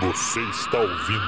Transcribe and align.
Você 0.00 0.40
está 0.40 0.80
ouvindo. 0.80 1.20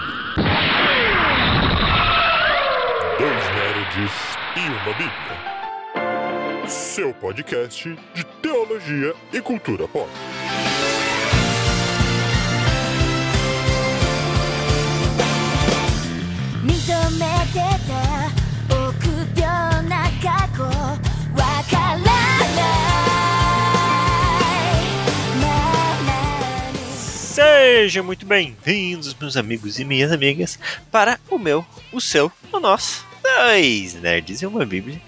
Dois 3.19 3.45
Nerds 3.55 4.13
e 4.57 4.61
uma 4.71 4.95
Bíblia. 4.95 6.69
Seu 6.69 7.13
podcast 7.13 7.95
de 8.15 8.25
teologia 8.41 9.15
e 9.31 9.43
cultura 9.43 9.87
pop. 9.87 10.09
Sejam 27.83 28.05
muito 28.05 28.22
bem-vindos, 28.33 29.15
meus 29.21 29.37
amigos 29.37 29.79
e 29.79 29.85
minhas 29.85 30.11
amigas, 30.11 30.59
para 30.91 31.21
o 31.29 31.39
meu, 31.39 31.63
o 31.93 32.01
seu, 32.01 32.33
o 32.51 32.59
nosso, 32.59 33.05
dois 33.23 33.93
nerds 33.93 34.41
e 34.41 34.47
uma 34.47 34.65
bíblia. 34.65 34.99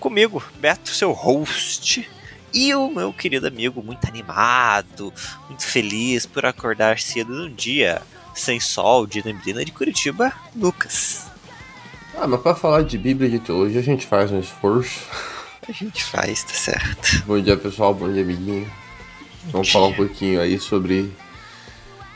Comigo, 0.00 0.42
Beto, 0.58 0.90
seu 0.90 1.12
host, 1.12 2.10
e 2.52 2.74
o 2.74 2.90
meu 2.90 3.12
querido 3.12 3.46
amigo, 3.46 3.80
muito 3.80 4.08
animado, 4.08 5.14
muito 5.46 5.64
feliz 5.64 6.26
por 6.26 6.44
acordar 6.44 6.98
cedo 6.98 7.32
num 7.32 7.54
dia 7.54 8.02
sem 8.34 8.58
sol 8.58 9.06
de 9.06 9.24
neblina 9.24 9.64
de 9.64 9.70
Curitiba, 9.70 10.32
Lucas. 10.56 11.26
Ah, 12.18 12.26
mas 12.26 12.40
para 12.40 12.56
falar 12.56 12.82
de 12.82 12.98
Bíblia 12.98 13.28
e 13.28 13.30
de 13.30 13.38
teologia, 13.38 13.78
a 13.78 13.84
gente 13.84 14.04
faz 14.04 14.32
um 14.32 14.40
esforço. 14.40 14.98
A 15.68 15.70
gente 15.70 16.02
faz, 16.02 16.42
tá 16.42 16.54
certo. 16.54 17.22
Bom 17.24 17.40
dia, 17.40 17.56
pessoal. 17.56 17.94
Bom 17.94 18.12
dia, 18.12 18.22
amiguinho. 18.22 18.68
Vamos 19.44 19.70
falar 19.70 19.86
um 19.86 19.94
pouquinho 19.94 20.40
aí 20.40 20.58
sobre 20.58 21.12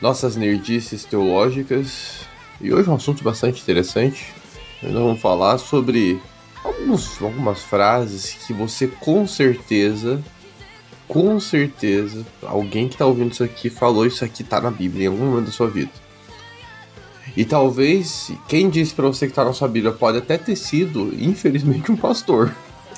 nossas 0.01 0.35
nerdices 0.35 1.03
teológicas. 1.05 2.21
E 2.61 2.73
hoje 2.73 2.89
é 2.89 2.91
um 2.91 2.95
assunto 2.95 3.23
bastante 3.23 3.61
interessante. 3.61 4.33
Nós 4.81 4.93
vamos 4.93 5.21
falar 5.21 5.57
sobre 5.57 6.21
alguns, 6.63 7.21
algumas 7.21 7.63
frases 7.63 8.33
que 8.45 8.53
você 8.53 8.87
com 8.87 9.27
certeza, 9.27 10.23
com 11.07 11.39
certeza, 11.39 12.25
alguém 12.43 12.87
que 12.87 12.95
está 12.95 13.05
ouvindo 13.05 13.31
isso 13.31 13.43
aqui 13.43 13.69
falou 13.69 14.05
isso 14.05 14.23
aqui 14.23 14.43
tá 14.43 14.61
na 14.61 14.71
Bíblia 14.71 15.05
em 15.05 15.07
algum 15.07 15.25
momento 15.25 15.47
da 15.47 15.51
sua 15.51 15.67
vida. 15.67 15.91
E 17.35 17.45
talvez 17.45 18.31
quem 18.47 18.69
disse 18.69 18.93
para 18.93 19.07
você 19.07 19.27
que 19.27 19.33
tá 19.33 19.45
na 19.45 19.53
sua 19.53 19.67
Bíblia 19.67 19.93
pode 19.93 20.17
até 20.17 20.37
ter 20.37 20.55
sido, 20.55 21.13
infelizmente, 21.19 21.91
um 21.91 21.95
pastor. 21.95 22.53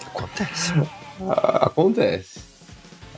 Acontece. 0.07 0.73
Acontece. 1.61 2.50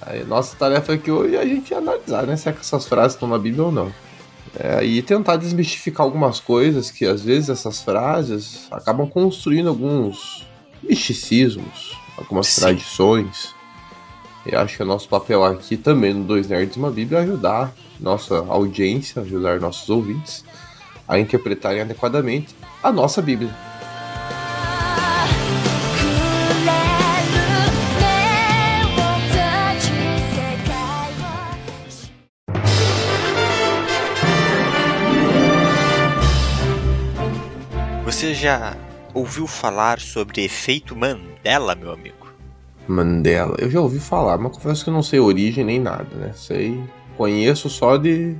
Aí, 0.05 0.23
nossa 0.25 0.55
tarefa 0.55 0.93
aqui 0.93 1.09
hoje 1.09 1.35
é 1.35 1.39
a 1.39 1.45
gente 1.45 1.73
analisar, 1.73 2.25
né? 2.25 2.35
Se 2.35 2.49
essas 2.49 2.85
frases 2.85 3.13
estão 3.13 3.27
na 3.27 3.37
Bíblia 3.37 3.63
ou 3.63 3.71
não. 3.71 3.91
É, 4.59 4.83
e 4.83 5.01
tentar 5.01 5.37
desmistificar 5.37 6.05
algumas 6.05 6.39
coisas 6.39 6.91
que 6.91 7.05
às 7.05 7.23
vezes 7.23 7.49
essas 7.49 7.81
frases 7.81 8.67
acabam 8.69 9.09
construindo 9.09 9.69
alguns 9.69 10.47
misticismos, 10.83 11.97
algumas 12.17 12.47
Sim. 12.47 12.61
tradições. 12.61 13.53
E 14.45 14.55
acho 14.55 14.77
que 14.77 14.83
o 14.83 14.85
nosso 14.85 15.07
papel 15.07 15.43
aqui 15.43 15.77
também 15.77 16.13
no 16.13 16.23
Dois 16.23 16.49
Nerds 16.49 16.75
uma 16.75 16.91
Bíblia 16.91 17.19
é 17.19 17.21
ajudar 17.23 17.73
nossa 17.99 18.45
audiência, 18.49 19.21
ajudar 19.21 19.59
nossos 19.59 19.89
ouvintes 19.89 20.43
a 21.07 21.17
interpretarem 21.17 21.81
adequadamente 21.81 22.53
a 22.81 22.91
nossa 22.91 23.21
Bíblia. 23.21 23.55
Já 38.43 38.75
ouviu 39.13 39.47
falar 39.47 40.01
sobre 40.01 40.43
efeito 40.43 40.93
Mandela, 40.93 41.75
meu 41.75 41.93
amigo? 41.93 42.27
Mandela. 42.85 43.55
Eu 43.57 43.71
já 43.71 43.79
ouvi 43.79 44.01
falar, 44.01 44.37
mas 44.37 44.51
confesso 44.51 44.83
que 44.83 44.89
eu 44.89 44.93
não 44.93 45.01
sei 45.01 45.17
origem 45.17 45.63
nem 45.63 45.79
nada, 45.79 46.13
né? 46.13 46.33
Sei. 46.35 46.77
Conheço 47.15 47.69
só 47.69 47.95
de 47.95 48.35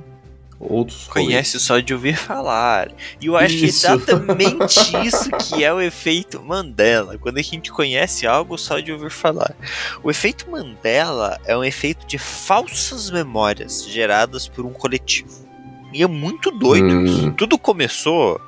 outros. 0.60 1.06
Conhece 1.06 1.58
só 1.58 1.78
de 1.78 1.94
ouvir 1.94 2.18
falar. 2.18 2.92
E 3.18 3.26
eu 3.26 3.36
acho 3.36 3.56
que 3.56 3.64
é 3.64 3.68
Isso. 3.68 3.86
exatamente 3.86 4.78
isso 5.06 5.30
que 5.30 5.64
é 5.64 5.72
o 5.72 5.80
efeito 5.80 6.42
Mandela. 6.42 7.16
Quando 7.16 7.38
a 7.38 7.42
gente 7.42 7.72
conhece 7.72 8.26
algo 8.26 8.58
só 8.58 8.80
de 8.80 8.92
ouvir 8.92 9.10
falar. 9.10 9.56
O 10.02 10.10
efeito 10.10 10.50
Mandela 10.50 11.40
é 11.46 11.56
um 11.56 11.64
efeito 11.64 12.06
de 12.06 12.18
falsas 12.18 13.10
memórias 13.10 13.86
geradas 13.88 14.46
por 14.46 14.66
um 14.66 14.72
coletivo. 14.72 15.44
E 15.94 16.02
é 16.02 16.06
muito 16.06 16.50
doido. 16.50 16.88
Hum. 16.88 17.04
isso. 17.04 17.30
Tudo 17.32 17.56
começou 17.56 18.38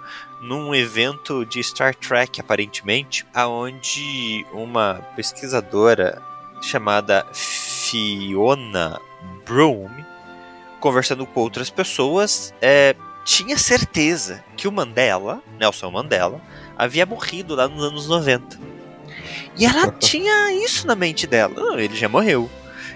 num 0.46 0.74
evento 0.74 1.44
de 1.44 1.62
Star 1.62 1.94
Trek, 1.94 2.40
aparentemente, 2.40 3.26
aonde 3.34 4.46
uma 4.52 4.94
pesquisadora 5.16 6.22
chamada 6.62 7.26
Fiona 7.32 9.00
Broom 9.44 9.88
conversando 10.80 11.26
com 11.26 11.40
outras 11.40 11.68
pessoas, 11.68 12.54
é, 12.60 12.94
tinha 13.24 13.58
certeza 13.58 14.44
que 14.56 14.68
o 14.68 14.72
Mandela, 14.72 15.42
Nelson 15.58 15.90
Mandela, 15.90 16.40
havia 16.78 17.04
morrido 17.04 17.56
lá 17.56 17.66
nos 17.66 17.82
anos 17.82 18.08
90. 18.08 18.58
E 19.56 19.64
ela 19.64 19.90
tinha 19.98 20.52
isso 20.64 20.86
na 20.86 20.94
mente 20.94 21.26
dela. 21.26 21.52
Não, 21.56 21.78
ele 21.78 21.96
já 21.96 22.08
morreu. 22.08 22.48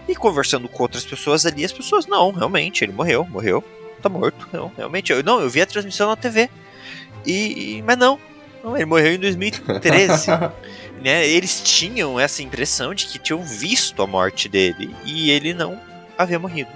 E 0.08 0.14
conversando 0.14 0.68
com 0.68 0.82
outras 0.84 1.04
pessoas 1.04 1.44
ali, 1.44 1.64
as 1.64 1.72
pessoas, 1.72 2.06
não, 2.06 2.30
realmente, 2.30 2.84
ele 2.84 2.92
morreu, 2.92 3.24
morreu, 3.24 3.64
tá 4.00 4.08
morto. 4.08 4.48
Não, 4.52 4.72
realmente, 4.76 5.12
eu, 5.12 5.22
não, 5.24 5.40
eu 5.40 5.50
vi 5.50 5.60
a 5.60 5.66
transmissão 5.66 6.08
na 6.08 6.16
TV. 6.16 6.48
E, 7.26 7.78
e- 7.78 7.82
mas 7.82 7.96
não, 7.96 8.18
não, 8.62 8.76
ele 8.76 8.86
morreu 8.86 9.14
em 9.14 9.18
2013. 9.18 10.26
né? 11.02 11.26
Eles 11.26 11.60
tinham 11.62 12.18
essa 12.18 12.42
impressão 12.42 12.94
de 12.94 13.06
que 13.06 13.18
tinham 13.18 13.42
visto 13.42 14.02
a 14.02 14.06
morte 14.06 14.48
dele 14.48 14.94
e 15.04 15.30
ele 15.30 15.54
não 15.54 15.80
havia 16.16 16.38
morrido. 16.38 16.70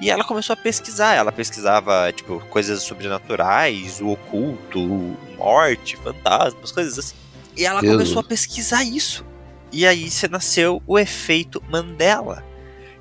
E 0.00 0.10
ela 0.10 0.24
começou 0.24 0.54
a 0.54 0.56
pesquisar. 0.56 1.14
Ela 1.14 1.32
pesquisava, 1.32 2.12
tipo, 2.12 2.38
coisas 2.48 2.82
sobrenaturais, 2.82 4.00
o 4.00 4.08
oculto, 4.08 5.16
morte, 5.36 5.96
fantasmas, 5.96 6.70
coisas 6.70 6.98
assim. 6.98 7.14
E 7.56 7.66
ela 7.66 7.80
Jesus. 7.80 7.96
começou 7.96 8.20
a 8.20 8.24
pesquisar 8.24 8.84
isso. 8.84 9.26
E 9.72 9.86
aí 9.86 10.08
você 10.08 10.28
nasceu 10.28 10.80
o 10.86 10.98
efeito 10.98 11.62
Mandela, 11.68 12.44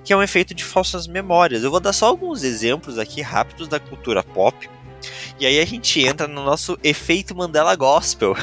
que 0.04 0.12
é 0.12 0.18
um 0.18 0.24
efeito 0.24 0.54
de 0.54 0.64
falsas 0.64 1.08
memórias. 1.08 1.64
Eu 1.64 1.72
vou 1.72 1.80
dar 1.80 1.94
só 1.94 2.08
alguns 2.08 2.44
exemplos 2.44 2.98
aqui 2.98 3.22
rápidos 3.22 3.68
da 3.68 3.80
cultura 3.80 4.24
pop. 4.24 4.70
E 5.40 5.46
aí 5.46 5.60
a 5.60 5.66
gente 5.66 6.00
entra 6.04 6.28
no 6.28 6.44
nosso 6.44 6.78
efeito 6.84 7.36
Mandela 7.36 7.76
Gospel. 7.76 8.36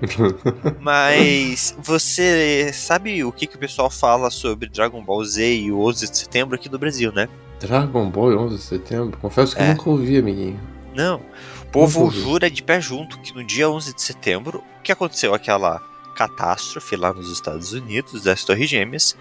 Mas 0.80 1.74
você 1.78 2.70
sabe 2.72 3.22
o 3.24 3.32
que, 3.32 3.46
que 3.46 3.56
o 3.56 3.58
pessoal 3.58 3.90
fala 3.90 4.30
sobre 4.30 4.68
Dragon 4.68 5.02
Ball 5.02 5.24
Z 5.24 5.54
e 5.56 5.72
o 5.72 5.80
11 5.86 6.10
de 6.10 6.18
setembro 6.18 6.54
aqui 6.54 6.68
do 6.68 6.78
Brasil, 6.78 7.12
né? 7.12 7.28
Dragon 7.60 8.08
Ball 8.10 8.36
11 8.38 8.56
de 8.56 8.62
setembro? 8.62 9.18
Confesso 9.18 9.54
que 9.54 9.62
É. 9.62 9.66
eu 9.70 9.74
nunca 9.74 9.90
ouvi, 9.90 10.18
amiguinho. 10.18 10.60
Não. 10.94 11.20
O 11.62 11.66
povo 11.70 12.00
Nunca 12.00 12.14
ouvi. 12.16 12.20
jura 12.28 12.50
de 12.50 12.62
pé 12.62 12.80
junto 12.80 13.18
que 13.20 13.34
no 13.34 13.44
dia 13.44 13.68
11 13.70 13.94
de 13.94 14.02
setembro, 14.02 14.62
que 14.82 14.90
aconteceu 14.90 15.34
aquela 15.34 15.80
catástrofe 16.16 16.96
lá 16.96 17.12
nos 17.12 17.30
Estados 17.30 17.72
Unidos, 17.72 18.22
das 18.24 18.44
Torres 18.44 18.68
Gêmeas, 18.68 19.16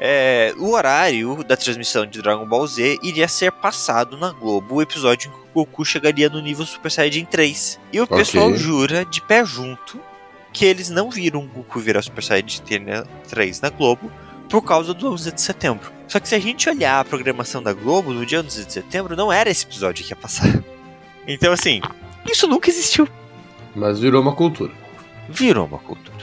é, 0.00 0.54
o 0.58 0.72
horário 0.72 1.42
da 1.44 1.56
transmissão 1.56 2.04
de 2.06 2.20
Dragon 2.20 2.46
Ball 2.46 2.66
Z 2.66 2.98
iria 3.02 3.26
ser 3.28 3.50
passado 3.52 4.16
na 4.16 4.30
Globo, 4.30 4.76
o 4.76 4.82
episódio 4.82 5.28
em 5.28 5.32
que 5.32 5.38
o 5.38 5.64
Goku 5.64 5.84
chegaria 5.84 6.28
no 6.28 6.40
nível 6.40 6.66
Super 6.66 6.90
Saiyajin 6.90 7.24
3. 7.24 7.80
E 7.92 8.00
o 8.00 8.04
Ok. 8.04 8.16
pessoal 8.18 8.54
jura 8.54 9.04
de 9.04 9.22
pé 9.22 9.44
junto 9.44 9.98
que 10.52 10.64
eles 10.64 10.90
não 10.90 11.10
viram 11.10 11.40
o 11.40 11.46
Goku 11.48 11.80
virar 11.80 12.02
Super 12.02 12.22
Saiyajin 12.22 12.62
3 13.28 13.60
na 13.60 13.70
Globo 13.70 14.10
por 14.48 14.62
causa 14.62 14.92
do 14.94 15.10
11 15.12 15.32
de 15.32 15.40
setembro. 15.40 15.90
Só 16.06 16.20
que 16.20 16.28
se 16.28 16.34
a 16.34 16.38
gente 16.38 16.68
olhar 16.68 17.00
a 17.00 17.04
programação 17.04 17.62
da 17.62 17.72
Globo, 17.72 18.12
no 18.12 18.24
dia 18.24 18.40
11 18.40 18.64
de 18.64 18.72
setembro, 18.72 19.16
não 19.16 19.32
era 19.32 19.50
esse 19.50 19.64
episódio 19.64 20.04
que 20.04 20.12
ia 20.12 20.16
passar. 20.16 20.46
Então, 21.28 21.52
assim, 21.52 21.80
isso 22.24 22.46
nunca 22.46 22.70
existiu. 22.70 23.08
Mas 23.74 23.98
virou 23.98 24.22
uma 24.22 24.32
cultura. 24.32 24.72
Virou 25.28 25.66
uma 25.66 25.78
cultura. 25.80 26.15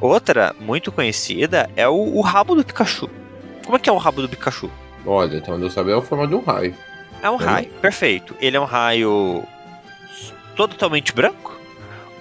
Outra 0.00 0.54
muito 0.60 0.92
conhecida 0.92 1.68
é 1.76 1.88
o, 1.88 1.94
o 1.94 2.20
rabo 2.20 2.54
do 2.54 2.64
Pikachu. 2.64 3.08
Como 3.64 3.76
é 3.76 3.80
que 3.80 3.88
é 3.90 3.92
o 3.92 3.96
rabo 3.96 4.22
do 4.22 4.28
Pikachu? 4.28 4.70
Olha, 5.04 5.36
então 5.38 5.54
onde 5.54 5.64
eu 5.64 5.70
sabia 5.70 5.94
é 5.94 5.96
o 5.96 6.02
formato 6.02 6.30
de 6.30 6.34
um 6.36 6.40
raio. 6.44 6.74
É 7.22 7.28
um 7.28 7.34
Hum. 7.34 7.36
raio, 7.38 7.68
perfeito. 7.80 8.34
Ele 8.40 8.56
é 8.56 8.60
um 8.60 8.64
raio 8.64 9.42
totalmente 10.56 11.12
branco? 11.12 11.56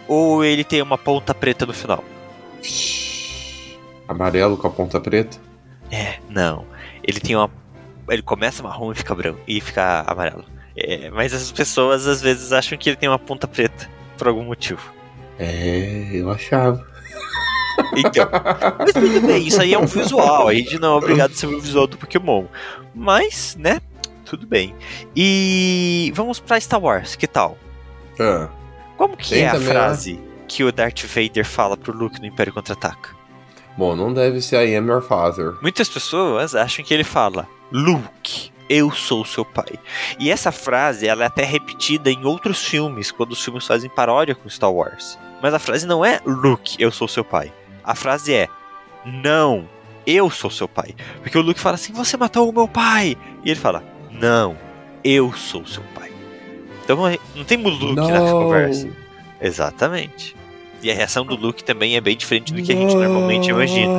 Ou 0.07 0.43
ele 0.43 0.63
tem 0.63 0.81
uma 0.81 0.97
ponta 0.97 1.33
preta 1.35 1.65
no 1.65 1.73
final? 1.73 2.03
Amarelo 4.07 4.57
com 4.57 4.67
a 4.67 4.71
ponta 4.71 4.99
preta. 4.99 5.37
É, 5.91 6.15
não. 6.29 6.65
Ele 7.03 7.19
tem 7.19 7.35
uma. 7.35 7.49
Ele 8.09 8.21
começa 8.21 8.63
marrom 8.63 8.91
e 8.91 8.95
fica 8.95 9.13
branco. 9.13 9.39
E 9.47 9.59
fica 9.59 10.03
amarelo. 10.07 10.45
É, 10.75 11.09
mas 11.09 11.33
as 11.33 11.51
pessoas 11.51 12.07
às 12.07 12.21
vezes 12.21 12.51
acham 12.53 12.77
que 12.77 12.89
ele 12.89 12.95
tem 12.95 13.09
uma 13.09 13.19
ponta 13.19 13.47
preta. 13.47 13.89
Por 14.17 14.27
algum 14.27 14.43
motivo. 14.43 14.81
É, 15.37 16.09
eu 16.13 16.31
achava. 16.31 16.85
Então. 17.97 18.29
Mas 18.79 18.93
tudo 18.93 19.21
bem, 19.27 19.47
isso 19.47 19.61
aí 19.61 19.73
é 19.73 19.79
um 19.79 19.85
visual. 19.85 20.47
A 20.47 20.53
gente 20.53 20.77
não 20.79 20.93
é 20.93 20.97
obrigado 20.97 21.31
a 21.31 21.35
saber 21.35 21.55
o 21.55 21.61
visual 21.61 21.87
do 21.87 21.97
Pokémon. 21.97 22.45
Mas, 22.93 23.55
né? 23.59 23.81
Tudo 24.25 24.45
bem. 24.45 24.75
E 25.15 26.11
vamos 26.15 26.39
pra 26.39 26.59
Star 26.59 26.81
Wars, 26.81 27.15
que 27.15 27.27
tal? 27.27 27.57
Ah, 28.19 28.49
Como 28.97 29.15
que 29.15 29.29
Tem 29.29 29.43
é 29.43 29.49
a 29.49 29.53
também, 29.53 29.67
frase 29.67 30.19
que 30.47 30.63
o 30.63 30.71
Darth 30.71 31.03
Vader 31.05 31.45
fala 31.45 31.77
pro 31.77 31.95
Luke 31.95 32.19
no 32.19 32.25
Império 32.25 32.53
Contra-Ataca? 32.53 33.15
bom, 33.77 33.95
não 33.95 34.11
deve 34.11 34.41
ser 34.41 34.67
I 34.67 34.75
am 34.75 34.87
your 34.87 35.01
father. 35.03 35.53
Muitas 35.61 35.87
pessoas 35.87 36.55
acham 36.55 36.83
que 36.83 36.91
ele 36.93 37.03
fala 37.03 37.47
Luke, 37.71 38.51
eu 38.67 38.91
sou 38.91 39.23
seu 39.23 39.45
pai. 39.45 39.77
E 40.19 40.31
essa 40.31 40.51
frase 40.51 41.07
ela 41.07 41.23
é 41.23 41.27
até 41.27 41.43
repetida 41.43 42.09
em 42.09 42.25
outros 42.25 42.63
filmes, 42.65 43.11
quando 43.11 43.33
os 43.33 43.43
filmes 43.43 43.67
fazem 43.67 43.89
paródia 43.89 44.33
com 44.33 44.49
Star 44.49 44.71
Wars. 44.71 45.17
Mas 45.43 45.53
a 45.53 45.59
frase 45.59 45.85
não 45.85 46.03
é 46.03 46.19
Luke, 46.25 46.75
eu 46.79 46.91
sou 46.91 47.07
seu 47.07 47.23
pai. 47.23 47.53
A 47.87 47.95
frase 47.95 48.33
é 48.33 48.47
Não, 49.05 49.67
eu 50.05 50.29
sou 50.29 50.51
seu 50.51 50.67
pai. 50.67 50.93
Porque 51.23 51.37
o 51.37 51.41
Luke 51.41 51.59
fala 51.59 51.75
assim: 51.75 51.93
Você 51.93 52.17
matou 52.17 52.47
o 52.49 52.53
meu 52.53 52.67
pai. 52.67 53.17
E 53.43 53.49
ele 53.49 53.59
fala: 53.59 53.83
Não, 54.11 54.55
eu 55.03 55.33
sou 55.33 55.65
seu 55.65 55.81
pai. 55.95 56.11
Então 56.83 56.97
não 57.35 57.43
tem 57.43 57.57
o 57.65 57.69
Luke 57.69 57.95
nessa 57.95 58.31
conversa. 58.31 58.89
Exatamente. 59.41 60.35
E 60.83 60.91
a 60.91 60.93
reação 60.93 61.25
do 61.25 61.35
Luke 61.35 61.63
também 61.63 61.95
é 61.95 62.01
bem 62.01 62.15
diferente 62.15 62.53
do 62.53 62.61
que 62.61 62.71
a 62.71 62.75
gente 62.75 62.93
normalmente 62.95 63.49
imagina. 63.49 63.91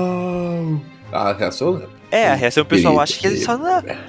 A 1.10 1.32
reação 1.32 1.70
lembro. 1.70 1.90
É, 2.10 2.28
a 2.28 2.34
reação 2.34 2.62
do 2.62 2.66
pessoal 2.66 3.00
acha 3.00 3.18
que 3.18 3.26
ele 3.26 3.40
só 3.40 3.56
não. 3.58 3.82
querido. 3.82 4.00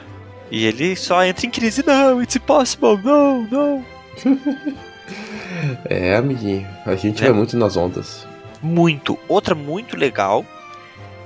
E 0.52 0.66
ele 0.66 0.96
só 0.96 1.24
entra 1.24 1.46
em 1.46 1.50
crise, 1.50 1.84
não, 1.86 2.22
it's 2.22 2.36
impossible, 2.36 2.98
não, 3.04 3.44
não. 3.44 3.86
É, 5.86 6.16
amiguinho. 6.16 6.66
A 6.86 6.96
gente 6.96 7.22
É. 7.22 7.26
vai 7.28 7.34
muito 7.36 7.58
nas 7.58 7.76
ondas. 7.76 8.26
Muito. 8.62 9.18
Outra 9.28 9.56
muito 9.56 9.96
legal 9.98 10.46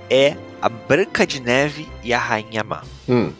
é 0.09 0.35
a 0.61 0.69
Branca 0.69 1.25
de 1.25 1.41
Neve 1.41 1.87
e 2.03 2.13
a 2.13 2.19
Rainha 2.19 2.63
Má. 2.63 2.83
Hum. 3.07 3.31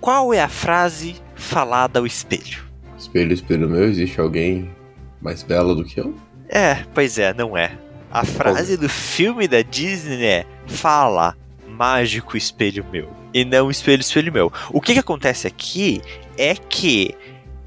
Qual 0.00 0.34
é 0.34 0.40
a 0.40 0.48
frase 0.48 1.16
falada 1.34 1.98
ao 1.98 2.06
espelho? 2.06 2.62
Espelho, 2.98 3.32
espelho 3.32 3.68
meu, 3.68 3.84
existe 3.84 4.20
alguém 4.20 4.70
mais 5.20 5.42
bela 5.42 5.74
do 5.74 5.84
que 5.84 5.98
eu? 5.98 6.14
É, 6.48 6.84
pois 6.94 7.18
é, 7.18 7.32
não 7.32 7.56
é. 7.56 7.72
A 8.10 8.24
frase 8.24 8.76
do 8.76 8.88
filme 8.88 9.48
da 9.48 9.62
Disney 9.62 10.24
é 10.24 10.46
Fala, 10.66 11.36
mágico 11.66 12.36
espelho 12.36 12.84
meu. 12.92 13.08
E 13.32 13.44
não 13.44 13.70
espelho, 13.70 14.00
espelho 14.00 14.32
meu. 14.32 14.52
O 14.70 14.80
que, 14.80 14.92
que 14.92 15.00
acontece 15.00 15.46
aqui 15.46 16.00
é 16.38 16.54
que 16.54 17.14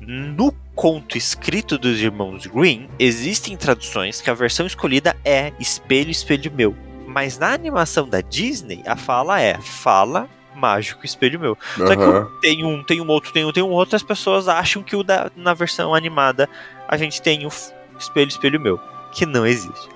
no 0.08 0.54
conto 0.74 1.18
escrito 1.18 1.78
dos 1.78 2.00
irmãos 2.00 2.46
Green, 2.48 2.90
existem 2.98 3.58
traduções 3.58 4.22
que 4.22 4.30
a 4.30 4.34
versão 4.34 4.66
escolhida 4.66 5.18
é 5.26 5.52
espelho, 5.60 6.10
espelho 6.10 6.50
meu. 6.50 6.74
Mas 7.06 7.38
na 7.38 7.52
animação 7.52 8.08
da 8.08 8.22
Disney, 8.22 8.82
a 8.86 8.96
fala 8.96 9.42
é 9.42 9.58
Fala, 9.60 10.30
mágico 10.56 11.06
espelho 11.06 11.38
meu. 11.38 11.58
Só 11.76 11.94
que 11.94 12.40
tem 12.40 12.64
um, 12.64 12.82
tem 12.84 13.02
um 13.02 13.08
outro, 13.10 13.34
tem 13.34 13.44
um, 13.44 13.52
tem 13.52 13.64
um 13.64 13.70
outro, 13.70 13.98
as 13.98 14.04
pessoas 14.04 14.48
acham 14.48 14.82
que 14.82 14.96
o 14.96 15.04
da, 15.04 15.30
na 15.36 15.54
versão 15.54 15.94
animada 15.94 16.48
a 16.88 16.96
gente 16.96 17.22
tem 17.22 17.46
o 17.46 17.50
espelho, 18.00 18.30
espelho 18.30 18.62
meu, 18.62 18.80
que 19.12 19.26
não 19.26 19.46
existe. 19.46 19.90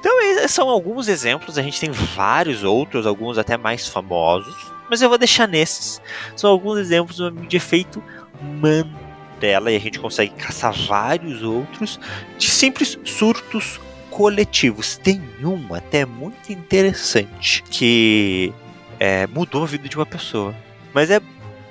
Então, 0.00 0.20
esses 0.22 0.50
são 0.50 0.68
alguns 0.68 1.06
exemplos, 1.06 1.56
a 1.56 1.62
gente 1.62 1.78
tem 1.78 1.90
vários 1.90 2.64
outros, 2.64 3.06
alguns 3.06 3.38
até 3.38 3.56
mais 3.56 3.86
famosos, 3.86 4.54
mas 4.90 5.00
eu 5.00 5.08
vou 5.08 5.16
deixar 5.16 5.46
nesses. 5.46 6.02
São 6.34 6.50
alguns 6.50 6.78
exemplos 6.78 7.16
de 7.48 7.56
efeito 7.56 8.02
Mandela 9.42 9.72
e 9.72 9.76
a 9.76 9.80
gente 9.80 9.98
consegue 9.98 10.32
caçar 10.34 10.72
vários 10.72 11.42
outros 11.42 11.98
de 12.38 12.48
simples 12.48 12.96
surtos 13.04 13.80
coletivos. 14.08 14.96
Tem 14.96 15.20
um 15.42 15.74
até 15.74 16.06
muito 16.06 16.52
interessante 16.52 17.62
que 17.64 18.52
é, 19.00 19.26
mudou 19.26 19.64
a 19.64 19.66
vida 19.66 19.88
de 19.88 19.96
uma 19.96 20.06
pessoa. 20.06 20.54
Mas 20.94 21.10
é 21.10 21.20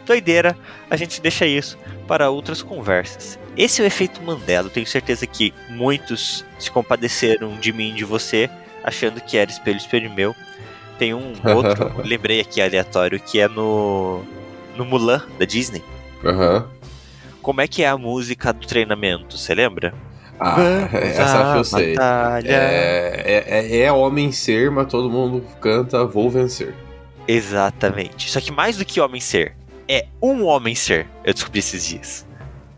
doideira, 0.05 0.57
a 0.89 0.97
gente 0.97 1.21
deixa 1.21 1.45
isso 1.45 1.77
para 2.07 2.29
outras 2.29 2.61
conversas. 2.61 3.39
Esse 3.55 3.81
é 3.81 3.85
o 3.85 3.87
efeito 3.87 4.21
Mandela. 4.21 4.67
Eu 4.67 4.71
tenho 4.71 4.87
certeza 4.87 5.25
que 5.25 5.53
muitos 5.69 6.43
se 6.59 6.69
compadeceram 6.69 7.57
de 7.57 7.71
mim 7.71 7.91
e 7.91 7.95
de 7.95 8.03
você, 8.03 8.49
achando 8.83 9.21
que 9.21 9.37
era 9.37 9.49
espelho, 9.49 9.77
espelho 9.77 10.11
meu. 10.11 10.35
Tem 10.99 11.13
um 11.13 11.33
outro 11.55 12.01
lembrei 12.03 12.41
aqui 12.41 12.61
aleatório 12.61 13.19
que 13.19 13.39
é 13.39 13.47
no 13.47 14.23
no 14.75 14.85
Mulan 14.85 15.21
da 15.37 15.45
Disney. 15.45 15.83
Aham. 16.23 16.69
Como 17.41 17.61
é 17.61 17.67
que 17.67 17.83
é 17.83 17.87
a 17.87 17.97
música 17.97 18.53
do 18.53 18.65
treinamento? 18.67 19.37
Você 19.37 19.53
lembra? 19.55 19.93
Ah, 20.39 20.57
essa 20.93 21.51
que 21.53 21.59
eu 21.59 21.63
sei. 21.63 21.95
É, 22.45 23.21
é, 23.25 23.43
é- 23.47 23.79
é 23.85 23.91
homem 23.91 24.31
ser, 24.31 24.71
mas 24.71 24.87
todo 24.87 25.09
mundo 25.09 25.43
canta 25.59 26.03
vou 26.05 26.29
vencer. 26.29 26.73
Exatamente. 27.27 28.29
Só 28.29 28.39
que 28.41 28.51
mais 28.51 28.77
do 28.77 28.85
que 28.85 28.99
homem 28.99 29.21
ser, 29.21 29.53
é 29.87 30.07
um 30.21 30.45
homem 30.45 30.73
ser. 30.75 31.07
Eu 31.23 31.33
descobri 31.33 31.59
esses 31.59 31.87
dias. 31.87 32.25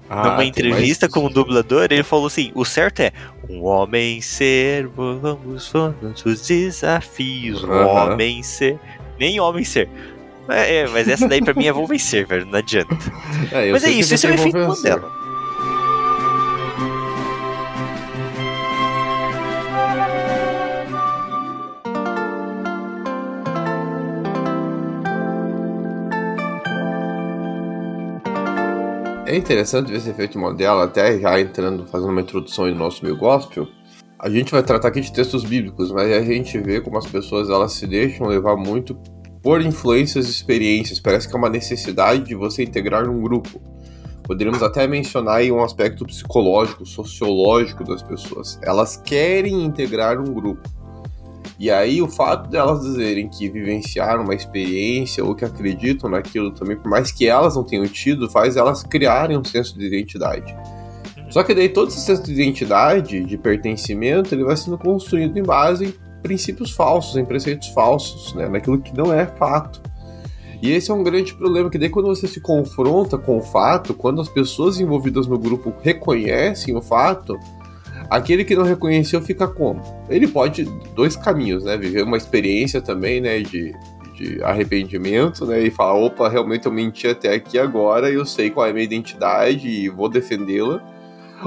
Ah, 0.10 0.30
Numa 0.30 0.44
entrevista 0.46 1.06
mais- 1.08 1.14
com 1.14 1.26
o 1.26 1.30
dublador, 1.30 1.88
ele 1.90 2.04
falou 2.04 2.28
assim: 2.28 2.52
o 2.54 2.66
certo 2.66 3.00
é 3.00 3.12
um 3.50 3.64
homem 3.64 4.20
ser, 4.22 4.88
vamos, 4.88 5.72
vamos 5.72 6.26
os 6.26 6.46
desafios, 6.48 7.64
um 7.64 7.72
Aham. 7.72 8.14
homem 8.14 8.44
ser. 8.44 8.78
Nem 9.20 9.40
homem 9.40 9.64
ser. 9.64 9.90
É, 10.50 10.78
é, 10.78 10.88
mas 10.88 11.08
essa 11.08 11.28
daí 11.28 11.42
pra 11.42 11.54
mim 11.54 11.68
é 11.68 11.72
vou 11.72 11.88
vencer, 11.88 12.26
velho. 12.26 12.46
Não 12.46 12.60
adianta. 12.60 12.96
É, 13.52 13.72
mas 13.72 13.84
é 13.84 13.90
isso, 13.90 14.14
esse 14.14 14.28
é 14.28 14.32
o 14.32 14.34
efeito. 14.34 14.58
Mandela. 14.58 15.24
É 29.34 29.36
interessante 29.36 29.90
ver 29.92 29.98
esse 29.98 30.12
efeito 30.12 30.38
Mandela, 30.38 30.84
até 30.84 31.20
já 31.20 31.40
entrando, 31.40 31.88
fazendo 31.88 32.12
uma 32.12 32.22
introdução 32.22 32.66
aí 32.66 32.72
no 32.72 32.78
nosso 32.78 33.04
meio 33.04 33.18
gospel. 33.18 33.68
A 34.20 34.30
gente 34.30 34.52
vai 34.52 34.62
tratar 34.62 34.90
aqui 34.90 35.02
de 35.02 35.12
textos 35.12 35.44
bíblicos, 35.44 35.92
mas 35.92 36.12
a 36.12 36.22
gente 36.22 36.56
vê 36.60 36.80
como 36.80 37.00
as 37.00 37.08
pessoas 37.08 37.50
elas 37.50 37.74
se 37.74 37.88
deixam 37.88 38.28
levar 38.28 38.56
muito 38.56 38.96
por 39.44 39.62
influências 39.62 40.28
e 40.28 40.32
experiências. 40.32 41.00
Parece 41.00 41.28
que 41.28 41.36
é 41.36 41.38
uma 41.38 41.50
necessidade 41.50 42.24
de 42.24 42.34
você 42.34 42.64
integrar 42.64 43.06
num 43.06 43.22
grupo. 43.22 43.62
Poderíamos 44.24 44.64
até 44.64 44.88
mencionar 44.88 45.36
aí 45.36 45.52
um 45.52 45.62
aspecto 45.62 46.06
psicológico, 46.06 46.86
sociológico 46.86 47.84
das 47.84 48.02
pessoas. 48.02 48.58
Elas 48.64 48.96
querem 48.96 49.66
integrar 49.66 50.18
um 50.18 50.34
grupo. 50.34 50.62
E 51.60 51.70
aí 51.70 52.02
o 52.02 52.08
fato 52.08 52.50
delas 52.50 52.82
dizerem 52.82 53.28
que 53.28 53.50
vivenciaram 53.50 54.24
uma 54.24 54.34
experiência 54.34 55.24
ou 55.24 55.36
que 55.36 55.44
acreditam 55.44 56.10
naquilo 56.10 56.52
também, 56.52 56.78
por 56.78 56.90
mais 56.90 57.12
que 57.12 57.28
elas 57.28 57.56
não 57.56 57.64
tenham 57.64 57.86
tido, 57.86 58.30
faz 58.30 58.56
elas 58.56 58.82
criarem 58.82 59.38
um 59.38 59.44
senso 59.44 59.78
de 59.78 59.86
identidade. 59.86 60.56
Só 61.30 61.44
que 61.44 61.54
daí 61.54 61.68
todo 61.68 61.90
esse 61.90 62.00
senso 62.00 62.24
de 62.24 62.32
identidade, 62.32 63.24
de 63.24 63.38
pertencimento, 63.38 64.34
ele 64.34 64.44
vai 64.44 64.56
sendo 64.56 64.78
construído 64.78 65.38
em 65.38 65.44
base 65.44 66.00
princípios 66.24 66.72
falsos, 66.72 67.18
em 67.18 67.26
preceitos 67.26 67.68
falsos, 67.68 68.34
né? 68.34 68.48
naquilo 68.48 68.80
que 68.80 68.98
não 68.98 69.14
é 69.14 69.28
fato. 69.28 69.82
E 70.62 70.72
esse 70.72 70.90
é 70.90 70.94
um 70.94 71.04
grande 71.04 71.34
problema, 71.34 71.70
que 71.70 71.78
daí 71.78 71.90
quando 71.90 72.08
você 72.08 72.26
se 72.26 72.40
confronta 72.40 73.18
com 73.18 73.38
o 73.38 73.42
fato, 73.42 73.94
quando 73.94 74.22
as 74.22 74.30
pessoas 74.30 74.80
envolvidas 74.80 75.28
no 75.28 75.38
grupo 75.38 75.74
reconhecem 75.82 76.74
o 76.74 76.82
fato, 76.82 77.38
aquele 78.10 78.46
que 78.46 78.56
não 78.56 78.64
reconheceu 78.64 79.22
fica 79.22 79.46
como? 79.46 79.82
Ele 80.10 80.26
pode 80.26 80.64
dois 80.96 81.18
caminhos, 81.18 81.66
né? 81.66 81.76
Viver 81.76 82.04
uma 82.04 82.16
experiência 82.16 82.82
também, 82.82 83.20
né, 83.20 83.42
de, 83.42 83.76
de 84.16 84.42
arrependimento, 84.42 85.46
né, 85.46 85.62
e 85.64 85.70
falar, 85.70 85.96
opa, 85.96 86.30
realmente 86.30 86.66
eu 86.66 86.72
menti 86.72 87.08
até 87.08 87.34
aqui 87.34 87.60
agora, 87.60 88.10
eu 88.10 88.26
sei 88.26 88.50
qual 88.50 88.66
é 88.66 88.70
a 88.70 88.74
minha 88.74 88.86
identidade 88.86 89.68
e 89.68 89.90
vou 89.90 90.08
defendê-la. 90.08 90.82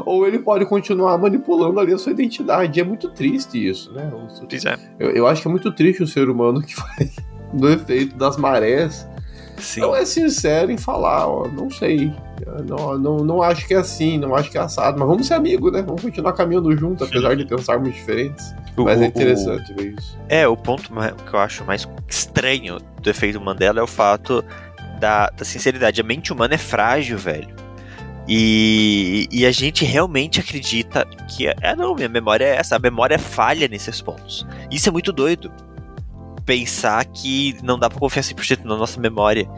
Ou 0.05 0.27
ele 0.27 0.39
pode 0.39 0.65
continuar 0.67 1.17
manipulando 1.19 1.79
ali 1.81 1.93
a 1.93 1.99
sua 1.99 2.13
identidade. 2.13 2.81
É 2.81 2.85
muito 2.85 3.09
triste 3.11 3.69
isso, 3.69 3.93
né? 3.93 4.11
É. 4.65 4.79
Eu, 4.99 5.11
eu 5.11 5.27
acho 5.27 5.43
que 5.43 5.49
é 5.49 5.51
muito 5.51 5.71
triste 5.73 6.03
o 6.03 6.07
ser 6.07 6.29
humano 6.29 6.61
que 6.63 6.75
vai 6.77 7.11
no 7.53 7.69
efeito 7.71 8.17
das 8.17 8.37
marés 8.37 9.09
Sim. 9.59 9.81
não 9.81 9.97
é 9.97 10.05
sincero 10.05 10.71
em 10.71 10.77
falar, 10.77 11.27
ó, 11.27 11.49
não 11.49 11.71
sei. 11.71 12.13
Não, 12.69 12.99
não, 12.99 13.17
não 13.19 13.43
acho 13.43 13.67
que 13.67 13.73
é 13.73 13.79
assim, 13.79 14.19
não 14.19 14.35
acho 14.35 14.51
que 14.51 14.59
é 14.59 14.61
assado. 14.61 14.99
Mas 14.99 15.09
vamos 15.09 15.27
ser 15.27 15.35
amigos, 15.35 15.73
né? 15.73 15.83
Vamos 15.83 16.03
continuar 16.03 16.33
caminhando 16.35 16.77
junto, 16.77 17.03
apesar 17.05 17.35
de 17.35 17.47
pensarmos 17.47 17.95
diferentes. 17.95 18.55
O- 18.77 18.85
Mas 18.85 19.01
é 19.01 19.07
interessante 19.07 19.73
ver 19.73 19.95
isso. 19.99 20.19
É, 20.29 20.47
o 20.47 20.57
ponto 20.57 20.91
que 20.93 21.35
eu 21.35 21.41
acho 21.41 21.65
mais 21.65 21.89
estranho 22.07 22.79
do 23.01 23.09
efeito 23.09 23.41
Mandela 23.41 23.81
é 23.81 23.83
o 23.83 23.87
fato 23.87 24.45
da, 25.01 25.31
da 25.31 25.45
sinceridade. 25.45 26.01
A 26.01 26.05
mente 26.05 26.33
humana 26.33 26.55
é 26.55 26.59
frágil, 26.59 27.17
velho. 27.17 27.49
E, 28.29 29.29
e 29.31 29.47
a 29.47 29.53
gente 29.53 29.85
realmente 29.85 30.41
acredita 30.41 31.05
que. 31.29 31.47
É, 31.47 31.77
não, 31.77 31.95
minha 31.95 32.09
memória 32.09 32.45
é 32.45 32.57
essa. 32.57 32.77
A 32.77 32.79
memória 32.79 33.19
falha 33.19 33.69
nesses 33.69 34.01
pontos. 34.01 34.47
Isso 34.71 34.89
é 34.89 34.93
muito 34.93 35.13
doido. 35.13 35.51
Pensar 36.45 37.05
que 37.05 37.57
não 37.63 37.79
dá 37.79 37.89
pra 37.89 37.99
confiar 37.99 38.23
100% 38.23 38.65
na 38.65 38.77
nossa 38.77 39.01
memória. 39.01 39.49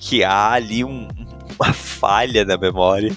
Que 0.00 0.22
há 0.24 0.52
ali 0.52 0.84
um- 0.84 1.08
uma 1.58 1.72
falha 1.72 2.44
na 2.44 2.56
memória. 2.56 3.12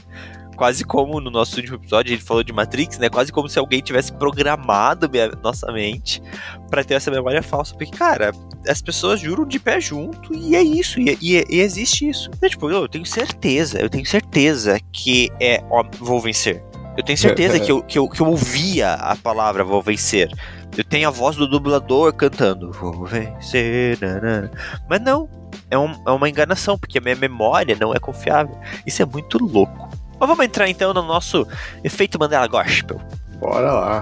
Quase 0.56 0.84
como 0.84 1.20
no 1.20 1.32
nosso 1.32 1.58
último 1.58 1.78
episódio 1.78 2.14
ele 2.14 2.22
falou 2.22 2.44
de 2.44 2.54
Matrix, 2.54 2.98
né? 2.98 3.10
Quase 3.10 3.32
como 3.32 3.50
se 3.50 3.58
alguém 3.58 3.82
tivesse 3.82 4.14
programado 4.14 5.10
minha, 5.10 5.30
nossa 5.44 5.72
mente 5.72 6.22
para 6.70 6.84
ter 6.84 6.96
essa 6.96 7.10
memória 7.10 7.42
falsa. 7.42 7.74
Porque, 7.76 7.98
cara, 7.98 8.32
as 8.68 8.82
pessoas 8.82 9.20
juram 9.20 9.46
de 9.46 9.60
pé 9.60 9.80
junto 9.80 10.34
e 10.34 10.56
é 10.56 10.62
isso, 10.62 11.00
e, 11.00 11.18
e, 11.22 11.46
e 11.50 11.60
existe 11.60 12.10
isso. 12.10 12.30
É, 12.42 12.50
tipo, 12.50 12.70
eu 12.70 12.88
tenho 12.88 13.06
certeza, 13.06 13.80
eu 13.80 13.90
tenho 13.90 14.06
certeza 14.06 14.80
que 14.92 15.30
é, 15.40 15.64
ó, 15.70 15.84
vou 16.00 16.20
vencer. 16.20 16.64
Eu 16.98 17.04
tenho 17.04 17.18
certeza 17.18 17.60
que, 17.60 17.72
eu, 17.72 17.82
que, 17.82 17.98
eu, 17.98 18.08
que 18.10 18.22
eu 18.22 18.28
ouvia 18.28 18.94
a 18.94 19.16
palavra 19.16 19.64
vou 19.64 19.82
vencer. 19.82 20.30
Eu 20.78 20.84
tenho 20.84 21.08
a 21.08 21.12
voz 21.12 21.36
do 21.36 21.48
dublador 21.48 22.14
cantando 22.14 22.72
vou 22.72 23.06
vencer. 23.06 23.98
Nanana. 24.00 24.52
Mas 24.90 25.02
não, 25.02 25.30
é, 25.70 25.78
um, 25.78 25.92
é 26.06 26.12
uma 26.12 26.30
enganação, 26.30 26.78
porque 26.78 26.98
a 26.98 27.02
minha 27.02 27.16
memória 27.16 27.78
não 27.80 27.94
é 27.94 28.00
confiável. 28.00 28.60
Isso 28.86 29.02
é 29.02 29.06
muito 29.06 29.38
louco. 29.38 29.90
Mas 30.22 30.30
vamos 30.30 30.46
entrar 30.46 30.70
então 30.70 30.94
no 30.94 31.02
nosso 31.02 31.48
efeito 31.84 32.20
Mandela 32.20 32.46
Gospel. 32.46 33.02
Bora 33.40 33.72
lá. 33.72 34.02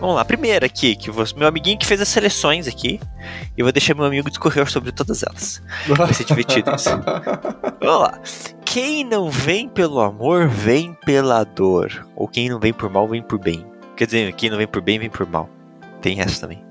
Vamos 0.00 0.16
lá, 0.16 0.24
primeiro 0.24 0.66
aqui, 0.66 0.96
que 0.96 1.12
você, 1.12 1.32
meu 1.36 1.46
amiguinho 1.46 1.78
que 1.78 1.86
fez 1.86 2.00
as 2.00 2.08
seleções 2.08 2.66
aqui, 2.66 2.98
e 3.56 3.60
eu 3.60 3.64
vou 3.64 3.72
deixar 3.72 3.94
meu 3.94 4.04
amigo 4.04 4.28
discorrer 4.28 4.68
sobre 4.68 4.90
todas 4.90 5.22
elas. 5.22 5.62
Vai 5.86 6.12
ser 6.12 6.24
divertido 6.24 6.74
isso. 6.74 6.90
Vamos 7.80 8.00
lá. 8.00 8.20
Quem 8.64 9.04
não 9.04 9.30
vem 9.30 9.68
pelo 9.68 10.00
amor, 10.00 10.48
vem 10.48 10.92
pela 11.06 11.44
dor. 11.44 12.04
Ou 12.16 12.26
quem 12.26 12.48
não 12.48 12.58
vem 12.58 12.72
por 12.72 12.90
mal, 12.90 13.06
vem 13.06 13.22
por 13.22 13.38
bem. 13.38 13.64
Quer 13.96 14.06
dizer, 14.06 14.32
quem 14.32 14.50
não 14.50 14.56
vem 14.56 14.66
por 14.66 14.82
bem, 14.82 14.98
vem 14.98 15.10
por 15.10 15.24
mal. 15.24 15.48
Tem 16.02 16.20
essa 16.20 16.40
também. 16.40 16.64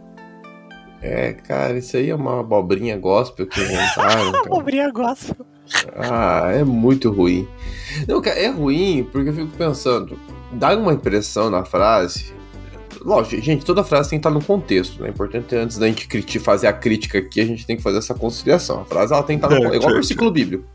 É, 1.02 1.32
cara, 1.32 1.78
isso 1.78 1.96
aí 1.96 2.10
é 2.10 2.16
uma 2.16 2.42
abobrinha 2.42 2.98
gospel 2.98 3.48
que 3.48 3.62
inventaram. 3.62 4.34
abobrinha 4.44 4.92
gospel. 4.92 5.46
Ah, 5.96 6.50
é 6.52 6.64
muito 6.64 7.12
ruim. 7.12 7.48
Não, 8.08 8.22
cara, 8.22 8.40
é 8.40 8.48
ruim 8.48 9.08
porque 9.12 9.30
eu 9.30 9.34
fico 9.34 9.52
pensando, 9.58 10.18
dá 10.52 10.76
uma 10.76 10.94
impressão 10.94 11.50
na 11.50 11.64
frase. 11.64 12.34
Lógico, 13.02 13.42
gente, 13.42 13.66
toda 13.66 13.84
frase 13.84 14.10
tem 14.10 14.20
que 14.20 14.28
estar 14.28 14.30
no 14.30 14.44
contexto, 14.44 15.02
né? 15.02 15.08
É 15.08 15.12
importante 15.12 15.56
antes 15.56 15.78
da 15.78 15.88
gente 15.88 16.40
fazer 16.40 16.68
a 16.68 16.74
crítica 16.74 17.20
aqui, 17.20 17.40
a 17.40 17.46
gente 17.46 17.66
tem 17.66 17.78
que 17.78 17.82
fazer 17.82 17.98
essa 18.00 18.14
conciliação. 18.14 18.82
A 18.82 18.86
frase 18.86 19.14
ela 19.14 19.24
tem 19.24 19.40
que 19.40 19.46
estar 19.46 19.58
no 19.58 19.74
é, 19.74 19.78
igual 19.78 19.92
o 19.92 19.96
versículo 19.96 20.30
bíblico. 20.30 20.66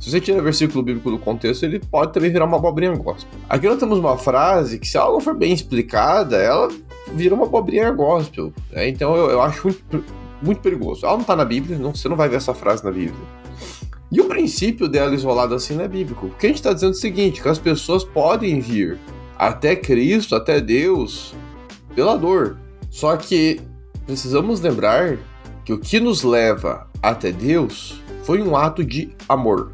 Se 0.00 0.10
você 0.10 0.20
tira 0.20 0.40
o 0.40 0.42
versículo 0.42 0.82
bíblico 0.82 1.10
do 1.10 1.18
contexto, 1.18 1.64
ele 1.64 1.78
pode 1.78 2.12
também 2.12 2.30
virar 2.30 2.46
uma 2.46 2.56
abobrinha 2.56 2.92
gospel. 2.94 3.28
Aqui 3.48 3.68
nós 3.68 3.78
temos 3.78 3.98
uma 3.98 4.16
frase 4.16 4.78
que, 4.78 4.88
se 4.88 4.96
algo 4.96 5.20
for 5.20 5.34
bem 5.34 5.52
explicada, 5.52 6.36
ela 6.36 6.68
vira 7.12 7.34
uma 7.34 7.46
abobrinha 7.46 7.90
gospel. 7.90 8.52
Né? 8.72 8.88
Então 8.88 9.16
eu, 9.16 9.30
eu 9.30 9.42
acho 9.42 9.64
muito, 9.64 10.04
muito 10.42 10.60
perigoso. 10.60 11.04
Ela 11.04 11.14
não 11.14 11.22
está 11.22 11.36
na 11.36 11.44
Bíblia, 11.44 11.78
não, 11.78 11.94
você 11.94 12.08
não 12.08 12.16
vai 12.16 12.28
ver 12.28 12.36
essa 12.36 12.54
frase 12.54 12.84
na 12.84 12.90
Bíblia. 12.90 13.14
E 14.10 14.20
o 14.20 14.24
princípio 14.24 14.88
dela 14.88 15.14
isolado 15.14 15.54
assim 15.54 15.74
não 15.74 15.84
é 15.84 15.88
bíblico. 15.88 16.28
Porque 16.28 16.46
a 16.46 16.48
gente 16.48 16.58
está 16.58 16.72
dizendo 16.72 16.92
o 16.92 16.96
seguinte: 16.96 17.42
que 17.42 17.48
as 17.48 17.58
pessoas 17.58 18.04
podem 18.04 18.60
vir 18.60 18.98
até 19.38 19.76
Cristo, 19.76 20.34
até 20.34 20.60
Deus, 20.60 21.34
pela 21.94 22.16
dor. 22.16 22.58
Só 22.90 23.16
que 23.16 23.60
precisamos 24.06 24.60
lembrar 24.60 25.18
que 25.64 25.72
o 25.72 25.78
que 25.78 26.00
nos 26.00 26.22
leva 26.22 26.88
até 27.02 27.30
Deus 27.30 28.00
foi 28.22 28.42
um 28.42 28.56
ato 28.56 28.82
de 28.82 29.14
amor. 29.28 29.72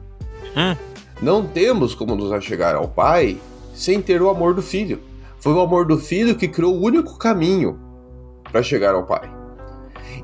Hum. 0.57 0.77
Não 1.23 1.47
temos 1.47 1.95
como 1.95 2.15
nos 2.15 2.33
achegar 2.33 2.75
ao 2.75 2.89
Pai 2.89 3.39
sem 3.75 4.03
ter 4.03 4.21
o 4.21 4.29
amor 4.29 4.55
do 4.55 4.63
Filho. 4.63 5.01
Foi 5.39 5.53
o 5.53 5.61
amor 5.61 5.87
do 5.87 5.99
Filho 5.99 6.35
que 6.35 6.49
criou 6.49 6.75
o 6.75 6.83
único 6.85 7.17
caminho 7.17 7.79
para 8.51 8.63
chegar 8.63 8.95
ao 8.95 9.05
Pai. 9.05 9.34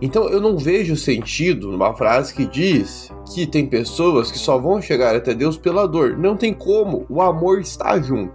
Então 0.00 0.28
eu 0.28 0.40
não 0.40 0.56
vejo 0.56 0.96
sentido 0.96 1.70
numa 1.70 1.94
frase 1.94 2.34
que 2.34 2.46
diz 2.46 3.10
que 3.34 3.46
tem 3.46 3.66
pessoas 3.66 4.30
que 4.30 4.38
só 4.38 4.58
vão 4.58 4.80
chegar 4.80 5.14
até 5.14 5.34
Deus 5.34 5.56
pela 5.56 5.86
dor. 5.86 6.16
Não 6.16 6.36
tem 6.36 6.52
como, 6.52 7.04
o 7.08 7.20
amor 7.20 7.60
está 7.60 8.00
junto. 8.00 8.32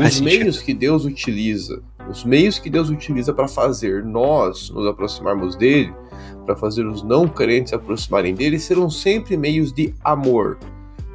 Os 0.00 0.20
meios 0.20 0.60
que 0.60 0.72
Deus 0.72 1.04
utiliza, 1.04 1.82
os 2.08 2.24
meios 2.24 2.58
que 2.58 2.70
Deus 2.70 2.88
utiliza 2.88 3.32
para 3.32 3.48
fazer 3.48 4.04
nós 4.04 4.70
nos 4.70 4.86
aproximarmos 4.86 5.56
dele, 5.56 5.92
para 6.44 6.56
fazer 6.56 6.86
os 6.86 7.02
não 7.02 7.28
crentes 7.28 7.70
se 7.70 7.74
aproximarem 7.74 8.34
dele, 8.34 8.58
serão 8.58 8.88
sempre 8.90 9.36
meios 9.36 9.72
de 9.72 9.94
amor. 10.02 10.58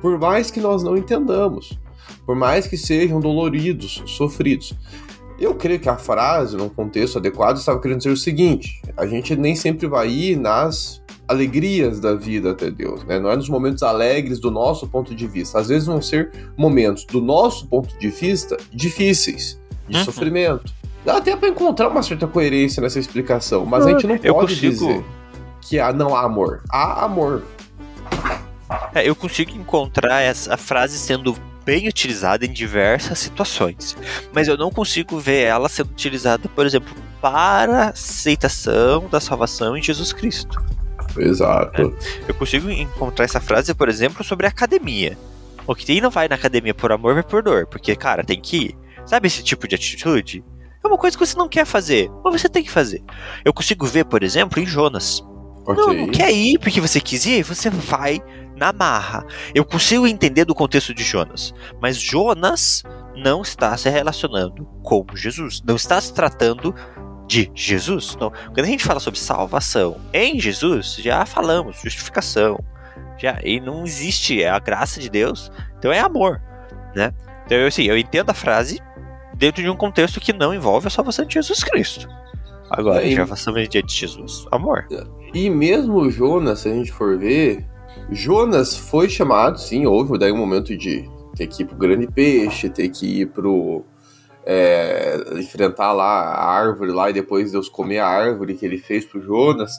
Por 0.01 0.17
mais 0.19 0.51
que 0.51 0.59
nós 0.59 0.83
não 0.83 0.95
entendamos, 0.95 1.79
por 2.25 2.35
mais 2.35 2.67
que 2.67 2.77
sejam 2.77 3.19
doloridos, 3.19 4.03
sofridos. 4.05 4.73
Eu 5.39 5.53
creio 5.53 5.79
que 5.79 5.89
a 5.89 5.97
frase, 5.97 6.57
num 6.57 6.69
contexto 6.69 7.17
adequado, 7.17 7.57
estava 7.57 7.79
querendo 7.79 7.99
dizer 7.99 8.09
o 8.09 8.17
seguinte: 8.17 8.81
a 8.95 9.05
gente 9.05 9.35
nem 9.35 9.55
sempre 9.55 9.87
vai 9.87 10.09
ir 10.09 10.35
nas 10.37 11.01
alegrias 11.27 11.99
da 11.99 12.15
vida 12.15 12.51
até 12.51 12.71
Deus, 12.71 13.03
né? 13.03 13.19
Não 13.19 13.29
é 13.29 13.35
nos 13.35 13.49
momentos 13.49 13.83
alegres 13.83 14.39
do 14.39 14.49
nosso 14.49 14.87
ponto 14.87 15.13
de 15.13 15.27
vista. 15.27 15.59
Às 15.59 15.67
vezes 15.67 15.85
vão 15.85 16.01
ser 16.01 16.31
momentos 16.57 17.05
do 17.05 17.21
nosso 17.21 17.67
ponto 17.67 17.97
de 17.99 18.09
vista 18.09 18.57
difíceis, 18.71 19.59
de 19.87 19.97
uhum. 19.97 20.05
sofrimento. 20.05 20.73
Dá 21.03 21.17
até 21.17 21.35
para 21.35 21.49
encontrar 21.49 21.89
uma 21.89 22.01
certa 22.01 22.27
coerência 22.27 22.81
nessa 22.81 22.99
explicação, 22.99 23.65
mas 23.65 23.85
a 23.85 23.91
gente 23.91 24.07
não 24.07 24.17
pode 24.17 24.55
consigo... 24.55 24.71
dizer 24.71 25.05
que 25.61 25.79
há, 25.79 25.91
não 25.91 26.15
há 26.15 26.23
amor. 26.23 26.63
Há 26.71 27.03
amor. 27.05 27.43
É, 28.93 29.07
eu 29.07 29.15
consigo 29.15 29.51
encontrar 29.51 30.21
essa 30.21 30.57
frase 30.57 30.97
sendo 30.97 31.35
bem 31.67 31.85
utilizada 31.85 32.45
em 32.45 32.53
diversas 32.53 33.19
situações, 33.19 33.97
mas 34.31 34.47
eu 34.47 34.55
não 34.55 34.71
consigo 34.71 35.19
ver 35.19 35.41
ela 35.41 35.67
sendo 35.67 35.91
utilizada, 35.91 36.47
por 36.47 36.65
exemplo, 36.65 36.95
para 37.21 37.89
aceitação 37.89 39.09
da 39.09 39.19
salvação 39.19 39.75
em 39.75 39.83
Jesus 39.83 40.13
Cristo. 40.13 40.63
Exato. 41.17 41.81
É. 41.81 42.31
Eu 42.31 42.33
consigo 42.35 42.71
encontrar 42.71 43.25
essa 43.25 43.41
frase, 43.41 43.73
por 43.73 43.89
exemplo, 43.89 44.23
sobre 44.23 44.47
academia. 44.47 45.17
O 45.67 45.75
que 45.75 45.99
não 45.99 46.09
vai 46.09 46.29
na 46.29 46.35
academia 46.35 46.73
por 46.73 46.89
amor, 46.93 47.15
vai 47.15 47.23
por 47.23 47.43
dor, 47.43 47.67
porque, 47.67 47.93
cara, 47.97 48.23
tem 48.23 48.39
que 48.39 48.57
ir. 48.57 48.77
Sabe 49.05 49.27
esse 49.27 49.43
tipo 49.43 49.67
de 49.67 49.75
atitude? 49.75 50.45
É 50.81 50.87
uma 50.87 50.97
coisa 50.97 51.17
que 51.17 51.25
você 51.25 51.37
não 51.37 51.49
quer 51.49 51.65
fazer, 51.65 52.09
mas 52.23 52.41
você 52.41 52.47
tem 52.47 52.63
que 52.63 52.71
fazer. 52.71 53.03
Eu 53.43 53.53
consigo 53.53 53.85
ver, 53.85 54.05
por 54.05 54.23
exemplo, 54.23 54.61
em 54.61 54.65
Jonas. 54.65 55.21
Okay. 55.65 55.75
Não, 55.75 55.93
não 55.93 56.07
quer 56.07 56.31
ir 56.31 56.59
porque 56.59 56.79
você 56.79 57.01
quis 57.01 57.25
ir, 57.25 57.43
você 57.43 57.69
vai 57.69 58.21
na 58.57 58.73
marra. 58.73 59.25
Eu 59.53 59.63
consigo 59.63 60.07
entender 60.07 60.43
do 60.43 60.55
contexto 60.55 60.93
de 60.93 61.03
Jonas, 61.03 61.53
mas 61.81 61.97
Jonas 61.97 62.83
não 63.15 63.41
está 63.41 63.75
se 63.77 63.89
relacionando 63.89 64.65
com 64.83 65.05
Jesus, 65.13 65.61
não 65.65 65.75
está 65.75 65.99
se 66.01 66.13
tratando 66.13 66.73
de 67.27 67.51
Jesus. 67.53 68.13
Então, 68.15 68.31
quando 68.53 68.65
a 68.65 68.65
gente 68.65 68.83
fala 68.83 68.99
sobre 68.99 69.19
salvação 69.19 69.97
em 70.13 70.39
Jesus, 70.39 70.95
já 70.99 71.25
falamos 71.25 71.79
justificação, 71.81 72.57
já 73.17 73.39
e 73.43 73.59
não 73.59 73.83
existe 73.83 74.41
é 74.41 74.49
a 74.49 74.59
graça 74.59 74.99
de 74.99 75.09
Deus, 75.09 75.51
então 75.77 75.91
é 75.91 75.99
amor, 75.99 76.41
né? 76.95 77.13
Então, 77.45 77.65
assim, 77.65 77.83
eu 77.83 77.97
entendo 77.97 78.29
a 78.29 78.33
frase 78.33 78.79
dentro 79.35 79.61
de 79.61 79.69
um 79.69 79.75
contexto 79.75 80.19
que 80.19 80.33
não 80.33 80.53
envolve 80.53 80.87
a 80.87 80.89
salvação 80.89 81.25
de 81.25 81.35
Jesus 81.35 81.63
Cristo. 81.63 82.07
Agora, 82.69 83.03
é, 83.03 83.09
e... 83.09 83.15
salvação 83.15 83.53
diante 83.53 83.83
de 83.83 83.95
Jesus, 83.95 84.45
amor. 84.51 84.87
E 85.33 85.49
mesmo 85.49 86.09
Jonas, 86.09 86.59
se 86.59 86.69
a 86.69 86.73
gente 86.73 86.91
for 86.91 87.17
ver, 87.17 87.65
Jonas 88.09 88.77
foi 88.77 89.09
chamado, 89.09 89.59
sim, 89.59 89.85
houve 89.85 90.17
daí 90.17 90.31
um 90.31 90.37
momento 90.37 90.75
de 90.77 91.09
ter 91.35 91.47
que 91.47 91.63
ir 91.63 91.65
pro 91.65 91.77
grande 91.77 92.07
peixe, 92.07 92.69
ter 92.69 92.89
que 92.89 93.21
ir 93.21 93.27
pro. 93.27 93.83
É, 94.49 95.39
enfrentar 95.39 95.91
lá 95.91 96.05
a 96.05 96.49
árvore 96.49 96.91
lá 96.91 97.09
e 97.09 97.13
depois 97.13 97.51
Deus 97.51 97.67
comer 97.67 97.99
a 97.99 98.07
árvore 98.07 98.55
que 98.55 98.65
ele 98.65 98.77
fez 98.77 99.05
pro 99.05 99.21
Jonas. 99.21 99.73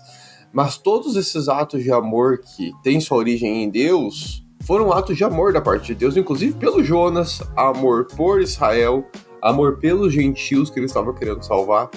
Mas 0.53 0.77
todos 0.77 1.17
esses 1.17 1.49
atos 1.49 1.83
de 1.83 1.91
amor 1.91 2.39
que 2.39 2.73
têm 2.83 3.01
sua 3.01 3.17
origem 3.17 3.65
em 3.65 3.71
Deus 3.71 4.45
foram 4.61 4.93
atos 4.93 5.17
de 5.17 5.25
amor 5.25 5.55
da 5.55 5.61
parte 5.63 5.87
de 5.89 5.95
Deus, 5.95 6.19
inclusive 6.19 6.55
pelo 6.55 6.85
Jonas, 6.85 7.43
amor 7.57 8.09
por 8.15 8.43
Israel, 8.43 9.07
amor 9.41 9.79
pelos 9.79 10.13
gentios 10.13 10.69
que 10.69 10.79
ele 10.79 10.87
estava 10.87 11.15
querendo 11.15 11.43
salvar. 11.43 11.89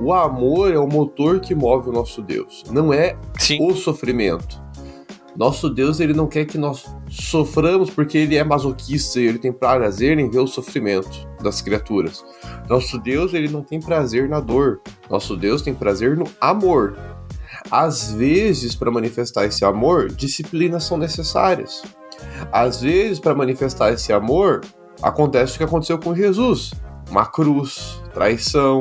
O 0.00 0.12
amor 0.12 0.72
é 0.72 0.78
o 0.78 0.86
motor 0.88 1.38
que 1.38 1.54
move 1.54 1.90
o 1.90 1.92
nosso 1.92 2.20
Deus, 2.20 2.64
não 2.70 2.92
é 2.92 3.16
Sim. 3.38 3.64
o 3.64 3.74
sofrimento. 3.76 4.65
Nosso 5.36 5.68
Deus, 5.68 6.00
ele 6.00 6.14
não 6.14 6.26
quer 6.26 6.46
que 6.46 6.56
nós 6.56 6.86
soframos 7.10 7.90
porque 7.90 8.16
ele 8.16 8.36
é 8.36 8.44
masoquista 8.44 9.20
e 9.20 9.26
ele 9.26 9.38
tem 9.38 9.52
prazer 9.52 10.18
em 10.18 10.30
ver 10.30 10.38
o 10.38 10.46
sofrimento 10.46 11.28
das 11.42 11.60
criaturas. 11.60 12.24
Nosso 12.68 12.98
Deus, 12.98 13.34
ele 13.34 13.48
não 13.48 13.62
tem 13.62 13.80
prazer 13.80 14.28
na 14.28 14.40
dor. 14.40 14.80
Nosso 15.10 15.36
Deus 15.36 15.60
tem 15.60 15.74
prazer 15.74 16.16
no 16.16 16.24
amor. 16.40 16.96
Às 17.70 18.12
vezes, 18.12 18.74
para 18.74 18.90
manifestar 18.90 19.44
esse 19.44 19.64
amor, 19.64 20.08
disciplinas 20.08 20.84
são 20.84 20.96
necessárias. 20.96 21.82
Às 22.50 22.80
vezes, 22.80 23.18
para 23.18 23.34
manifestar 23.34 23.92
esse 23.92 24.12
amor, 24.12 24.62
acontece 25.02 25.54
o 25.54 25.58
que 25.58 25.64
aconteceu 25.64 25.98
com 25.98 26.14
Jesus: 26.14 26.72
uma 27.10 27.26
cruz, 27.26 28.00
traição, 28.14 28.80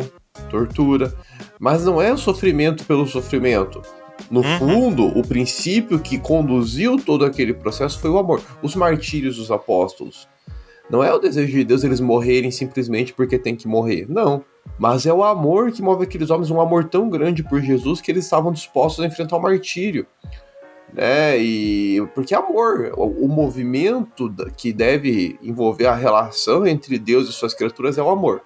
tortura. 0.49 1.13
Mas 1.59 1.83
não 1.83 2.01
é 2.01 2.13
o 2.13 2.17
sofrimento 2.17 2.85
pelo 2.85 3.07
sofrimento. 3.07 3.81
No 4.29 4.41
uhum. 4.41 4.57
fundo, 4.57 5.07
o 5.17 5.27
princípio 5.27 5.99
que 5.99 6.17
conduziu 6.17 6.97
todo 6.97 7.25
aquele 7.25 7.53
processo 7.53 7.99
foi 7.99 8.09
o 8.09 8.17
amor. 8.17 8.41
Os 8.61 8.75
martírios 8.75 9.37
dos 9.37 9.51
apóstolos. 9.51 10.27
Não 10.89 11.03
é 11.03 11.13
o 11.13 11.19
desejo 11.19 11.51
de 11.51 11.63
Deus 11.63 11.83
eles 11.83 11.99
morrerem 11.99 12.51
simplesmente 12.51 13.13
porque 13.13 13.39
tem 13.39 13.55
que 13.55 13.67
morrer. 13.67 14.05
Não. 14.07 14.43
Mas 14.77 15.05
é 15.05 15.13
o 15.13 15.23
amor 15.23 15.71
que 15.71 15.81
move 15.81 16.03
aqueles 16.03 16.29
homens, 16.29 16.49
um 16.49 16.61
amor 16.61 16.85
tão 16.85 17.09
grande 17.09 17.43
por 17.43 17.61
Jesus 17.61 18.01
que 18.01 18.11
eles 18.11 18.25
estavam 18.25 18.51
dispostos 18.51 19.03
a 19.03 19.07
enfrentar 19.07 19.37
o 19.37 19.41
martírio. 19.41 20.05
né? 20.93 21.37
E 21.37 22.05
porque 22.13 22.33
é 22.33 22.37
amor, 22.37 22.91
o, 22.95 23.25
o 23.25 23.27
movimento 23.27 24.33
que 24.57 24.73
deve 24.73 25.37
envolver 25.41 25.87
a 25.87 25.95
relação 25.95 26.65
entre 26.65 26.97
Deus 26.99 27.29
e 27.29 27.33
suas 27.33 27.53
criaturas 27.53 27.97
é 27.97 28.03
o 28.03 28.09
amor. 28.09 28.41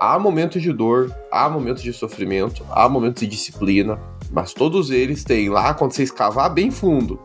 Há 0.00 0.18
momentos 0.18 0.60
de 0.60 0.72
dor, 0.72 1.14
há 1.30 1.48
momentos 1.48 1.82
de 1.82 1.92
sofrimento, 1.92 2.66
há 2.70 2.88
momentos 2.88 3.20
de 3.20 3.28
disciplina, 3.28 4.00
mas 4.32 4.52
todos 4.54 4.90
eles 4.90 5.22
têm 5.22 5.48
lá, 5.48 5.74
quando 5.74 5.92
você 5.92 6.02
escavar 6.02 6.52
bem 6.52 6.70
fundo, 6.70 7.20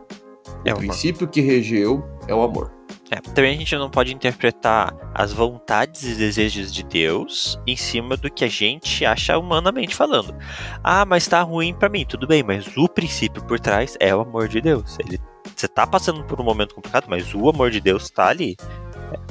é 0.66 0.74
o 0.74 0.78
princípio 0.78 1.28
que 1.28 1.42
regeu 1.42 2.04
é 2.28 2.36
o 2.36 2.42
amor. 2.42 2.78
É, 3.10 3.22
também 3.22 3.56
a 3.56 3.58
gente 3.58 3.74
não 3.78 3.90
pode 3.90 4.14
interpretar 4.14 4.94
as 5.14 5.32
vontades 5.32 6.04
e 6.04 6.16
desejos 6.16 6.74
de 6.74 6.84
Deus 6.84 7.58
em 7.66 7.78
cima 7.78 8.18
do 8.18 8.30
que 8.30 8.44
a 8.44 8.50
gente 8.50 9.06
acha 9.06 9.38
humanamente 9.38 9.96
falando. 9.96 10.36
Ah, 10.84 11.06
mas 11.06 11.26
tá 11.26 11.42
ruim 11.42 11.74
para 11.74 11.88
mim, 11.88 12.06
tudo 12.06 12.28
bem, 12.28 12.44
mas 12.44 12.68
o 12.76 12.90
princípio 12.90 13.42
por 13.46 13.62
trás 13.62 13.96
é 14.02 14.14
o 14.14 14.20
amor 14.20 14.50
de 14.50 14.60
Deus. 14.60 14.98
Ele, 15.00 15.22
você 15.56 15.70
tá 15.70 15.88
passando 15.88 16.22
por 16.26 16.42
um 16.42 16.44
momento 16.44 16.76
complicado, 16.76 17.06
mas 17.08 17.34
o 17.34 17.50
amor 17.50 17.72
de 17.72 17.80
Deus 17.80 18.10
tá 18.10 18.28
ali, 18.28 18.58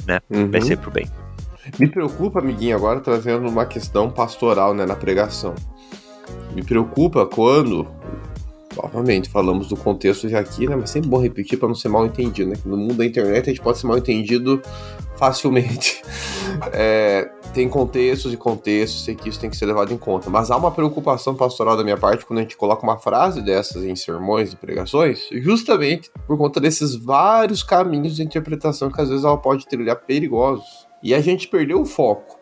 né? 0.07 0.21
Uhum. 0.27 0.49
Vai 0.49 0.61
ser 0.61 0.77
pro 0.77 0.89
bem. 0.89 1.07
Me 1.79 1.87
preocupa, 1.87 2.39
amiguinho, 2.39 2.75
agora 2.75 2.99
trazendo 2.99 3.47
uma 3.47 3.65
questão 3.65 4.09
pastoral, 4.09 4.73
né, 4.73 4.85
na 4.87 4.95
pregação. 4.95 5.53
Me 6.53 6.63
preocupa 6.63 7.25
quando 7.25 7.87
novamente, 8.83 9.29
falamos 9.29 9.67
do 9.67 9.75
contexto 9.75 10.29
já 10.29 10.39
aqui, 10.39 10.67
né? 10.67 10.75
Mas 10.75 10.89
sempre 10.89 11.09
bom 11.09 11.19
repetir 11.19 11.57
para 11.57 11.67
não 11.67 11.75
ser 11.75 11.89
mal 11.89 12.05
entendido, 12.05 12.51
né? 12.51 12.55
No 12.65 12.77
mundo 12.77 12.95
da 12.95 13.05
internet 13.05 13.49
a 13.49 13.49
gente 13.49 13.61
pode 13.61 13.79
ser 13.79 13.87
mal 13.87 13.97
entendido 13.97 14.61
facilmente. 15.17 16.01
É, 16.71 17.29
tem 17.53 17.67
contextos 17.67 18.33
e 18.33 18.37
contextos, 18.37 19.03
sei 19.03 19.13
que 19.13 19.27
isso 19.29 19.39
tem 19.39 19.49
que 19.49 19.57
ser 19.57 19.65
levado 19.65 19.93
em 19.93 19.97
conta. 19.97 20.29
Mas 20.29 20.49
há 20.49 20.55
uma 20.55 20.71
preocupação 20.71 21.35
pastoral 21.35 21.75
da 21.75 21.83
minha 21.83 21.97
parte 21.97 22.25
quando 22.25 22.39
a 22.39 22.41
gente 22.41 22.57
coloca 22.57 22.83
uma 22.83 22.97
frase 22.97 23.41
dessas 23.41 23.83
em 23.83 23.95
sermões 23.95 24.53
e 24.53 24.55
pregações, 24.55 25.27
justamente 25.33 26.09
por 26.25 26.37
conta 26.37 26.59
desses 26.59 26.95
vários 26.95 27.61
caminhos 27.61 28.15
de 28.15 28.23
interpretação 28.23 28.89
que 28.89 28.99
às 28.99 29.09
vezes 29.09 29.25
ela 29.25 29.37
pode 29.37 29.67
trilhar 29.67 29.97
perigosos. 29.97 30.87
E 31.03 31.13
a 31.13 31.19
gente 31.19 31.47
perdeu 31.47 31.81
o 31.81 31.85
foco 31.85 32.39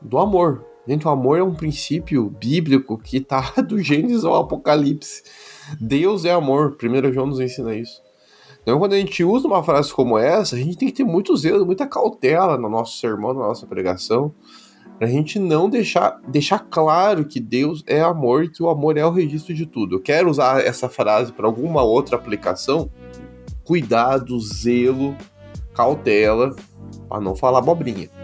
do 0.00 0.18
amor. 0.18 0.64
Gente, 0.86 1.06
o 1.06 1.10
amor 1.10 1.38
é 1.38 1.42
um 1.42 1.54
princípio 1.54 2.30
bíblico 2.30 2.96
que 2.96 3.20
tá 3.20 3.54
do 3.60 3.80
Gênesis 3.80 4.24
ao 4.24 4.36
Apocalipse. 4.36 5.22
Deus 5.80 6.24
é 6.24 6.30
amor. 6.30 6.76
Primeiro 6.76 7.12
João 7.12 7.26
nos 7.26 7.40
ensina 7.40 7.74
isso. 7.74 8.00
Então, 8.62 8.78
quando 8.78 8.94
a 8.94 8.98
gente 8.98 9.22
usa 9.22 9.46
uma 9.46 9.62
frase 9.62 9.92
como 9.92 10.18
essa, 10.18 10.56
a 10.56 10.58
gente 10.58 10.76
tem 10.76 10.88
que 10.88 10.94
ter 10.94 11.04
muito 11.04 11.36
zelo, 11.36 11.64
muita 11.64 11.86
cautela 11.86 12.58
no 12.58 12.68
nosso 12.68 12.98
sermão, 12.98 13.32
na 13.32 13.46
nossa 13.46 13.64
pregação, 13.64 14.34
para 14.98 15.06
a 15.06 15.10
gente 15.10 15.38
não 15.38 15.70
deixar, 15.70 16.20
deixar 16.26 16.58
claro 16.58 17.24
que 17.24 17.38
Deus 17.38 17.84
é 17.86 18.00
amor 18.00 18.44
e 18.44 18.48
que 18.48 18.62
o 18.62 18.68
amor 18.68 18.96
é 18.96 19.04
o 19.04 19.10
registro 19.10 19.54
de 19.54 19.66
tudo. 19.66 19.96
Eu 19.96 20.00
quero 20.00 20.28
usar 20.30 20.64
essa 20.64 20.88
frase 20.88 21.32
para 21.32 21.46
alguma 21.46 21.82
outra 21.82 22.16
aplicação. 22.16 22.90
Cuidado, 23.62 24.38
zelo, 24.40 25.16
cautela, 25.74 26.54
para 27.08 27.20
não 27.20 27.36
falar 27.36 27.58
abobrinha. 27.58 28.15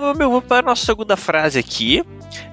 Meu 0.00 0.10
amigo, 0.10 0.30
vamos 0.30 0.44
para 0.44 0.58
a 0.58 0.70
nossa 0.70 0.84
segunda 0.84 1.16
frase 1.16 1.58
aqui. 1.58 2.04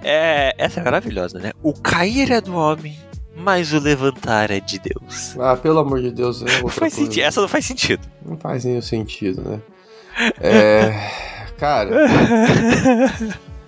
É, 0.04 0.54
essa 0.58 0.80
é 0.80 0.84
maravilhosa, 0.84 1.40
né? 1.40 1.52
O 1.62 1.74
cair 1.74 2.32
é 2.32 2.42
do 2.42 2.56
homem, 2.56 2.98
mas 3.36 3.74
o 3.74 3.80
levantar 3.80 4.52
é 4.52 4.60
de 4.60 4.80
Deus. 4.80 5.36
Ah, 5.40 5.56
pelo 5.56 5.80
amor 5.80 6.02
de 6.02 6.12
Deus, 6.12 6.42
é 6.42 6.62
outra 6.64 6.72
faz 6.82 6.96
coisa. 6.96 7.22
Essa 7.22 7.42
não 7.42 7.48
faz 7.48 7.66
sentido. 7.66 8.08
Não 8.26 8.38
faz 8.38 8.66
nenhum 8.66 8.82
sentido, 8.82 9.42
né? 9.42 9.62
É. 10.40 10.94
cara. 11.58 11.90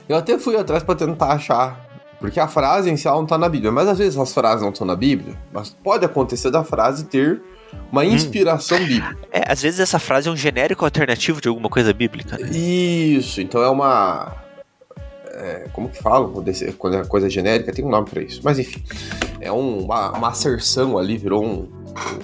eu 0.07 0.15
até 0.15 0.39
fui 0.39 0.55
atrás 0.55 0.81
para 0.81 0.95
tentar 0.95 1.33
achar. 1.33 1.85
Porque 2.19 2.39
a 2.39 2.47
frase 2.47 2.89
em 2.89 2.97
si 2.97 3.05
não 3.05 3.25
tá 3.25 3.37
na 3.37 3.49
Bíblia. 3.49 3.71
Mas 3.71 3.87
às 3.87 3.97
vezes 3.97 4.17
as 4.17 4.33
frases 4.33 4.61
não 4.61 4.69
estão 4.69 4.87
na 4.87 4.95
Bíblia. 4.95 5.37
Mas 5.53 5.69
pode 5.69 6.05
acontecer 6.05 6.49
da 6.49 6.63
frase 6.63 7.05
ter 7.05 7.41
uma 7.91 8.05
inspiração 8.05 8.77
hum. 8.77 8.85
bíblica. 8.85 9.17
É, 9.31 9.51
às 9.51 9.61
vezes 9.61 9.79
essa 9.79 9.99
frase 9.99 10.27
é 10.27 10.31
um 10.31 10.35
genérico 10.35 10.85
alternativo 10.85 11.41
de 11.41 11.47
alguma 11.47 11.69
coisa 11.69 11.93
bíblica. 11.93 12.37
Né? 12.37 12.49
Isso, 12.51 13.41
então 13.41 13.61
é 13.61 13.69
uma. 13.69 14.35
É, 15.33 15.67
como 15.71 15.89
que 15.89 16.01
falam 16.01 16.33
quando 16.77 16.97
é 16.97 17.05
coisa 17.05 17.29
genérica? 17.29 17.71
Tem 17.71 17.85
um 17.85 17.89
nome 17.89 18.09
para 18.09 18.21
isso. 18.21 18.41
Mas 18.43 18.59
enfim, 18.59 18.83
é 19.39 19.51
um, 19.51 19.83
uma, 19.83 20.11
uma 20.11 20.29
asserção 20.29 20.97
ali, 20.97 21.17
virou 21.17 21.45
um, 21.45 21.67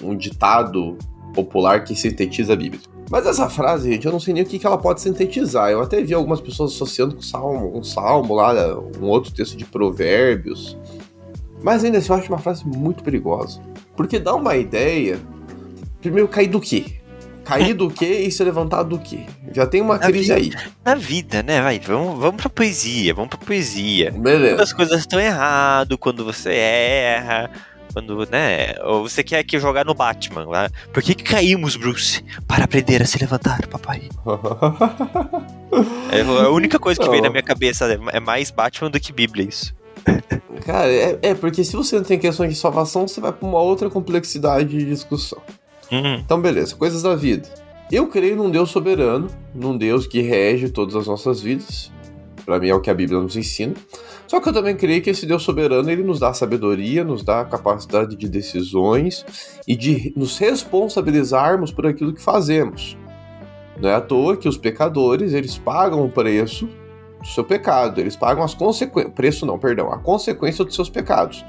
um 0.01 0.15
ditado 0.15 0.97
popular 1.33 1.83
que 1.83 1.95
sintetiza 1.95 2.53
a 2.53 2.55
Bíblia. 2.55 2.81
Mas 3.09 3.25
essa 3.25 3.49
frase, 3.49 3.91
gente, 3.91 4.05
eu 4.05 4.11
não 4.11 4.19
sei 4.19 4.33
nem 4.33 4.43
o 4.43 4.45
que, 4.45 4.57
que 4.57 4.65
ela 4.65 4.77
pode 4.77 5.01
sintetizar. 5.01 5.69
Eu 5.69 5.81
até 5.81 6.01
vi 6.01 6.13
algumas 6.13 6.41
pessoas 6.41 6.73
associando 6.73 7.15
com 7.15 7.21
salmo, 7.21 7.77
um 7.77 7.83
salmo 7.83 8.33
lá, 8.33 8.53
um 8.99 9.05
outro 9.05 9.31
texto 9.31 9.55
de 9.55 9.65
provérbios. 9.65 10.77
Mas 11.61 11.83
ainda 11.83 11.97
assim, 11.97 12.11
eu 12.11 12.15
acho 12.15 12.29
uma 12.29 12.39
frase 12.39 12.65
muito 12.65 13.03
perigosa. 13.03 13.61
Porque 13.95 14.19
dá 14.19 14.33
uma 14.33 14.55
ideia 14.55 15.19
Primeiro, 16.03 16.27
cair 16.27 16.47
do 16.47 16.59
quê? 16.59 16.83
Cair 17.45 17.73
do 17.73 17.89
quê 17.89 18.25
e 18.27 18.31
se 18.31 18.43
levantar 18.43 18.83
do 18.83 18.99
quê? 18.99 19.21
Já 19.53 19.65
tem 19.65 19.79
uma 19.81 19.97
na 19.97 20.07
crise 20.07 20.35
vida, 20.35 20.57
aí. 20.59 20.71
Na 20.83 20.95
vida, 20.95 21.41
né? 21.41 21.61
Vai, 21.61 21.79
vamos, 21.79 22.19
vamos 22.19 22.41
pra 22.41 22.49
poesia, 22.49 23.13
vamos 23.13 23.29
pra 23.29 23.37
poesia. 23.37 24.11
Beleza. 24.11 24.55
Quando 24.55 24.61
as 24.61 24.73
coisas 24.73 24.99
estão 24.99 25.17
errado, 25.19 25.97
quando 25.97 26.25
você 26.25 26.51
erra, 26.51 27.49
quando, 27.93 28.27
né? 28.29 28.73
Ou 28.83 29.07
você 29.07 29.23
quer 29.23 29.45
que 29.45 29.57
jogar 29.57 29.85
no 29.85 29.93
Batman 29.93 30.45
lá. 30.45 30.69
Por 30.91 31.01
que, 31.01 31.15
que 31.15 31.23
caímos, 31.23 31.77
Bruce? 31.77 32.21
Para 32.45 32.65
aprender 32.65 33.01
a 33.01 33.05
se 33.05 33.17
levantar, 33.17 33.65
papai. 33.67 34.09
é 36.11 36.19
a 36.21 36.49
única 36.49 36.77
coisa 36.79 36.99
que 36.99 37.09
vem 37.09 37.21
na 37.21 37.29
minha 37.29 37.43
cabeça 37.43 37.85
é 38.11 38.19
mais 38.19 38.51
Batman 38.51 38.91
do 38.91 38.99
que 38.99 39.13
Bíblia, 39.13 39.47
isso. 39.47 39.73
Cara, 40.65 40.91
é, 40.91 41.19
é 41.21 41.33
porque 41.33 41.63
se 41.63 41.73
você 41.77 41.95
não 41.95 42.03
tem 42.03 42.19
questões 42.19 42.49
de 42.49 42.59
salvação, 42.59 43.07
você 43.07 43.21
vai 43.21 43.31
pra 43.31 43.47
uma 43.47 43.61
outra 43.61 43.89
complexidade 43.89 44.77
de 44.77 44.85
discussão. 44.85 45.41
Uhum. 45.93 46.15
Então, 46.15 46.41
beleza, 46.41 46.75
coisas 46.75 47.03
da 47.03 47.13
vida. 47.13 47.47
Eu 47.91 48.07
creio 48.07 48.35
num 48.35 48.49
Deus 48.49 48.71
soberano, 48.71 49.27
num 49.53 49.77
Deus 49.77 50.07
que 50.07 50.21
rege 50.21 50.69
todas 50.69 50.95
as 50.95 51.05
nossas 51.05 51.39
vidas. 51.39 51.91
Para 52.43 52.59
mim 52.59 52.69
é 52.69 52.75
o 52.75 52.81
que 52.81 52.89
a 52.89 52.93
Bíblia 52.93 53.19
nos 53.19 53.35
ensina. 53.35 53.75
Só 54.27 54.39
que 54.39 54.49
eu 54.49 54.53
também 54.53 54.75
creio 54.75 55.03
que 55.03 55.11
esse 55.11 55.27
Deus 55.27 55.43
soberano 55.43 55.91
ele 55.91 56.03
nos 56.03 56.19
dá 56.19 56.33
sabedoria, 56.33 57.03
nos 57.03 57.23
dá 57.23 57.45
capacidade 57.45 58.15
de 58.15 58.27
decisões 58.27 59.23
e 59.67 59.75
de 59.75 60.11
nos 60.17 60.39
responsabilizarmos 60.39 61.71
por 61.71 61.85
aquilo 61.85 62.11
que 62.11 62.21
fazemos. 62.21 62.97
Não 63.79 63.87
é 63.87 63.93
à 63.93 64.01
toa 64.01 64.35
que 64.35 64.49
os 64.49 64.57
pecadores 64.57 65.33
eles 65.33 65.57
pagam 65.57 66.03
o 66.03 66.09
preço 66.09 66.67
do 67.21 67.27
seu 67.27 67.43
pecado, 67.43 68.01
eles 68.01 68.15
pagam 68.15 68.43
as 68.43 68.55
consequências, 68.55 69.13
preço 69.13 69.45
não, 69.45 69.59
perdão, 69.59 69.91
a 69.91 69.99
consequência 69.99 70.65
dos 70.65 70.73
seus 70.73 70.89
pecados. 70.89 71.45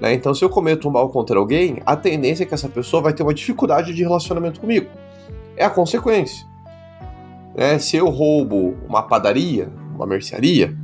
Né? 0.00 0.14
Então, 0.14 0.34
se 0.34 0.44
eu 0.44 0.50
cometo 0.50 0.88
um 0.88 0.90
mal 0.90 1.08
contra 1.08 1.38
alguém, 1.38 1.82
a 1.86 1.96
tendência 1.96 2.44
é 2.44 2.46
que 2.46 2.54
essa 2.54 2.68
pessoa 2.68 3.02
vai 3.02 3.12
ter 3.12 3.22
uma 3.22 3.34
dificuldade 3.34 3.94
de 3.94 4.02
relacionamento 4.02 4.60
comigo. 4.60 4.88
É 5.56 5.64
a 5.64 5.70
consequência. 5.70 6.46
Né? 7.56 7.78
Se 7.78 7.96
eu 7.96 8.08
roubo 8.08 8.76
uma 8.88 9.02
padaria, 9.02 9.70
uma 9.94 10.06
mercearia, 10.06 10.76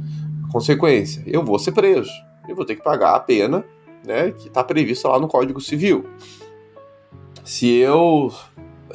a 0.48 0.52
consequência, 0.52 1.22
eu 1.26 1.44
vou 1.44 1.58
ser 1.58 1.72
preso. 1.72 2.10
Eu 2.48 2.56
vou 2.56 2.64
ter 2.64 2.76
que 2.76 2.82
pagar 2.82 3.14
a 3.14 3.20
pena 3.20 3.64
né, 4.04 4.32
que 4.32 4.48
está 4.48 4.64
prevista 4.64 5.08
lá 5.08 5.18
no 5.18 5.28
Código 5.28 5.60
Civil. 5.60 6.04
Se 7.44 7.68
eu. 7.68 8.32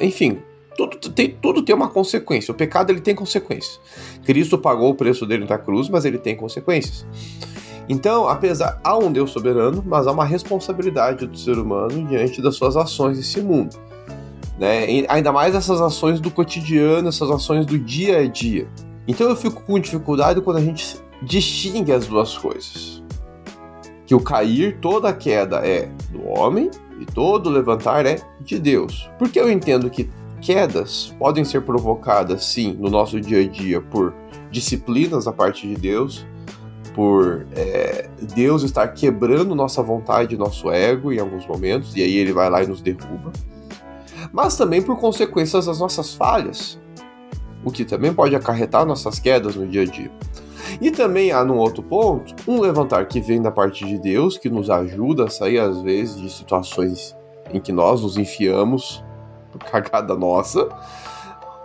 Enfim, 0.00 0.38
tudo 0.76 0.96
tem, 0.96 1.30
tudo 1.30 1.62
tem 1.62 1.74
uma 1.74 1.88
consequência. 1.88 2.52
O 2.52 2.54
pecado 2.54 2.90
ele 2.90 3.00
tem 3.00 3.14
consequências. 3.14 3.80
Cristo 4.24 4.58
pagou 4.58 4.90
o 4.90 4.94
preço 4.94 5.26
dele 5.26 5.46
na 5.48 5.58
cruz, 5.58 5.88
mas 5.88 6.04
ele 6.04 6.18
tem 6.18 6.36
consequências. 6.36 7.06
Então, 7.88 8.28
apesar 8.28 8.78
há 8.84 8.96
um 8.96 9.10
Deus 9.10 9.30
soberano, 9.30 9.82
mas 9.86 10.06
há 10.06 10.12
uma 10.12 10.24
responsabilidade 10.24 11.26
do 11.26 11.38
ser 11.38 11.58
humano 11.58 12.06
diante 12.06 12.42
das 12.42 12.56
suas 12.56 12.76
ações 12.76 13.16
nesse 13.16 13.40
mundo. 13.40 13.76
Né? 14.58 15.06
Ainda 15.08 15.32
mais 15.32 15.54
essas 15.54 15.80
ações 15.80 16.20
do 16.20 16.30
cotidiano, 16.30 17.08
essas 17.08 17.30
ações 17.30 17.64
do 17.64 17.78
dia 17.78 18.18
a 18.18 18.26
dia. 18.26 18.68
Então 19.06 19.28
eu 19.28 19.36
fico 19.36 19.62
com 19.62 19.78
dificuldade 19.78 20.40
quando 20.40 20.58
a 20.58 20.62
gente 20.62 20.98
distingue 21.22 21.92
as 21.92 22.06
duas 22.06 22.36
coisas. 22.36 23.02
Que 24.04 24.14
o 24.14 24.20
cair, 24.20 24.78
toda 24.80 25.12
queda 25.12 25.66
é 25.66 25.88
do 26.10 26.28
homem 26.28 26.70
e 27.00 27.06
todo 27.06 27.48
levantar 27.48 28.04
é 28.04 28.20
de 28.40 28.58
Deus. 28.58 29.08
Porque 29.18 29.38
eu 29.38 29.50
entendo 29.50 29.88
que 29.88 30.10
quedas 30.40 31.14
podem 31.18 31.44
ser 31.44 31.62
provocadas 31.62 32.44
sim 32.44 32.76
no 32.78 32.90
nosso 32.90 33.20
dia 33.20 33.40
a 33.40 33.46
dia 33.46 33.80
por 33.80 34.14
disciplinas 34.50 35.24
da 35.24 35.32
parte 35.32 35.66
de 35.66 35.74
Deus, 35.74 36.26
por 36.98 37.46
é, 37.54 38.10
Deus 38.34 38.64
estar 38.64 38.88
quebrando 38.88 39.54
nossa 39.54 39.80
vontade, 39.80 40.36
nosso 40.36 40.68
ego 40.68 41.12
em 41.12 41.20
alguns 41.20 41.46
momentos, 41.46 41.94
e 41.94 42.02
aí 42.02 42.16
ele 42.16 42.32
vai 42.32 42.50
lá 42.50 42.60
e 42.60 42.66
nos 42.66 42.82
derruba, 42.82 43.30
mas 44.32 44.56
também 44.56 44.82
por 44.82 44.98
consequências 44.98 45.66
das 45.66 45.78
nossas 45.78 46.12
falhas, 46.14 46.76
o 47.64 47.70
que 47.70 47.84
também 47.84 48.12
pode 48.12 48.34
acarretar 48.34 48.84
nossas 48.84 49.20
quedas 49.20 49.54
no 49.54 49.64
dia 49.68 49.82
a 49.82 49.84
dia. 49.84 50.10
E 50.80 50.90
também 50.90 51.30
há 51.30 51.44
num 51.44 51.58
outro 51.58 51.84
ponto, 51.84 52.34
um 52.48 52.60
levantar 52.60 53.06
que 53.06 53.20
vem 53.20 53.40
da 53.40 53.52
parte 53.52 53.84
de 53.84 53.96
Deus, 53.96 54.36
que 54.36 54.50
nos 54.50 54.68
ajuda 54.68 55.26
a 55.26 55.30
sair 55.30 55.60
às 55.60 55.80
vezes 55.80 56.20
de 56.20 56.28
situações 56.28 57.16
em 57.52 57.60
que 57.60 57.70
nós 57.70 58.02
nos 58.02 58.18
enfiamos 58.18 59.04
por 59.52 59.62
cagada 59.62 60.16
nossa, 60.16 60.68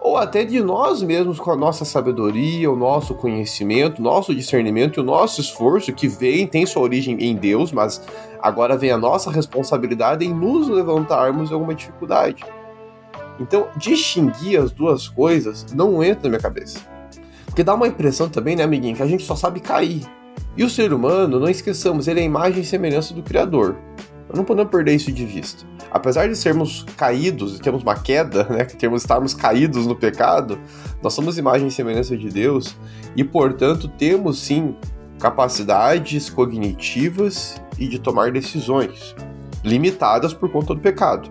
ou 0.03 0.17
até 0.17 0.43
de 0.43 0.59
nós 0.59 1.01
mesmos 1.01 1.39
com 1.39 1.49
a 1.49 1.55
nossa 1.55 1.85
sabedoria, 1.85 2.69
o 2.69 2.75
nosso 2.75 3.15
conhecimento, 3.15 4.01
nosso 4.01 4.35
discernimento 4.35 4.99
e 4.99 5.01
o 5.01 5.03
nosso 5.03 5.39
esforço 5.39 5.93
que 5.93 6.09
vem, 6.09 6.45
tem 6.45 6.65
sua 6.65 6.81
origem 6.81 7.17
em 7.23 7.33
Deus, 7.33 7.71
mas 7.71 8.05
agora 8.41 8.77
vem 8.77 8.91
a 8.91 8.97
nossa 8.97 9.31
responsabilidade 9.31 10.25
em 10.25 10.33
nos 10.33 10.67
levantarmos 10.67 11.47
de 11.47 11.53
alguma 11.53 11.73
dificuldade. 11.73 12.43
Então, 13.39 13.69
distinguir 13.77 14.59
as 14.59 14.71
duas 14.71 15.07
coisas 15.07 15.73
não 15.73 16.03
entra 16.03 16.23
na 16.23 16.29
minha 16.31 16.41
cabeça. 16.41 16.79
Porque 17.45 17.63
dá 17.63 17.73
uma 17.73 17.87
impressão 17.87 18.27
também, 18.27 18.57
né, 18.57 18.63
amiguinho, 18.63 18.97
que 18.97 19.03
a 19.03 19.07
gente 19.07 19.23
só 19.23 19.37
sabe 19.37 19.61
cair. 19.61 20.01
E 20.57 20.65
o 20.65 20.69
ser 20.69 20.91
humano, 20.91 21.39
não 21.39 21.47
esqueçamos, 21.47 22.09
ele 22.09 22.19
é 22.19 22.23
a 22.23 22.25
imagem 22.25 22.61
e 22.61 22.65
semelhança 22.65 23.13
do 23.13 23.23
Criador. 23.23 23.77
Não 24.33 24.43
podemos 24.43 24.71
perder 24.71 24.95
isso 24.95 25.11
de 25.11 25.25
vista. 25.25 25.63
Apesar 25.91 26.27
de 26.27 26.35
sermos 26.35 26.83
caídos, 26.97 27.59
termos 27.59 27.83
uma 27.83 27.95
queda, 27.95 28.45
né, 28.49 28.65
que 28.65 28.75
termos 28.75 29.03
estarmos 29.03 29.33
caídos 29.33 29.85
no 29.85 29.95
pecado, 29.95 30.59
nós 31.01 31.13
somos 31.13 31.37
imagem 31.37 31.67
e 31.67 31.71
semelhança 31.71 32.17
de 32.17 32.29
Deus 32.29 32.75
e, 33.15 33.23
portanto, 33.23 33.87
temos 33.87 34.39
sim 34.39 34.75
capacidades 35.19 36.29
cognitivas 36.29 37.61
e 37.77 37.87
de 37.87 37.99
tomar 37.99 38.31
decisões 38.31 39.15
limitadas 39.63 40.33
por 40.33 40.51
conta 40.51 40.73
do 40.73 40.81
pecado. 40.81 41.29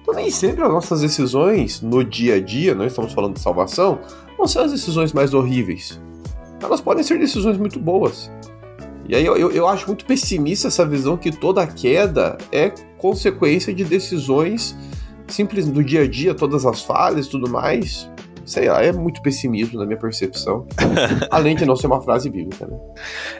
Então, 0.00 0.14
nem 0.14 0.30
sempre 0.30 0.62
as 0.62 0.70
nossas 0.70 1.02
decisões 1.02 1.82
no 1.82 2.02
dia 2.02 2.36
a 2.36 2.40
dia, 2.40 2.74
não 2.74 2.86
estamos 2.86 3.12
falando 3.12 3.34
de 3.34 3.40
salvação, 3.40 3.98
vão 4.38 4.46
ser 4.46 4.60
as 4.60 4.72
decisões 4.72 5.12
mais 5.12 5.34
horríveis. 5.34 6.00
Elas 6.62 6.80
podem 6.80 7.04
ser 7.04 7.18
decisões 7.18 7.58
muito 7.58 7.78
boas. 7.78 8.30
E 9.08 9.14
aí 9.14 9.24
eu, 9.24 9.36
eu, 9.36 9.50
eu, 9.50 9.66
acho 9.66 9.86
muito 9.86 10.04
pessimista 10.04 10.68
essa 10.68 10.84
visão 10.84 11.16
que 11.16 11.32
toda 11.32 11.66
queda 11.66 12.36
é 12.52 12.70
consequência 12.98 13.72
de 13.72 13.82
decisões 13.82 14.76
simples 15.26 15.66
do 15.66 15.82
dia 15.82 16.02
a 16.02 16.08
dia, 16.08 16.34
todas 16.34 16.66
as 16.66 16.82
falhas 16.82 17.26
e 17.26 17.30
tudo 17.30 17.48
mais. 17.48 18.10
Sei 18.44 18.68
lá, 18.68 18.82
é 18.82 18.92
muito 18.92 19.22
pessimismo 19.22 19.78
na 19.78 19.86
minha 19.86 19.98
percepção. 19.98 20.66
Além 21.30 21.56
de 21.56 21.64
não 21.64 21.76
ser 21.76 21.86
uma 21.86 22.00
frase 22.02 22.30
bíblica, 22.30 22.66
né? 22.66 22.78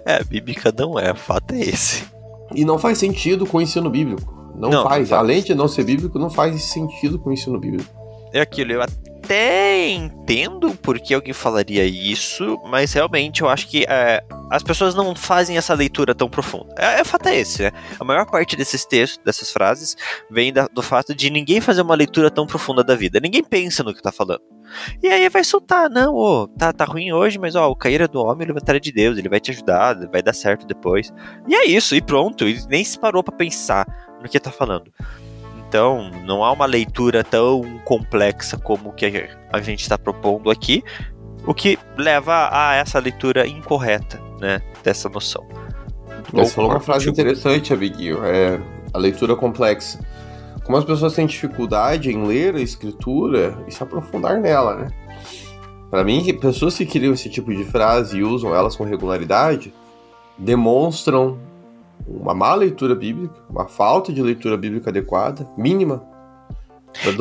É, 0.04 0.24
bíblica 0.24 0.72
não 0.76 0.98
é, 0.98 1.12
o 1.12 1.16
fato 1.16 1.54
é 1.54 1.60
esse. 1.60 2.04
E 2.54 2.64
não 2.64 2.78
faz 2.78 2.98
sentido 2.98 3.46
com 3.46 3.58
o 3.58 3.60
ensino 3.60 3.90
bíblico. 3.90 4.34
Não, 4.54 4.70
não 4.70 4.82
faz. 4.82 5.10
Não 5.10 5.18
Além 5.18 5.42
de 5.42 5.54
não 5.54 5.68
ser 5.68 5.84
bíblico, 5.84 6.18
não 6.18 6.30
faz 6.30 6.62
sentido 6.62 7.18
com 7.18 7.30
o 7.30 7.32
ensino 7.32 7.58
bíblico. 7.58 7.88
É 8.32 8.40
aquilo, 8.40 8.72
eu 8.72 8.82
até 9.28 9.90
entendo 9.90 10.74
por 10.74 10.98
que 10.98 11.12
alguém 11.12 11.34
falaria 11.34 11.84
isso, 11.84 12.58
mas 12.66 12.94
realmente 12.94 13.42
eu 13.42 13.48
acho 13.48 13.68
que 13.68 13.84
é, 13.86 14.24
as 14.50 14.62
pessoas 14.62 14.94
não 14.94 15.14
fazem 15.14 15.58
essa 15.58 15.74
leitura 15.74 16.14
tão 16.14 16.30
profunda. 16.30 16.74
É, 16.78 17.00
é 17.00 17.04
fato 17.04 17.28
é 17.28 17.36
esse, 17.36 17.64
né? 17.64 17.72
A 18.00 18.04
maior 18.04 18.24
parte 18.24 18.56
desses 18.56 18.86
textos, 18.86 19.22
dessas 19.22 19.52
frases, 19.52 19.98
vem 20.30 20.50
da, 20.50 20.66
do 20.66 20.80
fato 20.80 21.14
de 21.14 21.28
ninguém 21.28 21.60
fazer 21.60 21.82
uma 21.82 21.94
leitura 21.94 22.30
tão 22.30 22.46
profunda 22.46 22.82
da 22.82 22.94
vida. 22.94 23.20
Ninguém 23.20 23.44
pensa 23.44 23.82
no 23.82 23.92
que 23.92 24.00
tá 24.00 24.10
falando. 24.10 24.40
E 25.02 25.08
aí 25.08 25.28
vai 25.28 25.44
soltar, 25.44 25.90
não, 25.90 26.14
ô, 26.14 26.48
tá, 26.48 26.72
tá 26.72 26.86
ruim 26.86 27.12
hoje, 27.12 27.38
mas 27.38 27.54
ó, 27.54 27.70
o 27.70 27.76
cair 27.76 28.00
é 28.00 28.08
do 28.08 28.22
homem, 28.22 28.46
ele 28.46 28.58
vai 28.58 28.80
de 28.80 28.92
Deus, 28.92 29.18
ele 29.18 29.28
vai 29.28 29.40
te 29.40 29.50
ajudar, 29.50 30.08
vai 30.08 30.22
dar 30.22 30.32
certo 30.32 30.66
depois. 30.66 31.12
E 31.46 31.54
é 31.54 31.66
isso, 31.66 31.94
e 31.94 32.00
pronto, 32.00 32.48
e 32.48 32.66
nem 32.68 32.82
se 32.82 32.98
parou 32.98 33.22
para 33.22 33.36
pensar 33.36 33.86
no 34.22 34.28
que 34.28 34.40
tá 34.40 34.50
falando. 34.50 34.90
Então, 35.68 36.10
não 36.24 36.42
há 36.42 36.50
uma 36.50 36.64
leitura 36.64 37.22
tão 37.22 37.78
complexa 37.84 38.56
como 38.56 38.90
que 38.94 39.28
a 39.52 39.60
gente 39.60 39.82
está 39.82 39.98
propondo 39.98 40.50
aqui, 40.50 40.82
o 41.46 41.52
que 41.52 41.78
leva 41.96 42.48
a 42.50 42.74
essa 42.74 42.98
leitura 42.98 43.46
incorreta, 43.46 44.18
né, 44.40 44.62
dessa 44.82 45.10
noção. 45.10 45.46
Você 46.32 46.54
falou 46.54 46.70
uma 46.70 46.80
frase 46.80 47.00
tipo... 47.00 47.20
interessante, 47.20 47.74
amiguinho, 47.74 48.24
é 48.24 48.58
a 48.94 48.98
leitura 48.98 49.36
complexa. 49.36 50.00
Como 50.64 50.78
as 50.78 50.84
pessoas 50.84 51.14
têm 51.14 51.26
dificuldade 51.26 52.10
em 52.10 52.26
ler 52.26 52.54
a 52.54 52.60
escritura 52.60 53.58
e 53.66 53.72
se 53.72 53.82
aprofundar 53.82 54.40
nela, 54.40 54.74
né? 54.74 54.88
Para 55.90 56.02
mim, 56.02 56.22
pessoas 56.38 56.76
que 56.76 56.86
criam 56.86 57.12
esse 57.12 57.28
tipo 57.28 57.54
de 57.54 57.64
frase 57.64 58.18
e 58.18 58.22
usam 58.22 58.54
elas 58.54 58.74
com 58.74 58.84
regularidade 58.84 59.72
demonstram 60.38 61.38
uma 62.06 62.34
má 62.34 62.54
leitura 62.54 62.94
bíblica, 62.94 63.34
uma 63.48 63.66
falta 63.66 64.12
de 64.12 64.22
leitura 64.22 64.56
bíblica 64.56 64.90
adequada, 64.90 65.48
mínima. 65.56 66.02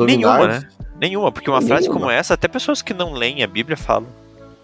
Nenhuma, 0.06 0.48
né? 0.48 0.68
Nenhuma, 1.00 1.30
porque 1.30 1.50
uma 1.50 1.58
Nenhuma. 1.58 1.76
frase 1.76 1.90
como 1.90 2.10
essa, 2.10 2.34
até 2.34 2.48
pessoas 2.48 2.82
que 2.82 2.94
não 2.94 3.12
leem 3.12 3.42
a 3.42 3.46
Bíblia 3.46 3.76
falam. 3.76 4.08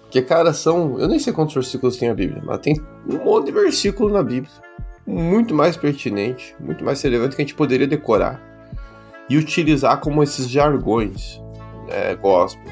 Porque, 0.03 0.23
cara, 0.23 0.53
são. 0.53 0.99
Eu 0.99 1.09
nem 1.09 1.19
sei 1.19 1.33
quantos 1.33 1.55
versículos 1.55 1.97
tem 1.97 2.09
a 2.09 2.15
Bíblia, 2.15 2.43
mas 2.45 2.59
tem 2.61 2.81
um 3.09 3.25
monte 3.25 3.47
de 3.47 3.53
versículos 3.53 4.13
na 4.13 4.23
Bíblia. 4.23 4.53
Muito 5.07 5.55
mais 5.55 5.77
pertinente, 5.77 6.57
muito 6.59 6.85
mais 6.85 7.03
relevante 7.03 7.37
que 7.37 7.43
a 7.43 7.45
gente 7.45 7.55
poderia 7.55 7.87
decorar 7.87 8.41
e 9.29 9.37
utilizar 9.37 10.01
como 10.01 10.23
esses 10.23 10.49
jargões 10.49 11.41
né, 11.89 12.15
gospel 12.15 12.63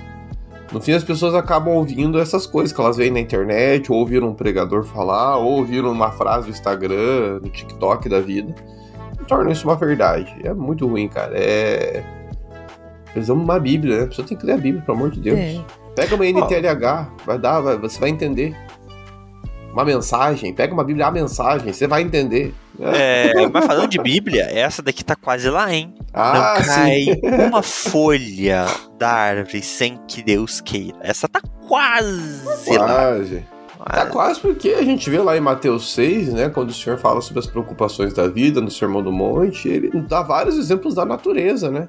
no 0.73 0.81
fim, 0.81 0.93
as 0.93 1.05
pessoas 1.05 1.35
acabam 1.35 1.75
ouvindo 1.75 2.19
essas 2.19 2.47
coisas 2.47 2.73
que 2.73 2.81
elas 2.81 2.97
veem 2.97 3.11
na 3.11 3.21
internet, 3.21 3.93
ou 3.93 3.99
ouviram 3.99 4.29
um 4.29 4.35
pregador 4.35 4.85
falar, 4.85 5.37
ou 5.37 5.59
ouviram 5.59 5.93
uma 5.93 6.11
frase 6.11 6.47
no 6.47 6.53
Instagram, 6.53 7.41
no 7.43 7.51
TikTok 7.51 8.09
da 8.09 8.21
vida, 8.21 8.55
e 9.21 9.25
tornam 9.25 9.53
isso 9.53 9.69
uma 9.69 9.77
verdade. 9.77 10.35
É 10.43 10.55
muito 10.55 10.87
ruim, 10.87 11.09
cara. 11.09 11.35
É. 11.37 12.03
Precisamos 13.13 13.45
de 13.45 13.51
uma 13.51 13.61
Bíblia, 13.61 13.99
né? 13.99 14.05
A 14.05 14.07
pessoa 14.07 14.27
tem 14.27 14.37
que 14.37 14.47
ler 14.47 14.53
a 14.53 14.57
Bíblia, 14.57 14.83
pelo 14.83 14.97
amor 14.97 15.11
de 15.11 15.21
Deus. 15.21 15.39
É. 15.39 15.61
Pega 15.95 16.15
uma 16.15 16.25
NTLH, 16.25 17.11
vai 17.27 17.39
dar, 17.39 17.61
vai, 17.61 17.77
você 17.77 18.01
vai 18.01 18.09
entender. 18.09 18.57
Uma 19.75 19.85
mensagem, 19.85 20.55
pega 20.55 20.73
uma 20.73 20.85
Bíblia, 20.85 21.07
a 21.07 21.11
mensagem, 21.11 21.71
você 21.71 21.87
vai 21.87 22.01
entender. 22.01 22.55
É, 22.81 23.47
mas 23.53 23.65
falando 23.67 23.91
de 23.91 23.99
Bíblia, 23.99 24.45
essa 24.45 24.83
daqui 24.83 25.05
tá 25.05 25.17
quase 25.17 25.49
lá, 25.49 25.73
hein? 25.73 25.95
Ah, 26.13 26.57
Não 26.59 26.67
cai 26.67 27.05
sim. 27.05 27.21
uma 27.49 27.63
folha 27.63 28.67
da 28.99 29.11
árvore 29.11 29.63
sem 29.63 29.99
que 30.09 30.23
Deus 30.23 30.61
queira. 30.61 30.97
Essa 31.01 31.29
tá 31.29 31.41
quase, 31.67 32.43
quase. 32.67 33.45
lá. 33.79 33.85
Tá 33.85 34.07
quase 34.07 34.41
porque 34.41 34.71
a 34.71 34.83
gente 34.83 35.11
vê 35.11 35.19
lá 35.19 35.37
em 35.37 35.41
Mateus 35.41 35.93
6, 35.93 36.33
né, 36.33 36.49
quando 36.49 36.71
o 36.71 36.75
Senhor 36.75 36.99
fala 36.99 37.21
sobre 37.21 37.41
as 37.41 37.47
preocupações 37.47 38.15
da 38.15 38.29
vida, 38.29 38.61
no 38.61 38.71
Sermão 38.71 39.03
do 39.03 39.11
Monte, 39.11 39.69
ele 39.69 39.91
dá 40.03 40.23
vários 40.23 40.57
exemplos 40.57 40.95
da 40.95 41.05
natureza, 41.05 41.71
né? 41.71 41.89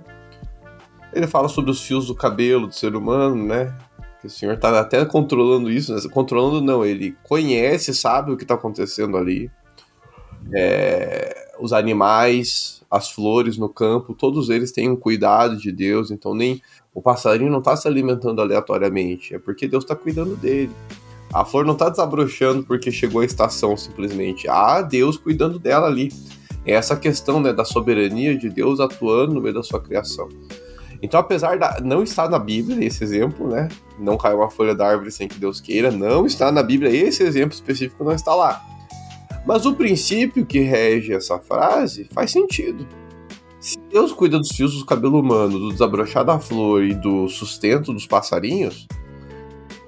Ele 1.13 1.27
fala 1.27 1.47
sobre 1.47 1.69
os 1.69 1.83
fios 1.83 2.07
do 2.07 2.15
cabelo 2.15 2.65
do 2.65 2.73
ser 2.73 2.95
humano, 2.95 3.35
né? 3.35 3.75
Que 4.19 4.25
o 4.25 4.29
Senhor 4.29 4.57
tá 4.57 4.79
até 4.79 5.05
controlando 5.05 5.69
isso, 5.69 5.93
né? 5.93 6.01
controlando 6.11 6.61
não, 6.61 6.83
ele 6.83 7.15
conhece, 7.21 7.93
sabe 7.93 8.31
o 8.31 8.37
que 8.37 8.45
tá 8.45 8.55
acontecendo 8.55 9.15
ali 9.15 9.51
é, 10.51 11.53
os 11.59 11.71
animais, 11.71 12.83
as 12.89 13.09
flores 13.09 13.57
no 13.57 13.69
campo, 13.69 14.13
todos 14.13 14.49
eles 14.49 14.71
têm 14.71 14.89
um 14.89 14.95
cuidado 14.95 15.57
de 15.57 15.71
Deus, 15.71 16.11
então 16.11 16.33
nem 16.33 16.61
o 16.93 17.01
passarinho 17.01 17.51
não 17.51 17.59
está 17.59 17.75
se 17.75 17.87
alimentando 17.87 18.41
aleatoriamente, 18.41 19.33
é 19.33 19.39
porque 19.39 19.67
Deus 19.67 19.83
está 19.83 19.95
cuidando 19.95 20.35
dele. 20.35 20.71
A 21.33 21.43
flor 21.43 21.65
não 21.65 21.73
está 21.73 21.89
desabrochando 21.89 22.63
porque 22.63 22.91
chegou 22.91 23.21
a 23.21 23.25
estação 23.25 23.75
simplesmente. 23.75 24.47
Há 24.47 24.83
Deus 24.83 25.17
cuidando 25.17 25.57
dela 25.57 25.87
ali. 25.87 26.13
É 26.63 26.73
essa 26.73 26.95
questão 26.95 27.41
né, 27.41 27.51
da 27.51 27.65
soberania 27.65 28.37
de 28.37 28.49
Deus 28.49 28.79
atuando 28.79 29.33
no 29.33 29.41
meio 29.41 29.55
da 29.55 29.63
sua 29.63 29.81
criação. 29.81 30.29
Então, 31.01 31.19
apesar 31.19 31.57
de 31.57 31.83
não 31.83 32.03
estar 32.03 32.29
na 32.29 32.37
Bíblia 32.37 32.85
esse 32.85 33.03
exemplo, 33.03 33.49
né? 33.49 33.67
Não 33.99 34.15
caiu 34.15 34.37
uma 34.37 34.49
folha 34.49 34.73
da 34.73 34.87
árvore 34.87 35.11
sem 35.11 35.27
que 35.27 35.37
Deus 35.37 35.59
queira, 35.59 35.91
não 35.91 36.25
está 36.25 36.51
na 36.51 36.63
Bíblia, 36.63 36.89
esse 36.89 37.23
exemplo 37.23 37.53
específico 37.53 38.03
não 38.05 38.13
está 38.13 38.33
lá. 38.33 38.63
Mas 39.45 39.65
o 39.65 39.73
princípio 39.73 40.45
que 40.45 40.59
rege 40.59 41.13
essa 41.13 41.39
frase 41.39 42.07
faz 42.13 42.31
sentido. 42.31 42.87
Se 43.59 43.77
Deus 43.91 44.11
cuida 44.11 44.37
dos 44.37 44.51
fios 44.51 44.77
do 44.77 44.85
cabelo 44.85 45.19
humano, 45.19 45.57
do 45.57 45.71
desabrochar 45.71 46.25
da 46.25 46.39
flor 46.39 46.83
e 46.83 46.93
do 46.93 47.27
sustento 47.29 47.93
dos 47.93 48.05
passarinhos, 48.05 48.87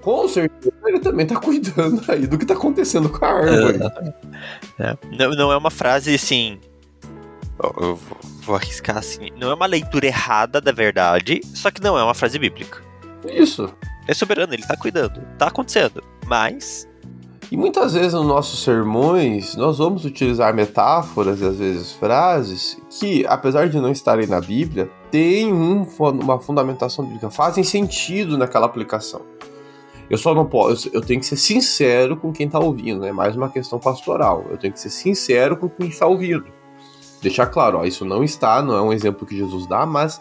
com 0.01 0.27
certeza 0.27 0.75
ele 0.85 0.99
também 0.99 1.25
está 1.25 1.39
cuidando 1.39 2.01
aí 2.07 2.27
do 2.27 2.37
que 2.37 2.43
está 2.43 2.53
acontecendo 2.53 3.09
com 3.09 3.25
a 3.25 3.29
árvore. 3.29 3.79
É, 4.79 4.83
é. 4.83 4.97
Não, 5.17 5.31
não 5.31 5.51
é 5.51 5.57
uma 5.57 5.71
frase 5.71 6.13
assim. 6.13 6.59
Eu 7.59 7.99
vou 8.43 8.55
arriscar 8.55 8.97
assim. 8.97 9.29
Não 9.37 9.49
é 9.49 9.53
uma 9.53 9.65
leitura 9.65 10.05
errada 10.05 10.61
da 10.61 10.71
verdade, 10.71 11.41
só 11.43 11.71
que 11.71 11.81
não 11.81 11.97
é 11.97 12.03
uma 12.03 12.13
frase 12.13 12.37
bíblica. 12.37 12.81
Isso. 13.27 13.73
É 14.07 14.13
soberano, 14.13 14.53
ele 14.53 14.61
está 14.61 14.77
cuidando. 14.77 15.21
Está 15.33 15.47
acontecendo. 15.47 16.03
Mas 16.27 16.87
e 17.51 17.57
muitas 17.57 17.93
vezes 17.93 18.13
nos 18.13 18.25
nossos 18.25 18.63
sermões 18.63 19.55
nós 19.55 19.77
vamos 19.77 20.03
utilizar 20.03 20.53
metáforas 20.53 21.41
e 21.41 21.45
às 21.45 21.57
vezes 21.57 21.91
frases 21.93 22.77
que, 22.99 23.25
apesar 23.27 23.69
de 23.69 23.79
não 23.79 23.91
estarem 23.91 24.25
na 24.25 24.41
Bíblia, 24.41 24.89
têm 25.11 25.53
um, 25.53 25.85
uma 25.99 26.39
fundamentação 26.39 27.05
bíblica, 27.05 27.29
fazem 27.29 27.63
sentido 27.63 28.37
naquela 28.37 28.65
aplicação. 28.65 29.21
Eu 30.09 30.17
só 30.17 30.35
não 30.35 30.45
posso, 30.45 30.89
eu 30.93 31.01
tenho 31.01 31.19
que 31.19 31.25
ser 31.25 31.37
sincero 31.37 32.17
com 32.17 32.31
quem 32.31 32.45
está 32.45 32.59
ouvindo, 32.59 33.03
é 33.03 33.07
né? 33.07 33.11
mais 33.11 33.35
uma 33.35 33.49
questão 33.49 33.79
pastoral. 33.79 34.45
Eu 34.49 34.57
tenho 34.57 34.73
que 34.73 34.79
ser 34.79 34.89
sincero 34.89 35.57
com 35.57 35.67
quem 35.67 35.87
está 35.87 36.05
ouvindo. 36.05 36.45
Deixar 37.21 37.47
claro, 37.47 37.79
ó, 37.79 37.85
isso 37.85 38.05
não 38.05 38.23
está, 38.23 38.61
não 38.61 38.75
é 38.75 38.81
um 38.81 38.93
exemplo 38.93 39.25
que 39.25 39.35
Jesus 39.35 39.65
dá, 39.65 39.85
mas 39.85 40.19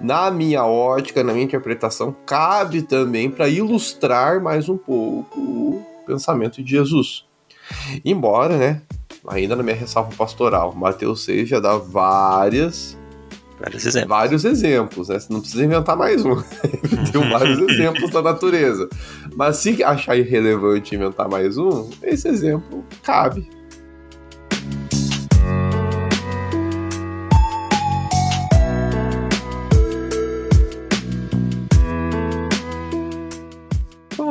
na 0.00 0.30
minha 0.30 0.64
ótica, 0.64 1.22
na 1.22 1.32
minha 1.32 1.44
interpretação, 1.44 2.14
cabe 2.26 2.82
também 2.82 3.30
para 3.30 3.48
ilustrar 3.48 4.40
mais 4.40 4.68
um 4.68 4.76
pouco 4.76 5.93
pensamento 6.04 6.62
de 6.62 6.70
Jesus. 6.70 7.24
Embora, 8.04 8.56
né, 8.56 8.82
ainda 9.26 9.56
na 9.56 9.62
minha 9.62 9.76
ressalva 9.76 10.14
pastoral, 10.16 10.74
Mateus 10.74 11.24
6 11.24 11.48
já 11.48 11.60
dá 11.60 11.76
várias 11.76 12.96
Vários 13.58 13.86
exemplos. 13.86 14.08
Vários 14.08 14.44
exemplos, 14.44 15.08
né? 15.08 15.18
Você 15.18 15.32
não 15.32 15.40
precisa 15.40 15.64
inventar 15.64 15.96
mais 15.96 16.24
um. 16.24 16.34
Tem 17.12 17.30
vários 17.30 17.58
exemplos 17.70 18.10
da 18.10 18.20
natureza. 18.20 18.88
Mas 19.36 19.58
se 19.58 19.82
achar 19.82 20.16
irrelevante 20.16 20.94
inventar 20.94 21.28
mais 21.28 21.56
um, 21.56 21.88
esse 22.02 22.28
exemplo 22.28 22.84
cabe. 23.02 23.48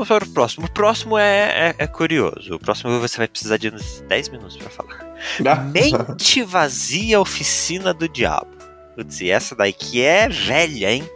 Vamos 0.04 0.08
para 0.08 0.26
o 0.26 0.34
próximo. 0.34 0.66
O 0.66 0.72
próximo 0.72 1.18
é, 1.18 1.70
é, 1.70 1.76
é 1.80 1.88
curioso. 1.88 2.56
O 2.56 2.60
próximo 2.60 3.00
você 3.00 3.18
vai 3.18 3.28
precisar 3.28 3.58
de 3.58 3.70
uns 3.70 4.04
10 4.08 4.30
minutos 4.30 4.58
para 4.58 4.70
falar. 4.70 5.16
Mente 5.72 6.44
vazia, 6.44 7.20
oficina 7.20 7.94
do 7.94 8.08
diabo. 8.08 8.48
Putz, 8.96 9.22
e 9.22 9.30
essa 9.30 9.56
daí 9.56 9.72
que 9.72 10.02
é 10.02 10.28
velha, 10.28 10.92
hein? 10.92 11.10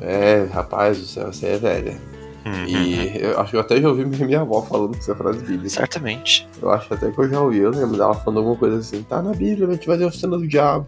É, 0.00 0.46
rapaz 0.52 0.98
do 0.98 1.06
céu, 1.06 1.32
você 1.32 1.46
é 1.46 1.58
velha. 1.58 1.98
Uhum. 2.44 2.64
E 2.66 3.22
eu 3.22 3.40
acho 3.40 3.50
que 3.50 3.56
eu 3.56 3.60
até 3.60 3.80
já 3.80 3.88
ouvi 3.88 4.04
minha 4.04 4.42
avó 4.42 4.62
falando 4.62 4.92
que 4.92 4.98
essa 4.98 5.16
frase 5.16 5.40
bíblica. 5.40 5.68
Certamente. 5.68 6.46
Eu 6.62 6.70
acho 6.70 6.92
até 6.92 7.10
que 7.10 7.18
eu 7.18 7.28
já 7.28 7.40
ouvi, 7.40 7.58
eu 7.58 7.70
lembro 7.70 7.96
dela 7.96 8.14
falando 8.14 8.38
alguma 8.38 8.56
coisa 8.56 8.78
assim, 8.78 9.02
tá 9.02 9.20
na 9.20 9.32
Bíblia, 9.32 9.66
mente 9.66 9.86
vazia, 9.86 10.06
oficina 10.06 10.36
do 10.36 10.46
diabo. 10.46 10.86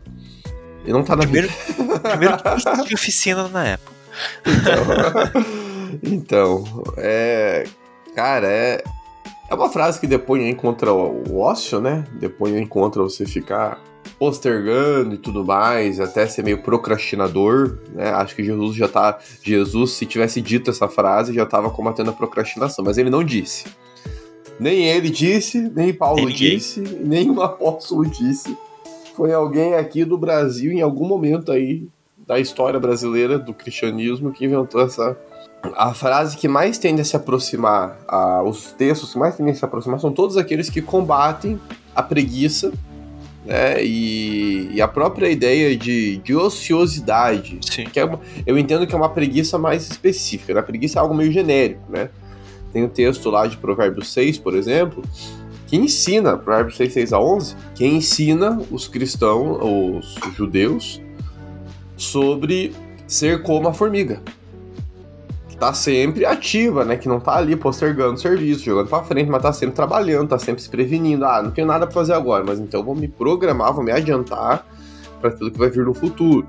E 0.85 0.93
não 0.93 1.03
tá 1.03 1.17
na 1.17 1.23
primeiro, 1.23 1.49
Bíblia. 1.49 1.99
Primeiro 1.99 2.37
de 2.87 2.95
oficina 2.95 3.49
na 3.49 3.67
época. 3.67 3.93
Então, 4.47 5.59
então 6.03 6.65
é. 6.97 7.65
Cara, 8.15 8.49
é. 8.49 8.83
É 9.51 9.55
uma 9.55 9.71
frase 9.71 9.99
que 9.99 10.07
depõe 10.07 10.53
contra 10.55 10.93
o 10.93 11.39
ócio, 11.39 11.81
né? 11.81 12.05
Depõe 12.21 12.67
contra 12.67 13.03
você 13.03 13.25
ficar 13.25 13.83
postergando 14.19 15.15
e 15.15 15.19
tudo 15.19 15.45
mais, 15.45 16.01
até 16.01 16.27
ser 16.27 16.43
meio 16.43 16.63
procrastinador, 16.63 17.79
né? 17.95 18.11
Acho 18.11 18.37
que 18.37 18.45
Jesus 18.45 18.77
já 18.77 18.89
tá. 18.89 19.19
Jesus, 19.43 19.93
se 19.93 20.05
tivesse 20.05 20.43
dito 20.43 20.71
essa 20.71 20.89
frase, 20.89 21.33
já 21.33 21.47
tava 21.47 21.71
combatendo 21.71 22.11
a 22.11 22.13
procrastinação, 22.13 22.85
mas 22.85 22.99
ele 22.99 23.09
não 23.09 23.25
disse. 23.25 23.65
Nem 24.59 24.89
ele 24.89 25.09
disse, 25.09 25.71
nem 25.75 25.95
Paulo 25.95 26.27
nem 26.27 26.35
disse, 26.35 26.81
nem 26.81 27.31
o 27.31 27.41
apóstolo 27.41 28.05
disse. 28.05 28.57
Foi 29.15 29.33
alguém 29.33 29.75
aqui 29.75 30.05
do 30.05 30.19
Brasil, 30.19 30.73
em 30.73 30.83
algum 30.83 31.07
momento 31.07 31.53
aí 31.53 31.89
da 32.29 32.39
história 32.39 32.79
brasileira, 32.79 33.39
do 33.39 33.55
cristianismo, 33.55 34.31
que 34.31 34.45
inventou 34.45 34.83
essa. 34.83 35.17
A 35.75 35.95
frase 35.95 36.37
que 36.37 36.47
mais 36.47 36.77
tende 36.79 37.01
a 37.01 37.05
se 37.05 37.17
aproximar, 37.17 37.99
a, 38.07 38.43
os 38.43 38.71
textos 38.73 39.15
que 39.15 39.19
mais 39.19 39.35
tendem 39.35 39.53
a 39.53 39.57
se 39.57 39.65
aproximar 39.65 39.99
são 39.99 40.13
todos 40.13 40.37
aqueles 40.37 40.71
que 40.71 40.81
combatem 40.83 41.59
a 41.97 42.03
preguiça 42.03 42.71
né? 43.49 43.83
E, 43.83 44.69
e, 44.75 44.83
a 44.83 44.87
própria 44.87 45.31
ideia 45.31 45.75
de, 45.75 46.19
de 46.19 46.37
ociosidade, 46.37 47.59
Sim. 47.63 47.85
que 47.85 47.99
é, 47.99 48.19
eu 48.47 48.59
entendo 48.59 48.87
que 48.87 48.95
é 48.95 48.97
uma 48.97 49.09
preguiça 49.09 49.59
mais 49.59 49.91
específica, 49.91 50.53
né? 50.53 50.61
A 50.61 50.63
preguiça 50.63 50.99
é 50.99 51.01
algo 51.01 51.15
meio 51.15 51.33
genérico, 51.33 51.81
né? 51.89 52.11
Tem 52.73 52.85
um 52.85 52.89
texto 52.89 53.31
lá 53.31 53.47
de 53.47 53.57
Provérbios 53.57 54.13
6, 54.13 54.37
por 54.39 54.55
exemplo, 54.55 55.03
que 55.67 55.77
ensina, 55.77 56.37
Provérbios 56.37 56.77
6, 56.77 56.93
6 56.93 57.13
a 57.15 57.21
11, 57.21 57.57
que 57.75 57.87
ensina 57.87 58.61
os 58.71 58.87
cristãos, 58.87 59.59
os 59.63 60.35
judeus, 60.37 61.01
sobre 61.99 62.75
ser 63.07 63.43
como 63.43 63.69
a 63.69 63.75
formiga 63.75 64.23
tá 65.59 65.75
sempre 65.75 66.25
ativa, 66.25 66.85
né? 66.85 66.97
Que 66.97 67.09
não 67.09 67.19
tá 67.19 67.37
ali 67.37 67.57
postergando 67.57 68.19
serviço, 68.19 68.65
jogando 68.65 68.89
para 68.89 69.03
frente, 69.03 69.29
mas 69.29 69.43
tá 69.43 69.53
sempre 69.53 69.75
trabalhando, 69.75 70.29
tá 70.29 70.39
sempre 70.39 70.63
se 70.63 70.71
prevenindo. 70.71 71.25
Ah, 71.25 71.43
não 71.43 71.51
tenho 71.51 71.67
nada 71.67 71.87
para 71.87 71.95
fazer 71.95 72.13
agora, 72.13 72.45
mas 72.47 72.61
então 72.61 72.83
vou 72.83 72.95
me 72.95 73.09
programar, 73.09 73.73
vou 73.73 73.83
me 73.83 73.91
adiantar 73.91 74.65
para 75.21 75.31
aquilo 75.31 75.51
que 75.51 75.59
vai 75.59 75.69
vir 75.69 75.85
no 75.85 75.93
futuro. 75.93 76.47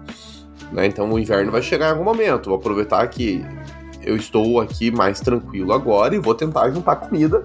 Né? 0.71 0.85
Então 0.85 1.11
o 1.11 1.17
inverno 1.17 1.51
vai 1.51 1.61
chegar 1.61 1.87
em 1.87 1.91
algum 1.91 2.03
momento. 2.03 2.49
Vou 2.49 2.59
aproveitar 2.59 3.05
que 3.07 3.43
eu 4.03 4.15
estou 4.15 4.61
aqui 4.61 4.91
mais 4.91 5.19
tranquilo 5.19 5.73
agora 5.73 6.15
e 6.15 6.19
vou 6.19 6.35
tentar 6.35 6.69
juntar 6.69 6.95
comida, 6.97 7.43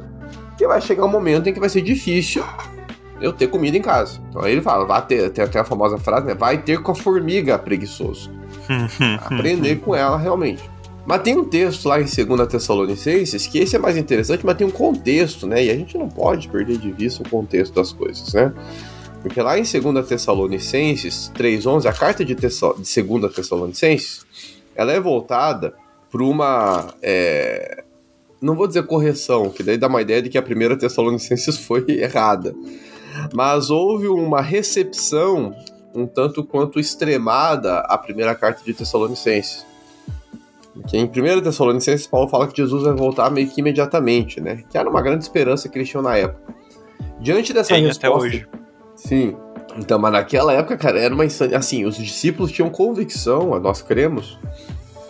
que 0.59 0.67
vai 0.67 0.81
chegar 0.81 1.05
um 1.05 1.09
momento 1.09 1.49
em 1.49 1.55
que 1.55 1.61
vai 1.61 1.71
ser 1.71 1.81
difícil 1.81 2.45
eu 3.21 3.33
ter 3.33 3.49
comida 3.49 3.77
em 3.77 3.83
casa. 3.83 4.21
Então 4.29 4.43
aí 4.43 4.53
ele 4.53 4.63
fala, 4.63 4.85
vai 4.85 5.05
ter, 5.07 5.31
tem 5.31 5.45
até 5.45 5.61
a 5.61 5.65
famosa 5.65 5.99
frase, 5.99 6.27
né? 6.27 6.35
Vai 6.35 6.59
ter 6.63 6.81
com 6.81 6.93
a 6.93 6.95
formiga 6.95 7.59
preguiçoso. 7.59 8.31
Aprender 9.21 9.77
com 9.77 9.95
ela 9.95 10.17
realmente. 10.17 10.63
Mas 11.07 11.23
tem 11.23 11.37
um 11.37 11.45
texto 11.45 11.87
lá 11.87 12.01
em 12.01 12.05
2 12.05 12.49
Tessalonicenses 12.49 13.47
que 13.47 13.59
esse 13.59 13.77
é 13.77 13.79
mais 13.79 13.97
interessante, 13.97 14.45
mas 14.45 14.57
tem 14.57 14.67
um 14.67 14.71
contexto, 14.71 15.47
né? 15.47 15.65
E 15.65 15.71
a 15.71 15.77
gente 15.77 15.99
não 15.99 16.09
pode 16.09 16.49
perder 16.49 16.79
de 16.79 16.91
vista 16.91 17.23
o 17.23 17.29
contexto 17.29 17.75
das 17.75 17.93
coisas, 17.93 18.33
né? 18.33 18.53
Porque 19.21 19.41
lá 19.41 19.59
em 19.59 19.63
2 19.63 20.07
Tessalonicenses 20.07 21.31
3.11, 21.35 21.87
a 21.87 21.93
carta 21.93 22.25
de, 22.25 22.35
Tessal 22.35 22.75
de 22.79 23.03
2 23.03 23.35
Tessalonicenses, 23.35 24.25
ela 24.75 24.93
é 24.93 25.01
voltada 25.01 25.75
para 26.11 26.23
uma... 26.23 26.95
É... 27.03 27.85
Não 28.41 28.55
vou 28.55 28.67
dizer 28.67 28.87
correção, 28.87 29.49
que 29.49 29.63
daí 29.63 29.79
dá 29.79 29.87
uma 29.87 30.03
ideia 30.03 30.21
de 30.21 30.29
que 30.29 30.37
a 30.37 30.43
primeira 30.43 30.77
Tessalonicenses 30.77 31.57
foi 31.67 31.85
errada. 31.89 32.55
Mas 33.33 33.71
houve 33.71 34.09
uma 34.09 34.41
recepção 34.41 35.55
um 35.95 36.07
tanto 36.07 36.43
quanto 36.43 36.81
extremada 36.81 37.79
à 37.81 37.97
primeira 37.97 38.35
carta 38.35 38.63
de 38.65 38.75
Tessalonicenses. 38.75 39.65
Que 40.89 40.97
em 40.97 41.05
1 41.05 41.41
Tessalonicenses, 41.41 42.07
Paulo 42.07 42.29
fala 42.29 42.49
que 42.49 42.57
Jesus 42.57 42.83
vai 42.83 42.93
voltar 42.93 43.31
meio 43.31 43.49
que 43.49 43.61
imediatamente, 43.61 44.41
né? 44.41 44.65
Que 44.69 44.77
era 44.77 44.91
uma 44.91 45.01
grande 45.01 45.23
esperança 45.23 45.69
que 45.69 45.79
eles 45.79 45.89
tinham 45.89 46.03
na 46.03 46.17
época. 46.17 46.53
Diante 47.21 47.53
dessa 47.53 47.77
resposta. 47.77 48.09
Até 48.09 48.17
hoje. 48.17 48.47
Sim. 48.97 49.37
Então, 49.77 49.99
mas 49.99 50.13
naquela 50.13 50.53
época, 50.53 50.77
cara, 50.77 50.99
era 50.99 51.15
uma 51.15 51.25
insania. 51.25 51.57
Assim, 51.57 51.85
os 51.85 51.97
discípulos 51.97 52.51
tinham 52.51 52.69
convicção, 52.71 53.59
nós 53.61 53.83
cremos, 53.83 54.37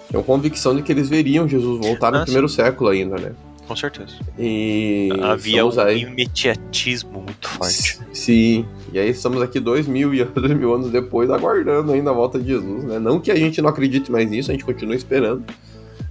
tinham 0.09 0.23
convicção 0.23 0.77
de 0.77 0.83
que 0.83 0.93
eles 0.93 1.09
veriam 1.09 1.49
Jesus 1.49 1.81
voltar 1.85 2.11
no 2.11 2.19
ah, 2.19 2.23
primeiro 2.23 2.49
século 2.49 2.91
ainda, 2.91 3.17
né? 3.17 3.33
Com 3.67 3.75
certeza. 3.75 4.13
E 4.39 5.09
havia 5.23 5.65
um 5.65 5.81
aí... 5.81 6.03
imediatismo 6.03 7.23
muito 7.23 7.49
forte. 7.49 7.99
Sim. 8.13 8.67
E 8.93 8.99
aí 8.99 9.09
estamos 9.09 9.41
aqui 9.41 9.59
dois 9.59 9.87
mil 9.87 10.13
e 10.15 10.23
dois 10.25 10.53
mil 10.53 10.75
anos 10.75 10.91
depois 10.91 11.31
aguardando 11.31 11.93
ainda 11.93 12.11
a 12.11 12.13
volta 12.13 12.39
de 12.39 12.49
Jesus, 12.49 12.85
né? 12.85 12.99
Não 12.99 13.19
que 13.19 13.31
a 13.31 13.37
gente 13.37 13.63
não 13.63 13.71
acredite 13.71 14.13
mais 14.13 14.29
nisso, 14.29 14.51
a 14.51 14.55
gente 14.55 14.65
continua 14.65 14.95
esperando, 14.95 15.45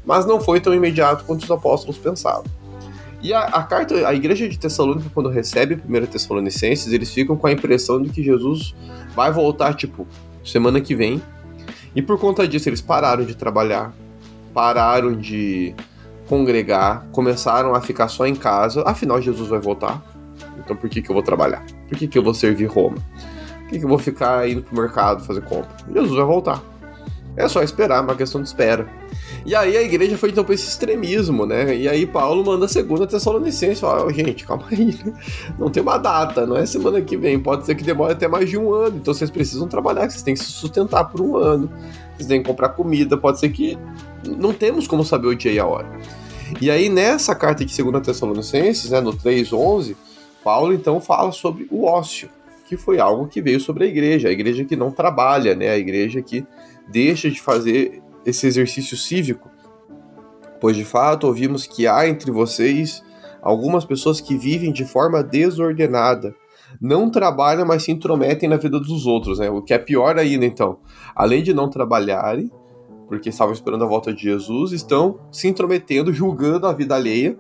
mas 0.04 0.26
não 0.26 0.42
foi 0.42 0.60
tão 0.60 0.74
imediato 0.74 1.26
quanto 1.26 1.44
os 1.44 1.52
apóstolos 1.52 1.98
pensavam. 1.98 2.46
E 3.22 3.34
a, 3.34 3.40
a 3.40 3.64
carta, 3.64 4.06
a 4.06 4.14
igreja 4.14 4.50
de 4.50 4.60
Tessalônica, 4.60 5.10
quando 5.14 5.30
recebe 5.30 5.76
a 5.76 5.78
1 5.78 6.06
Tessalonicenses, 6.08 6.92
eles 6.92 7.10
ficam 7.14 7.38
com 7.38 7.48
a 7.48 7.52
impressão 7.54 8.02
de 8.02 8.10
que 8.10 8.22
Jesus 8.22 8.76
vai 9.16 9.32
voltar, 9.32 9.74
tipo, 9.76 10.06
semana 10.44 10.82
que 10.82 10.94
vem. 10.94 11.22
E 11.96 12.02
por 12.02 12.20
conta 12.20 12.46
disso, 12.46 12.68
eles 12.68 12.82
pararam 12.82 13.24
de 13.24 13.34
trabalhar, 13.34 13.94
pararam 14.54 15.16
de 15.16 15.74
congregar, 16.34 17.06
começaram 17.12 17.76
a 17.76 17.82
ficar 17.82 18.08
só 18.08 18.26
em 18.26 18.34
casa. 18.34 18.82
Afinal, 18.88 19.22
Jesus 19.22 19.48
vai 19.48 19.60
voltar. 19.60 20.02
Então 20.58 20.76
por 20.76 20.90
que, 20.90 21.00
que 21.00 21.10
eu 21.12 21.14
vou 21.14 21.22
trabalhar? 21.22 21.64
Por 21.88 21.96
que, 21.96 22.08
que 22.08 22.18
eu 22.18 22.24
vou 22.24 22.34
servir 22.34 22.66
Roma? 22.66 22.98
Por 23.60 23.68
que, 23.70 23.78
que 23.78 23.86
eu 23.86 23.90
vou 23.90 24.00
ficar 24.00 24.50
indo 24.50 24.64
pro 24.64 24.76
mercado 24.76 25.24
fazer 25.24 25.42
compra? 25.42 25.70
Jesus 25.94 26.16
vai 26.16 26.26
voltar. 26.26 26.60
É 27.38 27.48
só 27.48 27.62
esperar, 27.62 27.98
é 27.98 28.02
uma 28.02 28.16
questão 28.16 28.42
de 28.42 28.48
espera. 28.48 28.88
E 29.46 29.54
aí 29.56 29.78
a 29.78 29.82
igreja 29.84 30.18
foi 30.18 30.30
então 30.30 30.44
para 30.44 30.56
esse 30.56 30.68
extremismo, 30.68 31.46
né? 31.46 31.76
E 31.76 31.88
aí 31.88 32.06
Paulo 32.06 32.44
manda 32.44 32.66
a 32.66 32.68
segunda 32.68 33.06
Tessalonicense, 33.06 33.82
fala, 33.82 34.06
oh, 34.06 34.12
gente, 34.12 34.46
calma 34.46 34.66
aí, 34.72 34.86
né? 34.86 35.14
não 35.60 35.70
tem 35.70 35.84
uma 35.84 35.98
data, 35.98 36.46
não 36.46 36.56
é 36.56 36.66
semana 36.66 37.02
que 37.02 37.18
vem, 37.18 37.40
pode 37.40 37.66
ser 37.66 37.76
que 37.76 37.84
demore 37.84 38.14
até 38.14 38.28
mais 38.28 38.50
de 38.50 38.58
um 38.58 38.72
ano, 38.74 38.98
então 38.98 39.14
vocês 39.14 39.30
precisam 39.30 39.68
trabalhar, 39.68 40.10
vocês 40.10 40.22
têm 40.22 40.34
que 40.34 40.40
se 40.40 40.52
sustentar 40.52 41.06
por 41.06 41.22
um 41.22 41.36
ano, 41.36 41.70
vocês 42.16 42.28
têm 42.28 42.42
que 42.42 42.48
comprar 42.48 42.70
comida, 42.70 43.18
pode 43.18 43.40
ser 43.40 43.50
que 43.50 43.78
não 44.26 44.54
temos 44.54 44.88
como 44.88 45.04
saber 45.04 45.28
o 45.28 45.36
dia 45.36 45.52
e 45.52 45.60
a 45.60 45.66
hora. 45.66 45.88
E 46.62 46.72
aí, 46.72 46.90
nessa 46.90 47.36
carta 47.36 47.66
de 47.66 47.84
2 47.84 48.06
Tessalonicenses, 48.06 48.92
né, 48.92 49.02
no 49.02 49.14
3,11, 49.14 49.96
Paulo 50.44 50.74
então 50.74 51.00
fala 51.00 51.32
sobre 51.32 51.68
o 51.72 51.86
ócio, 51.86 52.30
que 52.68 52.78
foi 52.78 53.00
algo 53.00 53.28
que 53.28 53.42
veio 53.42 53.60
sobre 53.60 53.86
a 53.86 53.88
igreja, 53.88 54.28
a 54.28 54.32
igreja 54.32 54.66
que 54.66 54.76
não 54.76 54.92
trabalha, 54.92 55.56
né, 55.56 55.70
a 55.70 55.78
igreja 55.78 56.22
que 56.22 56.46
deixa 56.88 57.30
de 57.30 57.42
fazer 57.42 58.02
esse 58.26 58.48
exercício 58.48 58.98
cívico. 58.98 59.50
Pois 60.60 60.76
de 60.76 60.86
fato 60.86 61.28
ouvimos 61.28 61.68
que 61.68 61.88
há 61.88 62.08
entre 62.08 62.32
vocês 62.32 63.04
algumas 63.42 63.84
pessoas 63.84 64.22
que 64.22 64.38
vivem 64.38 64.72
de 64.72 64.86
forma 64.86 65.22
desordenada, 65.22 66.34
não 66.82 67.10
trabalham, 67.10 67.66
mas 67.66 67.84
se 67.84 67.92
intrometem 67.92 68.50
na 68.50 68.58
vida 68.58 68.80
dos 68.80 69.06
outros, 69.06 69.40
né? 69.40 69.50
O 69.50 69.62
que 69.62 69.74
é 69.74 69.78
pior 69.78 70.18
ainda, 70.18 70.46
então. 70.46 70.80
Além 71.16 71.44
de 71.44 71.54
não 71.54 71.70
trabalharem, 71.70 72.50
porque 73.14 73.30
estavam 73.30 73.54
esperando 73.54 73.84
a 73.84 73.88
volta 73.88 74.12
de 74.12 74.24
Jesus, 74.24 74.72
estão 74.72 75.20
se 75.32 75.48
intrometendo, 75.48 76.12
julgando 76.12 76.66
a 76.66 76.74
vida 76.74 76.96
alheia 76.96 77.38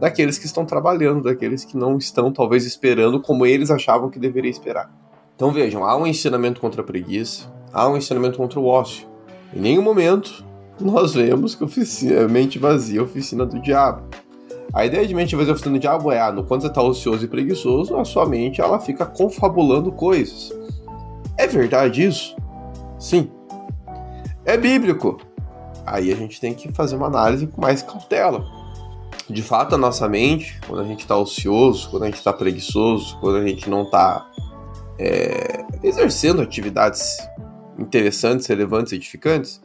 daqueles 0.00 0.38
que 0.38 0.46
estão 0.46 0.64
trabalhando, 0.64 1.24
daqueles 1.24 1.64
que 1.64 1.76
não 1.76 1.98
estão 1.98 2.32
talvez 2.32 2.64
esperando 2.64 3.20
como 3.20 3.44
eles 3.44 3.70
achavam 3.70 4.08
que 4.08 4.20
deveria 4.20 4.50
esperar. 4.50 4.88
Então 5.34 5.50
vejam, 5.50 5.84
há 5.84 5.96
um 5.96 6.06
ensinamento 6.06 6.60
contra 6.60 6.80
a 6.80 6.84
preguiça, 6.84 7.52
há 7.72 7.88
um 7.88 7.96
ensinamento 7.96 8.38
contra 8.38 8.60
o 8.60 8.66
ócio. 8.66 9.08
Em 9.52 9.60
nenhum 9.60 9.82
momento 9.82 10.44
nós 10.80 11.14
vemos 11.14 11.56
que 11.56 11.64
oficina, 11.64 12.28
mente 12.28 12.58
vazia 12.58 13.00
é 13.00 13.02
oficina 13.02 13.44
do 13.44 13.60
diabo. 13.60 14.04
A 14.72 14.86
ideia 14.86 15.06
de 15.06 15.14
mente 15.14 15.34
vazia 15.34 15.52
oficina 15.52 15.74
do 15.74 15.80
diabo 15.80 16.12
é, 16.12 16.20
ah, 16.20 16.30
no 16.30 16.44
quando 16.44 16.62
você 16.62 16.68
está 16.68 16.82
ocioso 16.82 17.24
e 17.24 17.28
preguiçoso, 17.28 17.96
a 17.96 18.04
sua 18.04 18.26
mente 18.26 18.60
ela 18.60 18.78
fica 18.78 19.04
confabulando 19.04 19.90
coisas. 19.90 20.52
É 21.36 21.46
verdade 21.46 22.04
isso? 22.04 22.36
Sim, 22.98 23.30
é 24.46 24.56
bíblico? 24.56 25.18
Aí 25.84 26.12
a 26.12 26.16
gente 26.16 26.40
tem 26.40 26.54
que 26.54 26.72
fazer 26.72 26.96
uma 26.96 27.08
análise 27.08 27.46
com 27.46 27.60
mais 27.60 27.82
cautela. 27.82 28.44
De 29.28 29.42
fato, 29.42 29.74
a 29.74 29.78
nossa 29.78 30.08
mente, 30.08 30.58
quando 30.66 30.80
a 30.80 30.84
gente 30.84 31.00
está 31.00 31.16
ocioso, 31.16 31.90
quando 31.90 32.04
a 32.04 32.06
gente 32.06 32.18
está 32.18 32.32
preguiçoso, 32.32 33.18
quando 33.18 33.38
a 33.38 33.46
gente 33.46 33.68
não 33.68 33.82
está 33.82 34.24
é, 34.98 35.64
exercendo 35.82 36.40
atividades 36.40 37.18
interessantes, 37.76 38.46
relevantes, 38.46 38.92
edificantes, 38.92 39.60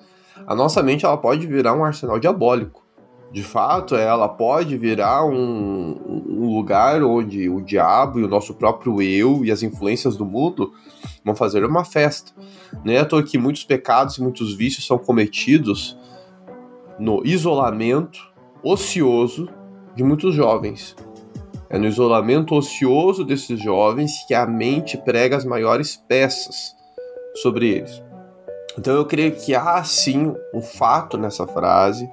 a 0.48 0.56
nossa 0.56 0.82
mente 0.82 1.06
ela 1.06 1.17
pode 1.17 1.46
virar 1.46 1.74
um 1.74 1.86
arsenal 1.86 2.20
diabólico. 2.20 2.84
De 3.32 3.44
fato, 3.44 3.96
ela 3.96 4.28
pode 4.28 4.78
virar 4.78 5.24
um, 5.24 5.91
um 6.42 6.56
lugar 6.56 7.04
onde 7.04 7.50
o 7.50 7.62
diabo 7.62 8.20
e 8.20 8.24
o 8.24 8.28
nosso 8.28 8.54
próprio 8.54 9.02
eu 9.02 9.46
e 9.46 9.52
as 9.52 9.62
influências 9.64 10.16
do 10.16 10.26
mundo 10.26 10.72
vão 11.24 11.36
fazer 11.36 11.64
uma 11.64 11.86
festa. 11.86 12.32
Não 12.84 12.94
é 12.94 13.00
à 13.00 13.06
toa 13.06 13.24
que 13.24 13.38
muitos 13.38 13.64
pecados 13.64 14.18
e 14.18 14.22
muitos 14.22 14.54
vícios 14.54 14.86
são 14.86 14.98
cometidos 14.98 15.98
no 17.00 17.26
isolamento 17.26 18.20
ocioso 18.64 19.50
de 19.96 20.04
muitos 20.04 20.34
jovens. 20.34 20.96
É 21.70 21.78
no 21.78 21.88
isolamento 21.88 22.56
ocioso 22.56 23.24
desses 23.24 23.60
jovens 23.60 24.26
que 24.28 24.34
a 24.34 24.46
mente 24.46 24.98
prega 24.98 25.38
as 25.38 25.46
maiores 25.46 25.96
peças 25.96 26.76
sobre 27.36 27.70
eles. 27.70 28.04
Então 28.78 28.94
eu 28.94 29.06
creio 29.06 29.32
que 29.32 29.54
há 29.54 29.84
sim 29.84 30.34
um 30.54 30.62
fato 30.62 31.18
nessa 31.18 31.46
frase, 31.48 32.10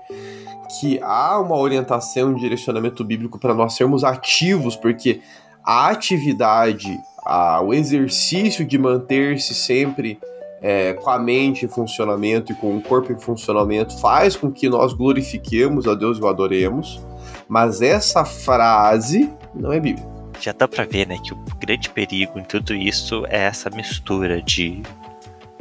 que 0.68 1.00
há 1.02 1.38
uma 1.40 1.56
orientação, 1.56 2.30
um 2.30 2.34
direcionamento 2.34 3.04
bíblico 3.04 3.38
para 3.38 3.54
nós 3.54 3.74
sermos 3.74 4.04
ativos, 4.04 4.76
porque 4.76 5.20
a 5.64 5.88
atividade, 5.88 6.98
a, 7.24 7.60
o 7.62 7.72
exercício 7.72 8.64
de 8.64 8.78
manter-se 8.78 9.54
sempre 9.54 10.18
é, 10.60 10.94
com 10.94 11.10
a 11.10 11.18
mente 11.18 11.64
em 11.64 11.68
funcionamento 11.68 12.52
e 12.52 12.54
com 12.54 12.76
o 12.76 12.82
corpo 12.82 13.12
em 13.12 13.18
funcionamento 13.18 13.98
faz 14.00 14.36
com 14.36 14.50
que 14.50 14.68
nós 14.68 14.92
glorifiquemos 14.92 15.86
a 15.86 15.94
Deus 15.94 16.18
e 16.18 16.20
o 16.20 16.26
adoremos, 16.26 17.00
mas 17.48 17.80
essa 17.80 18.24
frase 18.24 19.30
não 19.54 19.72
é 19.72 19.80
bíblica. 19.80 20.08
Já 20.40 20.52
dá 20.52 20.68
para 20.68 20.84
ver, 20.84 21.06
né, 21.06 21.18
que 21.22 21.32
o 21.32 21.38
grande 21.58 21.90
perigo 21.90 22.38
em 22.38 22.44
tudo 22.44 22.74
isso 22.74 23.24
é 23.28 23.44
essa 23.44 23.68
mistura 23.70 24.40
de 24.40 24.82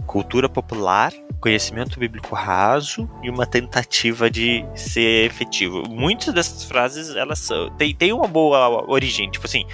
cultura 0.06 0.48
popular, 0.48 1.12
conhecimento 1.40 2.00
bíblico 2.00 2.36
raso 2.36 3.10
e 3.24 3.30
uma 3.30 3.46
tentativa 3.46 4.30
de 4.30 4.66
ser 4.76 5.26
efetivo. 5.26 5.84
Muitas 5.90 6.34
dessas 6.34 6.64
frases, 6.64 7.16
elas 7.16 7.40
são, 7.40 7.70
tem, 7.72 7.94
tem 7.94 8.14
uma 8.14 8.28
boa 8.28 8.90
origem, 8.90 9.30
tipo 9.30 9.46
assim, 9.46 9.66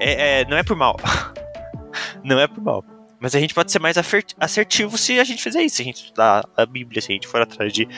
é, 0.00 0.40
é, 0.40 0.44
não 0.44 0.56
é 0.56 0.62
por 0.62 0.76
mal. 0.76 0.96
não 2.24 2.38
é 2.38 2.46
por 2.46 2.62
mal. 2.62 2.84
Mas 3.20 3.34
a 3.34 3.40
gente 3.40 3.54
pode 3.54 3.70
ser 3.70 3.78
mais 3.78 3.96
assertivo 4.38 4.98
se 4.98 5.20
a 5.20 5.24
gente 5.24 5.42
fizer 5.42 5.62
isso, 5.62 5.76
se 5.76 5.82
a 5.82 5.84
gente 5.84 6.02
estudar 6.02 6.44
a 6.56 6.66
Bíblia, 6.66 7.00
se 7.00 7.12
a 7.12 7.14
gente 7.14 7.28
for 7.28 7.40
atrás 7.40 7.72
de 7.72 7.88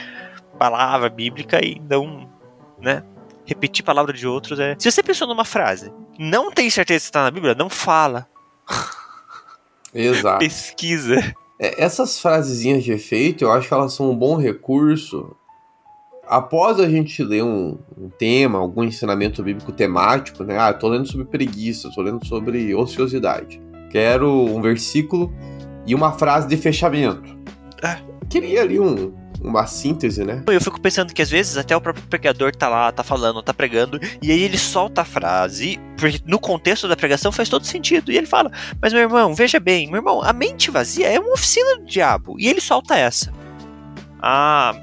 palavra 0.59 1.09
bíblica 1.09 1.59
e 1.65 1.79
não, 1.79 2.29
né, 2.79 3.03
repetir 3.45 3.83
palavra 3.83 4.13
de 4.13 4.27
outros 4.27 4.59
é. 4.59 4.75
Se 4.77 4.91
você 4.91 5.01
pensou 5.01 5.27
numa 5.27 5.45
frase, 5.45 5.91
não 6.17 6.51
tem 6.51 6.69
certeza 6.69 6.99
se 6.99 7.05
está 7.05 7.23
na 7.23 7.31
Bíblia, 7.31 7.55
não 7.55 7.69
fala. 7.69 8.27
Exato. 9.93 10.39
Pesquisa. 10.45 11.35
É, 11.59 11.83
essas 11.83 12.19
frasezinhas 12.19 12.83
de 12.83 12.91
efeito, 12.91 13.43
eu 13.43 13.51
acho 13.51 13.67
que 13.67 13.73
elas 13.73 13.93
são 13.93 14.11
um 14.11 14.15
bom 14.15 14.35
recurso. 14.37 15.35
Após 16.27 16.79
a 16.79 16.89
gente 16.89 17.23
ler 17.23 17.43
um, 17.43 17.77
um 17.97 18.09
tema, 18.09 18.59
algum 18.59 18.83
ensinamento 18.83 19.43
bíblico 19.43 19.71
temático, 19.71 20.43
né? 20.43 20.57
Ah, 20.57 20.73
tô 20.73 20.87
lendo 20.87 21.07
sobre 21.07 21.25
preguiça, 21.25 21.91
tô 21.93 22.01
lendo 22.01 22.25
sobre 22.25 22.73
ociosidade. 22.73 23.61
Quero 23.91 24.29
um 24.29 24.61
versículo 24.61 25.33
e 25.85 25.93
uma 25.93 26.11
frase 26.13 26.47
de 26.47 26.57
fechamento. 26.57 27.37
É. 27.83 27.97
Queria 28.27 28.63
ali 28.63 28.79
um, 28.79 29.13
uma 29.41 29.65
síntese, 29.65 30.23
né? 30.23 30.43
Eu 30.47 30.61
fico 30.61 30.79
pensando 30.79 31.13
que 31.13 31.21
às 31.21 31.29
vezes 31.29 31.57
até 31.57 31.75
o 31.75 31.81
próprio 31.81 32.05
pregador 32.07 32.55
tá 32.55 32.67
lá, 32.67 32.91
tá 32.91 33.03
falando, 33.03 33.41
tá 33.41 33.53
pregando, 33.53 33.99
e 34.21 34.31
aí 34.31 34.41
ele 34.41 34.57
solta 34.57 35.01
a 35.01 35.05
frase, 35.05 35.79
porque 35.97 36.19
no 36.25 36.39
contexto 36.39 36.87
da 36.87 36.95
pregação 36.95 37.31
faz 37.31 37.49
todo 37.49 37.65
sentido. 37.65 38.11
E 38.11 38.17
ele 38.17 38.27
fala: 38.27 38.51
Mas 38.81 38.93
meu 38.93 39.01
irmão, 39.01 39.33
veja 39.33 39.59
bem, 39.59 39.87
meu 39.87 39.97
irmão, 39.97 40.21
a 40.21 40.33
mente 40.33 40.71
vazia 40.71 41.07
é 41.07 41.19
uma 41.19 41.33
oficina 41.33 41.77
do 41.77 41.85
diabo. 41.85 42.35
E 42.39 42.47
ele 42.47 42.61
solta 42.61 42.95
essa. 42.95 43.31
A 44.21 44.75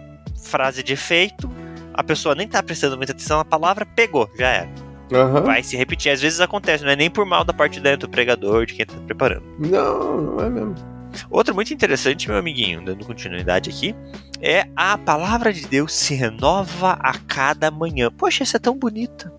frase 0.43 0.83
de 0.83 0.93
efeito, 0.93 1.51
a 1.95 2.03
pessoa 2.03 2.35
nem 2.35 2.47
tá 2.47 2.63
prestando 2.63 2.97
muita 2.97 3.13
atenção 3.13 3.39
na 3.39 3.45
palavra, 3.45 3.87
pegou, 3.87 4.31
já 4.39 4.49
era. 4.49 4.69
Uhum. 5.13 5.43
Vai 5.43 5.63
se 5.63 5.77
repetir. 5.77 6.11
Às 6.11 6.23
vezes 6.23 6.41
acontece, 6.41 6.85
não 6.85 6.91
é 6.91 6.97
nem 6.97 7.11
por 7.11 7.27
mal 7.27 7.45
da 7.45 7.53
parte 7.53 7.81
dentro 7.81 8.09
do 8.09 8.11
pregador, 8.11 8.65
de 8.65 8.75
quem 8.75 8.87
tá 8.87 8.95
preparando. 9.07 9.45
Não, 9.59 10.21
não 10.21 10.41
é 10.45 10.49
mesmo. 10.49 10.92
Outro 11.31 11.55
muito 11.55 11.73
interessante, 11.73 12.29
meu 12.29 12.39
amiguinho, 12.39 12.85
dando 12.85 13.05
continuidade 13.05 13.71
aqui, 13.71 13.95
é 14.41 14.67
a 14.77 14.99
palavra 14.99 15.53
de 15.53 15.67
Deus 15.67 15.93
se 15.93 16.15
renova 16.15 16.99
a 17.01 17.19
cada 17.19 17.71
manhã. 17.71 18.11
Poxa, 18.11 18.43
essa 18.43 18.57
é 18.57 18.61
tão 18.61 18.77
bonita. 18.77 19.33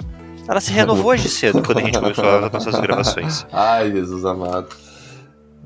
Ela 0.47 0.59
se 0.59 0.71
renovou 0.71 1.11
hoje 1.11 1.29
cedo 1.29 1.61
quando 1.63 1.79
a 1.79 1.81
gente 1.81 1.99
começou 1.99 2.25
a 2.25 2.49
nossas 2.49 2.79
gravações. 2.79 3.45
Ai, 3.51 3.91
Jesus 3.91 4.25
amado. 4.25 4.67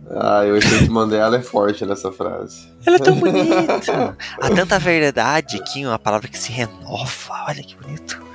Ai, 0.10 0.52
o 0.52 0.56
efeito 0.56 0.92
Mandela 0.92 1.38
é 1.38 1.42
forte 1.42 1.86
nessa 1.86 2.12
frase. 2.12 2.68
Ela 2.86 2.96
é 2.96 3.00
tão 3.00 3.16
bonita. 3.20 4.16
Há 4.40 4.50
tanta 4.50 4.80
verdade 4.80 5.58
aqui, 5.58 5.86
uma 5.86 6.00
palavra 6.00 6.28
que 6.28 6.38
se 6.38 6.52
renova. 6.52 7.46
Olha 7.48 7.64
que 7.64 7.76
bonito. 7.76 8.27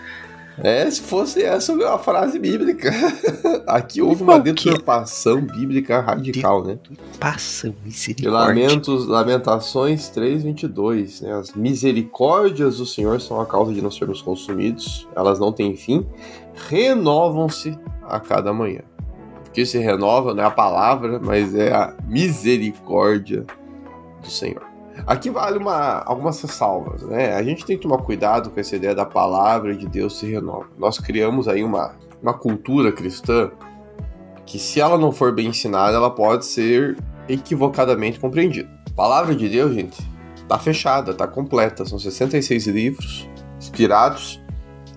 É, 0.58 0.90
se 0.90 1.00
fosse 1.00 1.42
essa 1.42 1.72
uma 1.72 1.98
frase 1.98 2.38
bíblica. 2.38 2.90
Aqui 3.66 4.02
houve 4.02 4.22
uma 4.22 4.38
deturpação 4.38 5.40
bíblica 5.40 6.00
radical, 6.00 6.62
né? 6.62 6.78
Deturpação, 6.88 7.74
misericórdia. 7.84 8.30
Lamentos, 8.30 9.06
Lamentações 9.06 10.10
3:22, 10.10 11.22
né? 11.22 11.32
As 11.32 11.54
misericórdias 11.54 12.78
do 12.78 12.86
Senhor 12.86 13.20
são 13.20 13.40
a 13.40 13.46
causa 13.46 13.72
de 13.72 13.80
não 13.80 13.90
sermos 13.90 14.20
consumidos. 14.20 15.08
Elas 15.16 15.38
não 15.38 15.52
têm 15.52 15.74
fim, 15.76 16.06
renovam-se 16.68 17.78
a 18.02 18.20
cada 18.20 18.52
manhã. 18.52 18.82
Porque 19.44 19.64
se 19.66 19.78
renova 19.78 20.34
não 20.34 20.42
é 20.42 20.46
a 20.46 20.50
palavra, 20.50 21.18
mas 21.18 21.54
é 21.54 21.72
a 21.72 21.94
misericórdia 22.06 23.44
do 24.22 24.30
Senhor. 24.30 24.71
Aqui 25.06 25.30
vale 25.30 25.58
uma, 25.58 26.02
algumas 26.04 26.40
ressalvas, 26.40 27.02
né? 27.02 27.34
A 27.34 27.42
gente 27.42 27.64
tem 27.64 27.76
que 27.76 27.82
tomar 27.82 27.98
cuidado 27.98 28.50
com 28.50 28.60
essa 28.60 28.76
ideia 28.76 28.94
da 28.94 29.04
palavra 29.04 29.74
de 29.74 29.86
Deus 29.86 30.18
se 30.18 30.30
renova. 30.30 30.66
Nós 30.78 30.98
criamos 30.98 31.48
aí 31.48 31.64
uma, 31.64 31.96
uma 32.22 32.34
cultura 32.34 32.92
cristã 32.92 33.50
que, 34.46 34.58
se 34.58 34.80
ela 34.80 34.98
não 34.98 35.12
for 35.12 35.34
bem 35.34 35.48
ensinada, 35.48 35.96
ela 35.96 36.10
pode 36.10 36.46
ser 36.46 36.96
equivocadamente 37.28 38.20
compreendida. 38.20 38.68
A 38.90 38.94
palavra 38.94 39.34
de 39.34 39.48
Deus, 39.48 39.74
gente, 39.74 39.98
tá 40.46 40.58
fechada, 40.58 41.14
tá 41.14 41.26
completa. 41.26 41.84
São 41.84 41.98
66 41.98 42.66
livros 42.66 43.28
inspirados 43.58 44.40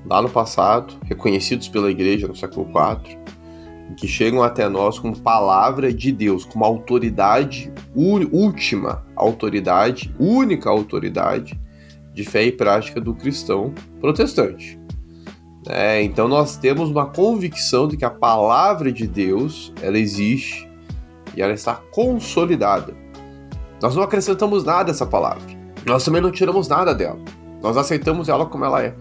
lá 0.06 0.22
no 0.22 0.30
passado, 0.30 0.94
reconhecidos 1.06 1.68
pela 1.68 1.90
igreja 1.90 2.28
no 2.28 2.36
século 2.36 2.68
IV 2.68 3.18
que 3.94 4.08
chegam 4.08 4.42
até 4.42 4.68
nós 4.68 5.00
como 5.00 5.18
palavra 5.18 5.94
de 5.94 6.12
Deus, 6.12 6.44
como 6.44 6.66
autoridade, 6.66 7.72
última 7.96 9.06
autoridade, 9.16 10.14
única 10.20 10.70
autoridade 10.70 11.60
de 12.14 12.24
fé 12.24 12.46
e 12.46 12.52
prática 12.52 13.00
do 13.00 13.14
cristão 13.14 13.74
protestante. 14.00 14.80
É, 15.68 16.02
então 16.04 16.28
nós 16.28 16.58
temos 16.58 16.90
uma 16.90 17.08
convicção 17.08 17.88
de 17.88 17.98
que 17.98 18.06
a 18.06 18.10
palavra 18.10 18.92
de 18.92 19.08
Deus 19.08 19.74
ela 19.82 19.98
existe 19.98 20.70
e 21.36 21.42
ela 21.42 21.54
está 21.54 21.76
consolidada. 21.76 22.94
Nós 23.82 23.96
não 23.96 24.04
acrescentamos 24.04 24.64
nada 24.64 24.92
a 24.92 24.94
essa 24.94 25.06
palavra. 25.06 25.44
Nós 25.86 26.04
também 26.04 26.22
não 26.22 26.32
tiramos 26.32 26.68
nada 26.68 26.94
dela. 26.94 27.20
Nós 27.62 27.78
aceitamos 27.78 28.30
ela 28.30 28.46
como 28.46 28.64
ela 28.64 28.84
é. 28.84 28.96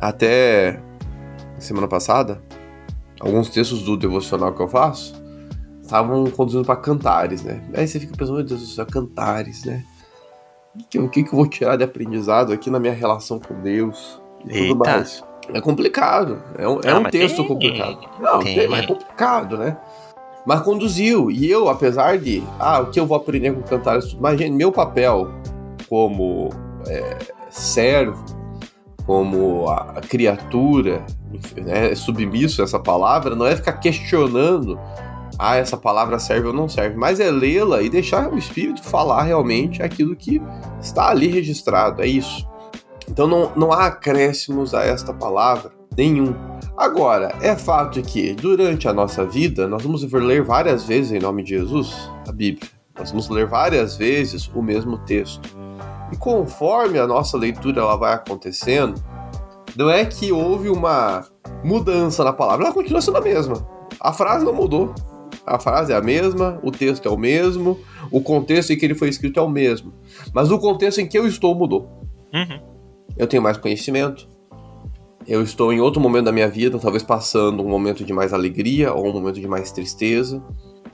Até 0.00 0.80
semana 1.58 1.88
passada, 1.88 2.42
alguns 3.24 3.48
textos 3.48 3.82
do 3.82 3.96
devocional 3.96 4.52
que 4.52 4.60
eu 4.60 4.68
faço 4.68 5.14
estavam 5.82 6.24
conduzindo 6.30 6.64
para 6.64 6.76
cantares, 6.76 7.42
né? 7.42 7.62
Aí 7.74 7.86
você 7.86 8.00
fica 8.00 8.16
pensando, 8.16 8.36
meu 8.36 8.44
Deus 8.44 8.60
do 8.60 8.66
céu, 8.66 8.86
cantares, 8.86 9.64
né? 9.64 9.84
O 10.74 10.84
que, 10.88 10.98
o 10.98 11.08
que, 11.08 11.22
que 11.22 11.28
eu 11.28 11.36
vou 11.36 11.46
tirar 11.46 11.76
de 11.76 11.84
aprendizado 11.84 12.52
aqui 12.52 12.70
na 12.70 12.80
minha 12.80 12.92
relação 12.92 13.38
com 13.38 13.60
Deus 13.60 14.20
e 14.46 14.56
Eita. 14.56 14.68
tudo 14.68 14.78
mais? 14.78 15.22
É 15.52 15.60
complicado, 15.60 16.42
é 16.56 16.66
um, 16.66 16.80
é 16.80 16.94
um 16.94 17.04
texto 17.04 17.36
tem. 17.36 17.46
complicado. 17.46 17.98
Não, 18.18 18.38
tem. 18.40 18.54
tem, 18.56 18.68
mas 18.68 18.84
é 18.84 18.86
complicado, 18.86 19.58
né? 19.58 19.76
Mas 20.46 20.62
conduziu, 20.62 21.30
e 21.30 21.50
eu, 21.50 21.68
apesar 21.68 22.18
de, 22.18 22.42
ah, 22.58 22.80
o 22.80 22.90
que 22.90 22.98
eu 22.98 23.06
vou 23.06 23.16
aprender 23.16 23.52
com 23.54 23.62
cantares, 23.62 24.16
gente, 24.36 24.50
meu 24.50 24.72
papel 24.72 25.30
como 25.88 26.50
é, 26.86 27.18
servo, 27.50 28.24
como 29.06 29.68
a, 29.68 30.00
criatura 30.00 31.04
né, 31.56 31.94
submisso 31.94 32.62
a 32.62 32.64
essa 32.64 32.78
palavra, 32.78 33.34
não 33.34 33.46
é 33.46 33.54
ficar 33.54 33.74
questionando 33.74 34.78
ah, 35.38 35.56
essa 35.56 35.76
palavra 35.76 36.18
serve 36.18 36.48
ou 36.48 36.52
não 36.52 36.68
serve, 36.68 36.96
mas 36.96 37.20
é 37.20 37.30
lê-la 37.30 37.82
e 37.82 37.90
deixar 37.90 38.32
o 38.32 38.38
Espírito 38.38 38.82
falar 38.82 39.22
realmente 39.22 39.82
aquilo 39.82 40.14
que 40.14 40.40
está 40.80 41.10
ali 41.10 41.28
registrado, 41.28 42.02
é 42.02 42.06
isso. 42.06 42.46
Então 43.08 43.26
não, 43.26 43.52
não 43.54 43.72
há 43.72 43.86
acréscimos 43.86 44.74
a 44.74 44.84
esta 44.84 45.12
palavra 45.12 45.72
nenhum. 45.96 46.34
Agora, 46.76 47.34
é 47.40 47.54
fato 47.54 48.00
que 48.02 48.32
durante 48.32 48.88
a 48.88 48.92
nossa 48.92 49.24
vida 49.24 49.68
nós 49.68 49.82
vamos 49.82 50.02
ler 50.12 50.42
várias 50.42 50.84
vezes 50.84 51.12
em 51.12 51.20
nome 51.20 51.42
de 51.42 51.50
Jesus 51.50 52.10
a 52.26 52.32
Bíblia. 52.32 52.68
Nós 52.98 53.10
vamos 53.10 53.28
ler 53.28 53.46
várias 53.46 53.96
vezes 53.96 54.50
o 54.54 54.62
mesmo 54.62 54.98
texto. 54.98 55.48
E 56.14 56.16
conforme 56.16 56.96
a 56.96 57.08
nossa 57.08 57.36
leitura 57.36 57.80
ela 57.80 57.96
vai 57.96 58.14
acontecendo, 58.14 59.02
não 59.76 59.90
é 59.90 60.04
que 60.04 60.30
houve 60.30 60.68
uma 60.68 61.26
mudança 61.64 62.22
na 62.22 62.32
palavra, 62.32 62.66
ela 62.66 62.72
continua 62.72 63.00
sendo 63.00 63.18
a 63.18 63.20
mesma. 63.20 63.66
A 63.98 64.12
frase 64.12 64.44
não 64.44 64.54
mudou. 64.54 64.94
A 65.44 65.58
frase 65.58 65.92
é 65.92 65.96
a 65.96 66.00
mesma, 66.00 66.60
o 66.62 66.70
texto 66.70 67.06
é 67.06 67.10
o 67.10 67.16
mesmo, 67.16 67.80
o 68.12 68.20
contexto 68.20 68.72
em 68.72 68.78
que 68.78 68.84
ele 68.84 68.94
foi 68.94 69.08
escrito 69.08 69.40
é 69.40 69.42
o 69.42 69.48
mesmo. 69.48 69.92
Mas 70.32 70.52
o 70.52 70.58
contexto 70.60 71.00
em 71.00 71.08
que 71.08 71.18
eu 71.18 71.26
estou 71.26 71.52
mudou. 71.52 71.90
Uhum. 72.32 72.60
Eu 73.18 73.26
tenho 73.26 73.42
mais 73.42 73.56
conhecimento. 73.56 74.28
Eu 75.26 75.42
estou 75.42 75.72
em 75.72 75.80
outro 75.80 76.00
momento 76.00 76.26
da 76.26 76.32
minha 76.32 76.48
vida, 76.48 76.78
talvez 76.78 77.02
passando 77.02 77.60
um 77.60 77.68
momento 77.68 78.04
de 78.04 78.12
mais 78.12 78.32
alegria 78.32 78.94
ou 78.94 79.08
um 79.08 79.12
momento 79.12 79.40
de 79.40 79.48
mais 79.48 79.72
tristeza. 79.72 80.40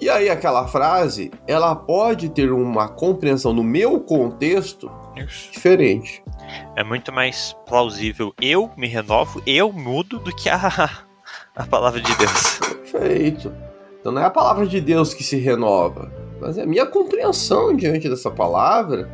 E 0.00 0.08
aí 0.08 0.30
aquela 0.30 0.66
frase, 0.66 1.30
ela 1.46 1.74
pode 1.76 2.30
ter 2.30 2.50
uma 2.52 2.88
compreensão 2.88 3.52
no 3.52 3.62
meu 3.62 4.00
contexto 4.00 4.90
Isso. 5.16 5.52
diferente. 5.52 6.22
É 6.74 6.82
muito 6.82 7.12
mais 7.12 7.54
plausível 7.68 8.32
eu 8.40 8.70
me 8.76 8.86
renovo, 8.88 9.42
eu 9.46 9.70
mudo 9.72 10.18
do 10.18 10.34
que 10.34 10.48
a, 10.48 10.56
a 11.54 11.66
palavra 11.66 12.00
de 12.00 12.16
Deus. 12.16 12.58
Perfeito. 12.90 13.52
Então 14.00 14.10
não 14.12 14.22
é 14.22 14.24
a 14.24 14.30
palavra 14.30 14.66
de 14.66 14.80
Deus 14.80 15.12
que 15.12 15.22
se 15.22 15.36
renova, 15.36 16.10
mas 16.40 16.56
é 16.56 16.62
a 16.62 16.66
minha 16.66 16.86
compreensão 16.86 17.76
diante 17.76 18.08
dessa 18.08 18.30
palavra. 18.30 19.08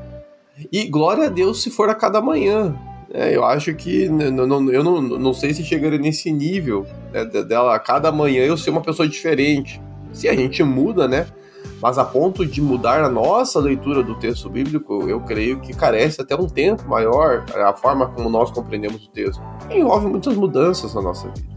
E 0.72 0.84
glória 0.88 1.24
a 1.26 1.28
Deus 1.28 1.62
se 1.62 1.70
for 1.70 1.88
a 1.90 1.94
cada 1.94 2.20
manhã. 2.22 2.74
É, 3.12 3.34
eu 3.34 3.44
acho 3.44 3.74
que 3.74 4.04
n- 4.04 4.30
n- 4.30 4.46
não- 4.46 4.70
eu 4.70 4.82
não, 4.84 5.00
não 5.02 5.34
sei 5.34 5.52
se 5.52 5.64
chegaria 5.64 5.98
nesse 5.98 6.30
nível 6.32 6.86
né, 7.12 7.24
de- 7.24 7.44
dela 7.44 7.74
a 7.74 7.78
cada 7.78 8.10
manhã 8.12 8.44
eu 8.44 8.56
ser 8.56 8.70
uma 8.70 8.80
pessoa 8.80 9.08
diferente. 9.08 9.80
Se 10.16 10.30
a 10.30 10.34
gente 10.34 10.62
muda, 10.62 11.06
né? 11.06 11.26
Mas 11.80 11.98
a 11.98 12.04
ponto 12.04 12.46
de 12.46 12.62
mudar 12.62 13.04
a 13.04 13.08
nossa 13.08 13.60
leitura 13.60 14.02
do 14.02 14.14
texto 14.14 14.48
bíblico, 14.48 15.06
eu 15.08 15.20
creio 15.20 15.60
que 15.60 15.74
carece 15.74 16.22
até 16.22 16.34
um 16.34 16.46
tempo 16.46 16.88
maior 16.88 17.44
a 17.54 17.74
forma 17.74 18.08
como 18.08 18.30
nós 18.30 18.50
compreendemos 18.50 19.04
o 19.04 19.10
texto. 19.10 19.42
Envolve 19.70 20.06
muitas 20.06 20.34
mudanças 20.34 20.94
na 20.94 21.02
nossa 21.02 21.28
vida. 21.28 21.54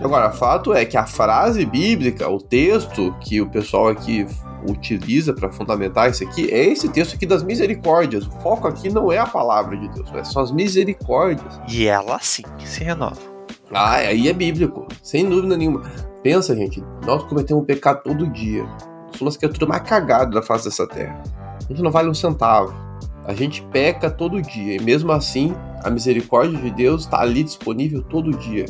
Agora, 0.00 0.30
fato 0.30 0.72
é 0.72 0.84
que 0.84 0.96
a 0.96 1.06
frase 1.06 1.66
bíblica, 1.66 2.28
o 2.28 2.38
texto 2.40 3.12
que 3.20 3.40
o 3.40 3.50
pessoal 3.50 3.88
aqui 3.88 4.24
utiliza 4.68 5.32
para 5.32 5.50
fundamentar 5.50 6.08
isso 6.08 6.22
aqui, 6.22 6.48
é 6.52 6.66
esse 6.66 6.88
texto 6.88 7.16
aqui 7.16 7.26
das 7.26 7.42
misericórdias. 7.42 8.24
O 8.28 8.30
foco 8.42 8.68
aqui 8.68 8.88
não 8.90 9.10
é 9.10 9.18
a 9.18 9.26
palavra 9.26 9.76
de 9.76 9.88
Deus, 9.88 10.08
é 10.14 10.22
só 10.22 10.40
as 10.40 10.52
misericórdias. 10.52 11.60
E 11.68 11.88
ela 11.88 12.20
sim 12.20 12.44
se 12.64 12.84
renova. 12.84 13.18
Ah, 13.72 13.94
aí 13.94 14.28
é 14.28 14.32
bíblico, 14.32 14.86
sem 15.02 15.28
dúvida 15.28 15.56
nenhuma. 15.56 15.82
Pensa, 16.22 16.54
gente, 16.54 16.82
nós 17.04 17.22
cometemos 17.24 17.64
pecado 17.64 18.02
todo 18.02 18.26
dia. 18.28 18.64
Somos 19.16 19.36
a 19.36 19.38
criatura 19.38 19.66
mais 19.66 19.82
cagada 19.82 20.30
da 20.30 20.42
face 20.42 20.64
dessa 20.64 20.86
terra. 20.86 21.22
A 21.58 21.68
gente 21.68 21.82
não 21.82 21.90
vale 21.90 22.08
um 22.08 22.14
centavo. 22.14 22.72
A 23.24 23.34
gente 23.34 23.62
peca 23.72 24.10
todo 24.10 24.40
dia. 24.40 24.76
E 24.76 24.80
mesmo 24.82 25.10
assim, 25.12 25.54
a 25.82 25.90
misericórdia 25.90 26.58
de 26.58 26.70
Deus 26.70 27.02
está 27.02 27.20
ali 27.20 27.42
disponível 27.42 28.02
todo 28.02 28.30
dia. 28.30 28.66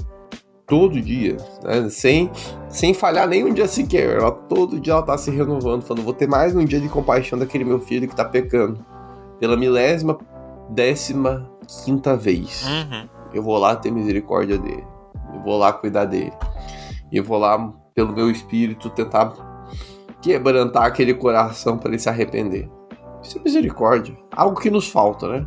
Todo 0.66 1.00
dia. 1.00 1.36
né? 1.62 1.88
Sem, 1.90 2.30
sem 2.68 2.94
falhar 2.94 3.28
nenhum 3.28 3.52
dia 3.52 3.68
sequer. 3.68 4.16
Ela, 4.16 4.30
todo 4.32 4.80
dia 4.80 4.92
ela 4.94 5.00
está 5.02 5.18
se 5.18 5.30
renovando, 5.30 5.82
falando: 5.82 6.04
vou 6.04 6.14
ter 6.14 6.26
mais 6.28 6.56
um 6.56 6.64
dia 6.64 6.80
de 6.80 6.88
compaixão 6.88 7.38
daquele 7.38 7.64
meu 7.64 7.80
filho 7.80 8.06
que 8.06 8.14
está 8.14 8.24
pecando. 8.24 8.84
Pela 9.38 9.56
milésima, 9.56 10.18
décima, 10.70 11.50
quinta 11.84 12.16
vez 12.16 12.64
Uhum. 12.64 13.08
eu 13.34 13.42
vou 13.42 13.58
lá 13.58 13.74
ter 13.76 13.90
misericórdia 13.90 14.56
dele. 14.56 14.84
Eu 15.34 15.40
vou 15.42 15.58
lá 15.58 15.72
cuidar 15.72 16.04
dele. 16.06 16.32
E 17.12 17.20
vou 17.20 17.38
lá, 17.38 17.72
pelo 17.94 18.14
meu 18.14 18.30
espírito, 18.30 18.88
tentar 18.88 19.34
quebrantar 20.22 20.84
aquele 20.84 21.12
coração 21.12 21.76
para 21.76 21.90
ele 21.90 21.98
se 21.98 22.08
arrepender. 22.08 22.70
Isso 23.22 23.38
é 23.38 23.42
misericórdia. 23.42 24.16
Algo 24.34 24.58
que 24.58 24.70
nos 24.70 24.88
falta, 24.88 25.28
né? 25.28 25.46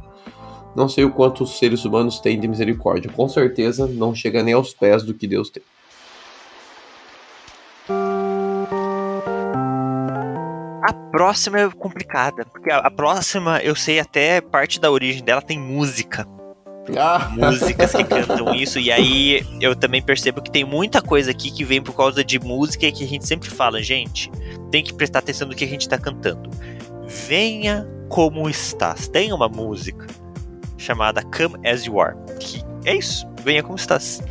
Não 0.75 0.87
sei 0.87 1.05
o 1.05 1.11
quanto 1.11 1.43
os 1.43 1.57
seres 1.57 1.83
humanos 1.83 2.19
têm 2.19 2.39
de 2.39 2.47
misericórdia. 2.47 3.09
Com 3.11 3.27
certeza 3.27 3.87
não 3.87 4.13
chega 4.13 4.43
nem 4.43 4.53
aos 4.53 4.73
pés 4.73 5.03
do 5.03 5.13
que 5.13 5.25
Deus 5.25 5.49
tem. 5.49 5.63
A 10.87 10.93
próxima 11.11 11.59
é 11.59 11.69
complicada, 11.69 12.45
porque 12.45 12.69
a 12.69 12.91
próxima 12.91 13.59
eu 13.59 13.75
sei 13.75 13.99
até 13.99 14.39
parte 14.39 14.79
da 14.79 14.91
origem 14.91 15.23
dela 15.23 15.41
tem 15.41 15.57
música. 15.57 16.27
Ah, 16.97 17.29
Músicas 17.31 17.91
que 17.91 18.03
cantam 18.03 18.53
isso, 18.53 18.79
e 18.79 18.91
aí 18.91 19.45
eu 19.59 19.75
também 19.75 20.01
percebo 20.01 20.41
que 20.41 20.51
tem 20.51 20.63
muita 20.63 21.01
coisa 21.01 21.31
aqui 21.31 21.49
que 21.49 21.63
vem 21.63 21.81
por 21.81 21.95
causa 21.95 22.23
de 22.23 22.39
música 22.39 22.85
e 22.85 22.91
que 22.91 23.03
a 23.03 23.07
gente 23.07 23.25
sempre 23.25 23.49
fala, 23.49 23.81
gente, 23.81 24.31
tem 24.69 24.83
que 24.83 24.93
prestar 24.93 25.19
atenção 25.19 25.47
no 25.47 25.55
que 25.55 25.63
a 25.63 25.67
gente 25.67 25.89
tá 25.89 25.97
cantando. 25.97 26.49
Venha 27.27 27.87
como 28.07 28.47
estás. 28.47 29.07
Tem 29.07 29.33
uma 29.33 29.49
música 29.49 30.05
chamada 30.77 31.23
Come 31.23 31.67
As 31.67 31.85
You 31.85 31.99
Are, 31.99 32.15
que 32.39 32.63
é 32.85 32.95
isso, 32.95 33.27
venha 33.43 33.63
como 33.63 33.75
estás. 33.75 34.21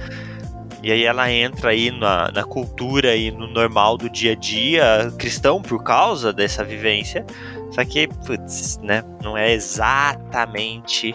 E 0.82 0.92
aí 0.92 1.04
ela 1.04 1.32
entra 1.32 1.70
aí 1.70 1.90
na, 1.90 2.30
na 2.30 2.44
cultura 2.44 3.16
e 3.16 3.30
no 3.30 3.48
normal 3.48 3.96
do 3.96 4.08
dia 4.10 4.32
a 4.32 4.34
dia 4.34 5.12
cristão 5.18 5.62
por 5.62 5.82
causa 5.82 6.32
dessa 6.32 6.62
vivência. 6.62 7.24
Só 7.70 7.84
que, 7.84 8.06
putz, 8.06 8.78
né, 8.82 9.02
não 9.22 9.36
é 9.36 9.52
exatamente 9.52 11.14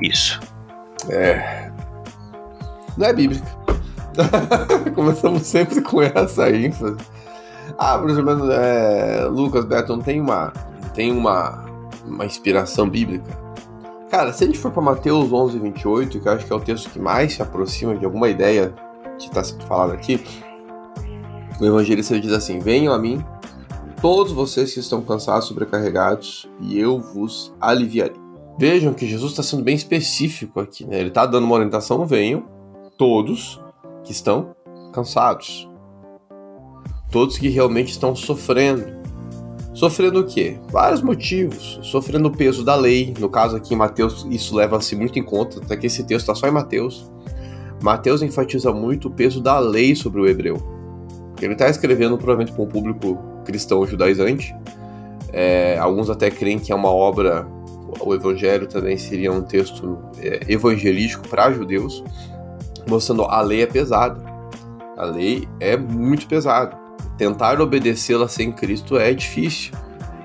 isso. 0.00 0.40
Não 2.96 3.06
é 3.06 3.12
bíblica. 3.12 3.46
Começamos 4.94 5.42
sempre 5.42 5.80
com 5.80 6.00
essa 6.02 6.50
ênfase. 6.50 6.96
Ah, 7.78 7.98
por 7.98 8.10
exemplo, 8.10 8.50
é, 8.52 9.24
Lucas 9.24 9.64
Beton 9.64 9.98
tem 9.98 10.20
uma 10.20 10.52
tem 10.94 11.10
uma, 11.10 11.64
uma 12.06 12.24
inspiração 12.24 12.88
bíblica. 12.88 13.36
Cara, 14.10 14.32
se 14.32 14.44
a 14.44 14.46
gente 14.46 14.58
for 14.58 14.70
para 14.70 14.82
Mateus 14.82 15.32
11, 15.32 15.58
28, 15.58 16.20
que 16.20 16.28
eu 16.28 16.32
acho 16.32 16.46
que 16.46 16.52
é 16.52 16.56
o 16.56 16.60
texto 16.60 16.88
que 16.90 17.00
mais 17.00 17.34
se 17.34 17.42
aproxima 17.42 17.96
de 17.96 18.04
alguma 18.04 18.28
ideia 18.28 18.72
que 19.18 19.26
está 19.26 19.42
sendo 19.42 19.66
falado 19.66 19.92
aqui, 19.92 20.24
o 21.60 21.64
evangelista 21.64 22.18
diz 22.20 22.32
assim: 22.32 22.60
Venham 22.60 22.94
a 22.94 22.98
mim, 22.98 23.24
todos 24.00 24.32
vocês 24.32 24.72
que 24.72 24.78
estão 24.78 25.02
cansados, 25.02 25.48
sobrecarregados, 25.48 26.48
e 26.60 26.78
eu 26.78 27.00
vos 27.00 27.52
aliviarei. 27.60 28.23
Vejam 28.58 28.94
que 28.94 29.06
Jesus 29.06 29.32
está 29.32 29.42
sendo 29.42 29.64
bem 29.64 29.74
específico 29.74 30.60
aqui, 30.60 30.86
né? 30.86 31.00
Ele 31.00 31.08
está 31.08 31.26
dando 31.26 31.44
uma 31.44 31.54
orientação: 31.54 32.06
venham 32.06 32.44
todos 32.96 33.60
que 34.04 34.12
estão 34.12 34.54
cansados, 34.92 35.68
todos 37.10 37.36
que 37.36 37.48
realmente 37.48 37.90
estão 37.90 38.14
sofrendo. 38.14 39.02
Sofrendo 39.74 40.20
o 40.20 40.24
quê? 40.24 40.56
Vários 40.70 41.02
motivos. 41.02 41.80
Sofrendo 41.82 42.28
o 42.28 42.30
peso 42.30 42.64
da 42.64 42.76
lei. 42.76 43.12
No 43.18 43.28
caso 43.28 43.56
aqui 43.56 43.74
em 43.74 43.76
Mateus, 43.76 44.24
isso 44.30 44.54
leva-se 44.54 44.94
muito 44.94 45.18
em 45.18 45.22
conta, 45.22 45.58
até 45.58 45.76
que 45.76 45.88
esse 45.88 46.04
texto 46.04 46.20
está 46.22 46.34
só 46.34 46.46
em 46.46 46.52
Mateus. 46.52 47.10
Mateus 47.82 48.22
enfatiza 48.22 48.72
muito 48.72 49.08
o 49.08 49.10
peso 49.10 49.40
da 49.40 49.58
lei 49.58 49.96
sobre 49.96 50.20
o 50.20 50.28
hebreu. 50.28 50.56
Ele 51.42 51.54
está 51.54 51.68
escrevendo 51.68 52.16
provavelmente 52.16 52.52
para 52.52 52.62
um 52.62 52.68
público 52.68 53.18
cristão 53.44 53.84
judaizante. 53.84 54.54
É, 55.32 55.76
alguns 55.78 56.08
até 56.08 56.30
creem 56.30 56.58
que 56.58 56.72
é 56.72 56.74
uma 56.74 56.88
obra, 56.88 57.46
o 58.00 58.14
Evangelho 58.14 58.66
também 58.66 58.96
seria 58.96 59.32
um 59.32 59.42
texto 59.42 59.98
é, 60.18 60.40
evangelístico 60.48 61.28
para 61.28 61.52
judeus, 61.52 62.02
mostrando 62.88 63.22
a 63.24 63.40
lei 63.40 63.62
é 63.62 63.66
pesada. 63.66 64.22
A 64.96 65.04
lei 65.04 65.48
é 65.60 65.76
muito 65.76 66.26
pesada 66.26 66.84
tentar 67.16 67.60
obedecê-la 67.60 68.28
sem 68.28 68.52
Cristo 68.52 68.98
é 68.98 69.12
difícil. 69.12 69.72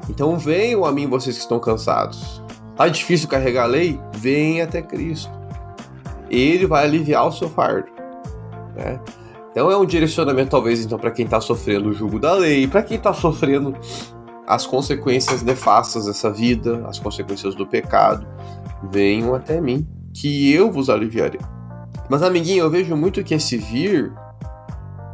Então 0.09 0.37
venham 0.37 0.85
a 0.85 0.91
mim 0.91 1.07
vocês 1.07 1.35
que 1.35 1.41
estão 1.41 1.59
cansados. 1.59 2.41
Tá 2.75 2.87
difícil 2.87 3.27
carregar 3.27 3.63
a 3.63 3.67
lei? 3.67 3.99
Venha 4.15 4.63
até 4.63 4.81
Cristo. 4.81 5.29
Ele 6.29 6.65
vai 6.65 6.85
aliviar 6.85 7.27
o 7.27 7.31
seu 7.31 7.49
fardo. 7.49 7.89
Né? 8.75 8.99
Então 9.51 9.69
é 9.69 9.77
um 9.77 9.85
direcionamento 9.85 10.51
talvez 10.51 10.83
então 10.83 10.97
para 10.97 11.11
quem 11.11 11.25
está 11.25 11.41
sofrendo 11.41 11.89
o 11.89 11.93
jugo 11.93 12.19
da 12.19 12.33
lei, 12.33 12.67
para 12.67 12.81
quem 12.81 12.97
está 12.97 13.13
sofrendo 13.13 13.75
as 14.49 14.65
consequências 14.65 15.43
nefastas 15.43 16.05
dessa 16.05 16.31
vida, 16.31 16.83
as 16.87 16.97
consequências 16.97 17.53
do 17.53 17.67
pecado. 17.67 18.25
Venham 18.91 19.35
até 19.35 19.61
mim, 19.61 19.87
que 20.11 20.51
eu 20.51 20.71
vos 20.71 20.89
aliviarei. 20.89 21.39
Mas 22.09 22.23
amiguinho, 22.23 22.63
eu 22.63 22.69
vejo 22.69 22.95
muito 22.95 23.23
que 23.23 23.35
esse 23.35 23.55
vir 23.57 24.11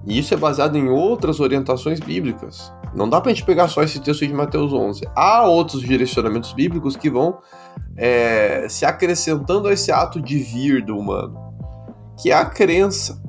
e 0.05 0.17
isso 0.17 0.33
é 0.33 0.38
baseado 0.38 0.77
em 0.77 0.88
outras 0.88 1.41
orientações 1.41 1.99
bíblicas. 1.99 2.71
Não 2.95 3.09
dá 3.09 3.19
pra 3.19 3.33
gente 3.33 3.43
pegar 3.43 3.67
só 3.67 3.83
esse 3.83 3.99
texto 3.99 4.25
de 4.25 4.33
Mateus 4.33 4.71
11. 4.71 5.01
Há 5.13 5.45
outros 5.45 5.81
direcionamentos 5.81 6.53
bíblicos 6.53 6.95
que 6.95 7.09
vão 7.09 7.39
é, 7.97 8.67
se 8.69 8.86
acrescentando 8.86 9.67
a 9.67 9.73
esse 9.73 9.91
ato 9.91 10.21
de 10.21 10.38
vir 10.38 10.86
do 10.86 10.97
humano, 10.97 11.38
que 12.21 12.31
é 12.31 12.36
a 12.36 12.45
crença. 12.45 13.21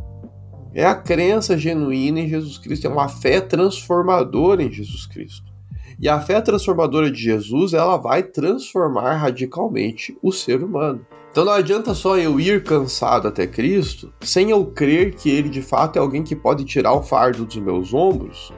É 0.72 0.84
a 0.84 0.94
crença 0.94 1.58
genuína 1.58 2.20
em 2.20 2.28
Jesus 2.28 2.58
Cristo, 2.58 2.86
é 2.86 2.90
uma 2.90 3.08
fé 3.08 3.40
transformadora 3.40 4.62
em 4.62 4.70
Jesus 4.70 5.06
Cristo. 5.06 5.55
E 5.98 6.08
a 6.08 6.20
fé 6.20 6.40
transformadora 6.42 7.10
de 7.10 7.22
Jesus, 7.22 7.72
ela 7.72 7.96
vai 7.96 8.22
transformar 8.22 9.14
radicalmente 9.14 10.16
o 10.22 10.30
ser 10.30 10.62
humano. 10.62 11.06
Então 11.30 11.44
não 11.44 11.52
adianta 11.52 11.94
só 11.94 12.18
eu 12.18 12.38
ir 12.40 12.62
cansado 12.62 13.28
até 13.28 13.46
Cristo 13.46 14.12
sem 14.22 14.50
eu 14.50 14.64
crer 14.66 15.14
que 15.14 15.30
Ele 15.30 15.48
de 15.48 15.62
fato 15.62 15.96
é 15.96 15.98
alguém 15.98 16.22
que 16.22 16.34
pode 16.34 16.64
tirar 16.64 16.92
o 16.92 17.02
fardo 17.02 17.44
dos 17.44 17.56
meus 17.56 17.92
ombros 17.92 18.52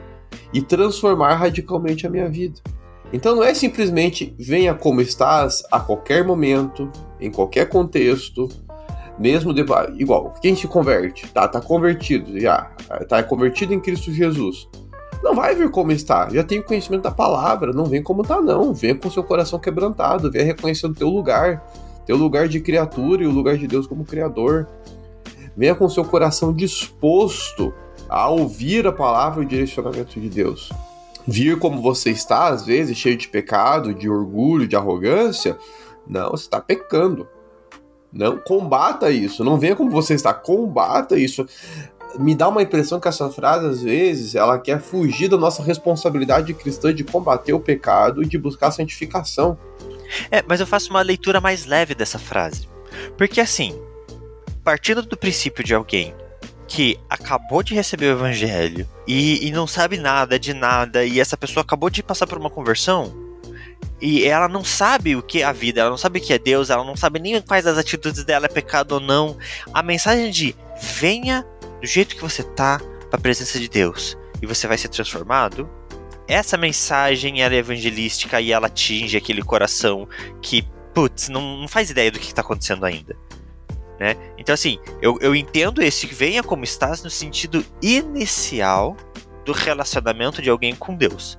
e 0.53 0.61
transformar 0.61 1.35
radicalmente 1.35 2.07
a 2.07 2.09
minha 2.09 2.29
vida. 2.29 2.61
Então 3.11 3.35
não 3.35 3.43
é 3.43 3.53
simplesmente 3.53 4.35
venha 4.37 4.73
como 4.73 5.01
estás 5.01 5.63
a 5.71 5.79
qualquer 5.79 6.25
momento, 6.25 6.89
em 7.19 7.31
qualquer 7.31 7.67
contexto, 7.67 8.47
mesmo 9.17 9.53
de, 9.53 9.65
igual, 9.97 10.33
quem 10.41 10.55
se 10.55 10.67
converte, 10.67 11.27
tá, 11.33 11.47
tá 11.47 11.59
convertido 11.59 12.39
já, 12.39 12.71
tá 13.07 13.21
convertido 13.23 13.73
em 13.73 13.79
Cristo 13.79 14.11
Jesus. 14.11 14.69
Não 15.23 15.35
vai 15.35 15.53
vir 15.53 15.69
como 15.69 15.91
está, 15.91 16.29
já 16.29 16.43
tem 16.43 16.59
o 16.59 16.63
conhecimento 16.63 17.03
da 17.03 17.11
palavra, 17.11 17.73
não 17.73 17.85
vem 17.85 18.01
como 18.01 18.23
tá 18.23 18.41
não, 18.41 18.73
vem 18.73 18.95
com 18.95 19.11
seu 19.11 19.23
coração 19.23 19.59
quebrantado, 19.59 20.31
vem 20.31 20.45
reconhecendo 20.45 20.95
teu 20.95 21.09
lugar, 21.09 21.61
teu 22.05 22.15
lugar 22.15 22.47
de 22.47 22.59
criatura 22.61 23.23
e 23.23 23.27
o 23.27 23.31
lugar 23.31 23.57
de 23.57 23.67
Deus 23.67 23.85
como 23.85 24.05
criador. 24.05 24.67
Venha 25.57 25.75
com 25.75 25.89
seu 25.89 26.05
coração 26.05 26.53
disposto 26.53 27.73
a 28.07 28.29
ouvir 28.29 28.87
a 28.87 28.91
palavra 28.91 29.43
e 29.43 29.45
o 29.45 29.49
direcionamento 29.49 30.19
de 30.19 30.29
Deus. 30.29 30.71
Vir 31.27 31.59
como 31.59 31.81
você 31.81 32.09
está, 32.09 32.47
às 32.47 32.65
vezes, 32.65 32.97
cheio 32.97 33.17
de 33.17 33.27
pecado, 33.27 33.93
de 33.93 34.09
orgulho, 34.09 34.67
de 34.67 34.75
arrogância, 34.75 35.57
não, 36.07 36.31
você 36.31 36.45
está 36.45 36.59
pecando. 36.59 37.27
Não 38.11 38.37
combata 38.37 39.11
isso. 39.11 39.43
Não 39.43 39.59
venha 39.59 39.75
como 39.75 39.91
você 39.91 40.15
está, 40.15 40.33
combata 40.33 41.17
isso. 41.17 41.45
Me 42.17 42.33
dá 42.33 42.47
uma 42.47 42.61
impressão 42.61 42.99
que 42.99 43.07
essa 43.07 43.29
frase, 43.29 43.65
às 43.65 43.81
vezes, 43.81 44.35
ela 44.35 44.57
quer 44.57 44.81
fugir 44.81 45.27
da 45.27 45.37
nossa 45.37 45.61
responsabilidade 45.61 46.53
cristã 46.53 46.93
de 46.93 47.03
combater 47.03 47.53
o 47.53 47.59
pecado 47.59 48.23
e 48.23 48.25
de 48.25 48.37
buscar 48.37 48.71
santificação. 48.71 49.57
É, 50.31 50.43
mas 50.47 50.59
eu 50.59 50.65
faço 50.65 50.89
uma 50.89 51.01
leitura 51.01 51.39
mais 51.39 51.65
leve 51.65 51.93
dessa 51.93 52.17
frase. 52.17 52.67
Porque 53.17 53.39
assim, 53.39 53.79
partindo 54.63 55.01
do 55.03 55.15
princípio 55.15 55.63
de 55.63 55.73
alguém 55.73 56.15
que 56.67 56.99
acabou 57.09 57.63
de 57.63 57.73
receber 57.73 58.07
o 58.07 58.11
evangelho 58.11 58.87
e, 59.07 59.47
e, 59.47 59.51
não 59.51 59.65
sabe 59.65 59.97
nada 59.97 60.37
de 60.37 60.53
nada, 60.53 61.03
e 61.03 61.19
essa 61.19 61.35
pessoa 61.35 61.63
acabou 61.63 61.89
de 61.89 62.03
passar 62.03 62.27
por 62.27 62.37
uma 62.37 62.49
conversão, 62.49 63.11
e 64.01 64.23
ela 64.23 64.47
não 64.47 64.63
sabe 64.63 65.15
o 65.15 65.21
que 65.23 65.41
é 65.41 65.45
a 65.45 65.51
vida, 65.51 65.81
ela 65.81 65.89
não 65.89 65.97
sabe 65.97 66.19
o 66.19 66.21
que 66.21 66.31
é 66.31 66.37
Deus, 66.37 66.69
ela 66.69 66.83
não 66.83 66.95
sabe 66.95 67.19
nem 67.19 67.41
quais 67.41 67.65
das 67.65 67.77
atitudes 67.77 68.23
dela 68.23 68.45
é 68.45 68.49
pecado 68.49 68.93
ou 68.93 68.99
não. 68.99 69.35
A 69.73 69.83
mensagem 69.83 70.31
de 70.31 70.55
venha 70.79 71.45
do 71.81 71.87
jeito 71.87 72.15
que 72.15 72.21
você 72.21 72.43
tá 72.43 72.79
para 73.09 73.19
a 73.19 73.21
presença 73.21 73.59
de 73.59 73.69
Deus 73.69 74.17
e 74.41 74.45
você 74.45 74.67
vai 74.67 74.77
ser 74.77 74.89
transformado. 74.89 75.69
Essa 76.27 76.57
mensagem 76.57 77.41
ela 77.41 77.55
é 77.55 77.57
evangelística 77.57 78.39
e 78.39 78.51
ela 78.51 78.67
atinge 78.67 79.17
aquele 79.17 79.41
coração 79.41 80.07
que, 80.41 80.67
putz, 80.93 81.29
não, 81.29 81.57
não 81.57 81.67
faz 81.67 81.89
ideia 81.89 82.11
do 82.11 82.19
que 82.19 82.27
está 82.27 82.41
acontecendo 82.41 82.85
ainda. 82.85 83.17
Né? 83.99 84.15
Então, 84.37 84.53
assim, 84.53 84.79
eu, 85.01 85.17
eu 85.21 85.35
entendo 85.35 85.81
esse 85.81 86.05
venha 86.07 86.43
como 86.43 86.63
estás 86.63 87.03
no 87.03 87.09
sentido 87.09 87.65
inicial 87.81 88.95
do 89.43 89.51
relacionamento 89.51 90.41
de 90.41 90.49
alguém 90.49 90.75
com 90.75 90.95
Deus. 90.95 91.37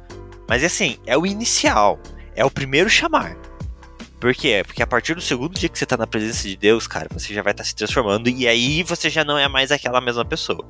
Mas, 0.48 0.64
assim, 0.64 0.98
é 1.06 1.16
o 1.16 1.24
inicial 1.24 1.98
é 2.34 2.44
o 2.44 2.50
primeiro 2.50 2.88
chamar. 2.88 3.36
Por 4.20 4.34
quê? 4.34 4.62
Porque 4.66 4.82
a 4.82 4.86
partir 4.86 5.14
do 5.14 5.20
segundo 5.22 5.58
dia 5.58 5.68
que 5.68 5.78
você 5.78 5.86
tá 5.86 5.96
na 5.96 6.06
presença 6.06 6.46
de 6.46 6.54
Deus, 6.54 6.86
cara, 6.86 7.08
você 7.10 7.32
já 7.32 7.42
vai 7.42 7.52
estar 7.52 7.62
tá 7.62 7.68
se 7.68 7.74
transformando 7.74 8.28
e 8.28 8.46
aí 8.46 8.82
você 8.82 9.08
já 9.08 9.24
não 9.24 9.38
é 9.38 9.48
mais 9.48 9.72
aquela 9.72 9.98
mesma 9.98 10.26
pessoa. 10.26 10.62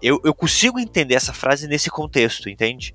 Eu, 0.00 0.20
eu 0.24 0.32
consigo 0.32 0.78
entender 0.78 1.14
essa 1.14 1.32
frase 1.32 1.66
nesse 1.66 1.90
contexto, 1.90 2.48
entende? 2.48 2.94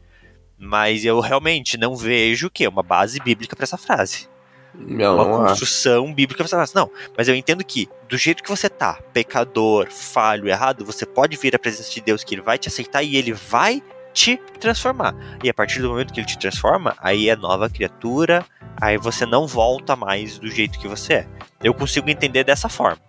Mas 0.57 1.03
eu 1.03 1.19
realmente 1.19 1.77
não 1.77 1.95
vejo 1.95 2.49
que 2.49 2.63
é 2.63 2.69
uma 2.69 2.81
base 2.81 3.19
bíblica 3.19 3.53
para 3.53 3.65
essa 3.65 3.77
frase. 3.77 4.29
Não, 4.73 5.15
uma 5.15 5.25
não 5.25 5.47
construção 5.47 6.05
acho. 6.05 6.13
bíblica 6.13 6.37
pra 6.37 6.45
essa 6.45 6.55
frase. 6.55 6.73
Não, 6.73 6.89
mas 7.17 7.27
eu 7.27 7.35
entendo 7.35 7.61
que 7.61 7.89
do 8.07 8.17
jeito 8.17 8.41
que 8.41 8.49
você 8.49 8.69
tá, 8.69 8.93
pecador, 9.11 9.87
falho, 9.91 10.47
errado, 10.47 10.85
você 10.85 11.05
pode 11.05 11.35
vir 11.35 11.53
à 11.53 11.59
presença 11.59 11.91
de 11.91 11.99
Deus 11.99 12.23
que 12.23 12.33
ele 12.33 12.41
vai 12.41 12.57
te 12.57 12.69
aceitar 12.69 13.03
e 13.03 13.17
ele 13.17 13.33
vai 13.33 13.83
te 14.13 14.37
transformar. 14.59 15.15
E 15.43 15.49
a 15.49 15.53
partir 15.53 15.81
do 15.81 15.89
momento 15.89 16.13
que 16.13 16.19
ele 16.19 16.27
te 16.27 16.37
transforma, 16.37 16.95
aí 16.99 17.29
é 17.29 17.35
nova 17.35 17.69
criatura, 17.69 18.45
aí 18.79 18.97
você 18.97 19.25
não 19.25 19.47
volta 19.47 19.95
mais 19.95 20.37
do 20.37 20.49
jeito 20.49 20.79
que 20.79 20.87
você 20.87 21.13
é. 21.13 21.27
Eu 21.63 21.73
consigo 21.73 22.09
entender 22.09 22.43
dessa 22.43 22.69
forma. 22.69 23.01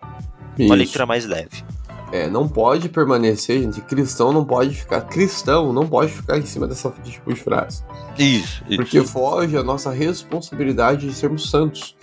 Isso. 0.58 0.68
Uma 0.68 0.74
leitura 0.74 1.06
mais 1.06 1.24
leve. 1.24 1.64
É, 2.12 2.28
não 2.28 2.46
pode 2.46 2.90
permanecer, 2.90 3.62
gente. 3.62 3.80
Cristão 3.80 4.32
não 4.32 4.44
pode 4.44 4.74
ficar. 4.74 5.00
Cristão 5.02 5.72
não 5.72 5.88
pode 5.88 6.12
ficar 6.12 6.36
em 6.36 6.44
cima 6.44 6.68
dessa 6.68 6.90
tipo 7.02 7.32
de 7.32 7.40
frase. 7.40 7.82
Isso. 8.18 8.62
Porque 8.76 8.98
isso. 8.98 9.08
foge 9.10 9.56
a 9.56 9.62
nossa 9.62 9.90
responsabilidade 9.90 11.08
de 11.08 11.14
sermos 11.14 11.50
santos. 11.50 11.96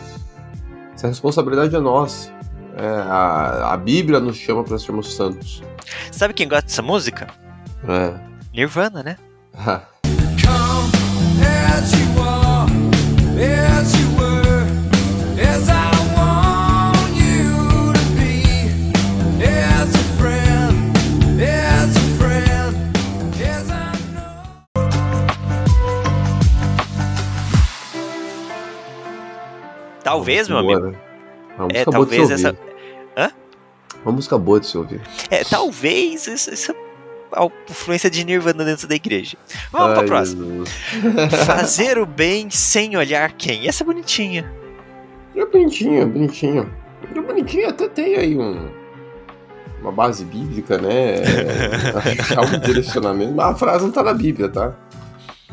Essa 0.95 1.07
responsabilidade 1.07 1.75
é 1.75 1.79
nossa. 1.79 2.31
É, 2.75 2.87
a, 2.87 3.73
a 3.73 3.77
Bíblia 3.77 4.19
nos 4.19 4.35
chama 4.37 4.63
para 4.63 4.79
sermos 4.79 5.13
santos. 5.13 5.61
Sabe 6.11 6.33
quem 6.33 6.47
gosta 6.47 6.65
dessa 6.65 6.81
música? 6.81 7.27
É. 7.87 8.28
Nirvana, 8.59 9.01
né? 9.01 9.15
Talvez, 30.03 30.49
meu 30.49 30.57
amigo. 30.57 30.97
é, 31.73 31.85
talvez 31.85 32.29
essa. 32.29 32.57
Hã? 33.15 33.31
Uma 34.03 34.11
música 34.11 34.37
boa 34.37 34.59
de 34.59 34.67
se 34.67 34.77
ouvir. 34.77 35.01
É, 35.29 35.45
talvez 35.45 36.27
essa 36.27 36.75
a 37.31 37.47
influência 37.69 38.09
de 38.09 38.23
Nirvana 38.23 38.63
dentro 38.63 38.87
da 38.87 38.95
igreja. 38.95 39.37
Vamos 39.71 39.89
Ai, 39.89 39.95
pra 39.95 40.03
próxima. 40.03 40.65
Fazer 41.45 41.97
o 41.97 42.05
bem 42.05 42.49
sem 42.49 42.95
olhar 42.97 43.31
quem. 43.33 43.67
Essa 43.67 43.83
é 43.83 43.85
bonitinha. 43.85 44.51
É 45.35 45.45
bonitinha, 45.45 46.05
bonitinha. 46.05 46.69
É 47.15 47.21
bonitinha, 47.21 47.69
até 47.69 47.87
tem 47.87 48.15
aí 48.15 48.37
um, 48.37 48.69
uma 49.81 49.91
base 49.91 50.25
bíblica, 50.25 50.77
né? 50.77 51.15
É, 52.35 52.39
um 52.39 52.59
direcionamento. 52.59 53.33
Mas 53.33 53.45
a 53.47 53.55
frase 53.55 53.83
não 53.85 53.91
tá 53.91 54.03
na 54.03 54.13
Bíblia, 54.13 54.49
tá? 54.49 54.75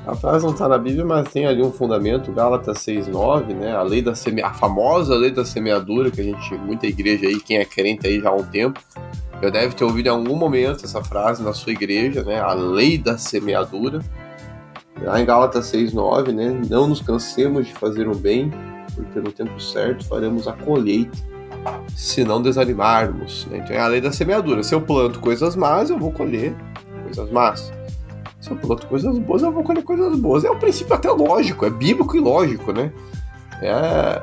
A 0.07 0.15
frase 0.15 0.47
não 0.47 0.53
tá 0.53 0.69
na 0.69 0.79
Bíblia, 0.79 1.05
mas 1.05 1.29
tem 1.31 1.47
ali 1.47 1.63
um 1.63 1.73
fundamento, 1.73 2.31
Gálatas 2.31 2.79
6,9, 2.79 3.55
né? 3.55 3.75
A 3.75 3.83
lei 3.83 4.01
da 4.01 4.15
seme... 4.15 4.41
a 4.41 4.53
famosa 4.53 5.17
lei 5.17 5.33
da 5.33 5.45
semeadura, 5.45 6.11
que 6.13 6.21
a 6.21 6.25
gente, 6.25 6.55
muita 6.55 6.87
igreja 6.87 7.27
aí, 7.27 7.41
quem 7.41 7.59
é 7.59 7.65
crente 7.65 8.07
aí 8.07 8.21
já 8.21 8.29
há 8.29 8.33
um 8.33 8.45
tempo, 8.45 8.81
já 9.43 9.51
deve 9.51 9.75
ter 9.75 9.85
ouvido 9.85 10.07
em 10.07 10.11
algum 10.11 10.37
momento 10.37 10.85
essa 10.85 11.03
frase 11.03 11.43
na 11.43 11.53
sua 11.53 11.73
igreja, 11.73 12.23
né? 12.23 12.41
A 12.41 12.53
lei 12.55 12.97
da 12.97 13.19
semeadura. 13.19 14.01
Lá 15.03 15.21
em 15.21 15.27
Gálatas 15.27 15.71
6,9, 15.73 16.33
né? 16.33 16.61
Não 16.71 16.87
nos 16.87 17.01
cansemos 17.01 17.67
de 17.67 17.75
fazer 17.75 18.09
o 18.09 18.15
bem, 18.15 18.51
porque 18.95 19.21
no 19.21 19.31
tempo 19.31 19.61
certo 19.61 20.07
faremos 20.07 20.49
a 20.49 20.55
colheita, 20.55 21.19
se 21.95 22.25
não 22.25 22.41
desanimarmos. 22.41 23.47
Né? 23.51 23.59
Então 23.59 23.77
é 23.77 23.79
a 23.79 23.87
lei 23.87 24.01
da 24.01 24.11
semeadura. 24.11 24.63
Se 24.63 24.75
eu 24.75 24.81
planto 24.81 25.21
coisas 25.21 25.55
más, 25.55 25.91
eu 25.91 25.99
vou 25.99 26.11
colher 26.13 26.57
coisas 27.05 27.31
más. 27.31 27.73
Se 28.41 28.51
eu 28.51 28.57
planto 28.57 28.87
coisas 28.87 29.19
boas, 29.19 29.43
eu 29.43 29.53
vou 29.53 29.63
colher 29.63 29.83
coisas 29.83 30.19
boas. 30.19 30.45
É 30.45 30.51
um 30.51 30.59
princípio 30.59 30.95
até 30.95 31.11
lógico, 31.11 31.67
é 31.67 31.71
bíblico 31.71 32.17
e 32.17 32.21
lógico, 32.21 32.73
né? 32.73 32.91
É, 33.61 34.23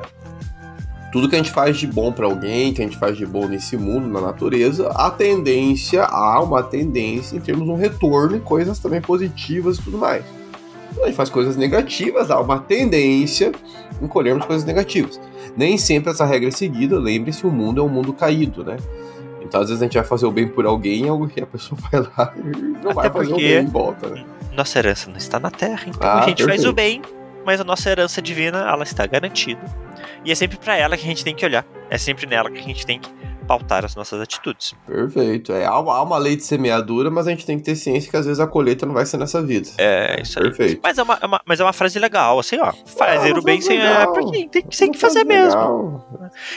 tudo 1.14 1.28
que 1.28 1.36
a 1.36 1.38
gente 1.38 1.52
faz 1.52 1.76
de 1.76 1.86
bom 1.86 2.10
para 2.10 2.26
alguém, 2.26 2.74
que 2.74 2.82
a 2.82 2.84
gente 2.84 2.98
faz 2.98 3.16
de 3.16 3.24
bom 3.24 3.46
nesse 3.46 3.76
mundo, 3.76 4.08
na 4.08 4.20
natureza, 4.20 4.88
a 4.88 5.08
tendência, 5.12 6.02
há 6.02 6.42
uma 6.42 6.60
tendência 6.60 7.36
em 7.36 7.40
termos 7.40 7.64
de 7.64 7.70
um 7.70 7.76
retorno 7.76 8.36
e 8.36 8.40
coisas 8.40 8.80
também 8.80 9.00
positivas 9.00 9.78
e 9.78 9.82
tudo 9.82 9.96
mais. 9.96 10.24
Quando 10.88 11.04
a 11.04 11.06
gente 11.06 11.14
faz 11.14 11.30
coisas 11.30 11.56
negativas, 11.56 12.32
há 12.32 12.40
uma 12.40 12.58
tendência 12.58 13.52
em 14.02 14.08
colhermos 14.08 14.44
coisas 14.44 14.64
negativas. 14.64 15.20
Nem 15.56 15.78
sempre 15.78 16.10
essa 16.10 16.24
regra 16.24 16.48
é 16.48 16.50
seguida, 16.50 16.98
lembre-se, 16.98 17.46
o 17.46 17.50
mundo 17.50 17.80
é 17.80 17.84
um 17.84 17.88
mundo 17.88 18.12
caído, 18.12 18.64
né? 18.64 18.76
Então, 19.40 19.60
às 19.60 19.68
vezes 19.68 19.80
a 19.80 19.84
gente 19.84 19.96
vai 19.96 20.04
fazer 20.04 20.26
o 20.26 20.32
bem 20.32 20.48
por 20.48 20.66
alguém 20.66 21.04
e 21.04 21.40
a 21.40 21.46
pessoa 21.46 21.78
vai 21.92 22.00
lá 22.00 22.34
e 22.36 22.56
não 22.82 22.90
Até 22.90 22.92
vai 22.92 23.10
fazer 23.12 23.32
o 23.34 23.36
bem 23.36 23.62
em 23.62 23.66
volta, 23.66 24.08
né? 24.08 24.24
Nossa 24.56 24.80
herança 24.80 25.08
não 25.08 25.16
está 25.16 25.38
na 25.38 25.52
terra, 25.52 25.84
então 25.86 26.10
ah, 26.10 26.24
a 26.24 26.28
gente 26.28 26.38
perfeito. 26.38 26.48
faz 26.48 26.64
o 26.64 26.72
bem, 26.72 27.02
mas 27.46 27.60
a 27.60 27.64
nossa 27.64 27.88
herança 27.88 28.20
divina, 28.20 28.68
ela 28.68 28.82
está 28.82 29.06
garantida 29.06 29.83
e 30.24 30.32
é 30.32 30.34
sempre 30.34 30.56
para 30.56 30.76
ela 30.76 30.96
que 30.96 31.04
a 31.04 31.06
gente 31.06 31.24
tem 31.24 31.34
que 31.34 31.44
olhar. 31.44 31.64
É 31.90 31.98
sempre 31.98 32.26
nela 32.26 32.50
que 32.50 32.58
a 32.58 32.62
gente 32.62 32.84
tem 32.86 32.98
que 32.98 33.08
pautar 33.44 33.84
as 33.84 33.94
nossas 33.94 34.20
atitudes. 34.20 34.74
Perfeito. 34.86 35.52
É, 35.52 35.64
há, 35.66 35.78
uma 35.78 36.18
lei 36.18 36.36
de 36.36 36.42
semeadura, 36.42 37.10
mas 37.10 37.26
a 37.26 37.30
gente 37.30 37.46
tem 37.46 37.58
que 37.58 37.64
ter 37.64 37.76
ciência 37.76 38.10
que 38.10 38.16
às 38.16 38.26
vezes 38.26 38.40
a 38.40 38.46
colheita 38.46 38.86
não 38.86 38.94
vai 38.94 39.06
ser 39.06 39.18
nessa 39.18 39.42
vida. 39.42 39.68
É, 39.78 40.20
isso 40.20 40.38
aí. 40.38 40.46
Perfeito. 40.46 40.80
Mas 40.82 40.98
é 40.98 41.02
uma, 41.02 41.18
é 41.20 41.26
uma 41.26 41.40
mas 41.44 41.60
é 41.60 41.64
uma 41.64 41.72
frase 41.72 41.98
legal, 41.98 42.38
assim, 42.38 42.58
ó. 42.58 42.72
Fazer 42.86 43.36
o 43.36 43.42
bem 43.42 43.60
sem. 43.60 43.78
É, 43.78 44.06
porque 44.06 44.48
tem, 44.48 44.62
tem 44.62 44.92
que 44.92 44.98
fazer 44.98 45.24
mesmo. 45.24 46.02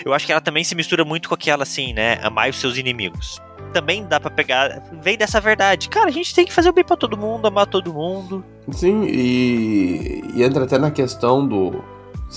Eu 0.05 0.13
acho 0.13 0.26
que 0.26 0.32
ela 0.32 0.41
também 0.41 0.63
se 0.63 0.76
mistura 0.76 1.03
muito 1.03 1.28
com 1.28 1.36
aquela, 1.36 1.63
assim, 1.63 1.93
né? 1.93 2.20
Amar 2.22 2.49
os 2.49 2.59
seus 2.59 2.78
inimigos. 2.78 3.41
Também 3.74 4.05
dá 4.05 4.20
para 4.20 4.32
pegar. 4.32 4.82
Vem 5.01 5.18
dessa 5.18 5.41
verdade. 5.41 5.89
Cara, 5.89 6.07
a 6.07 6.11
gente 6.11 6.34
tem 6.34 6.45
que 6.45 6.53
fazer 6.53 6.70
o 6.70 6.74
bem 6.74 6.86
para 6.86 6.95
todo 6.95 7.18
mundo, 7.18 7.47
amar 7.47 7.68
todo 7.68 7.93
mundo. 7.93 8.43
Sim, 8.72 9.03
e, 9.03 10.24
e 10.36 10.43
entra 10.43 10.63
até 10.63 10.78
na 10.78 10.89
questão 10.89 11.45
do 11.45 11.84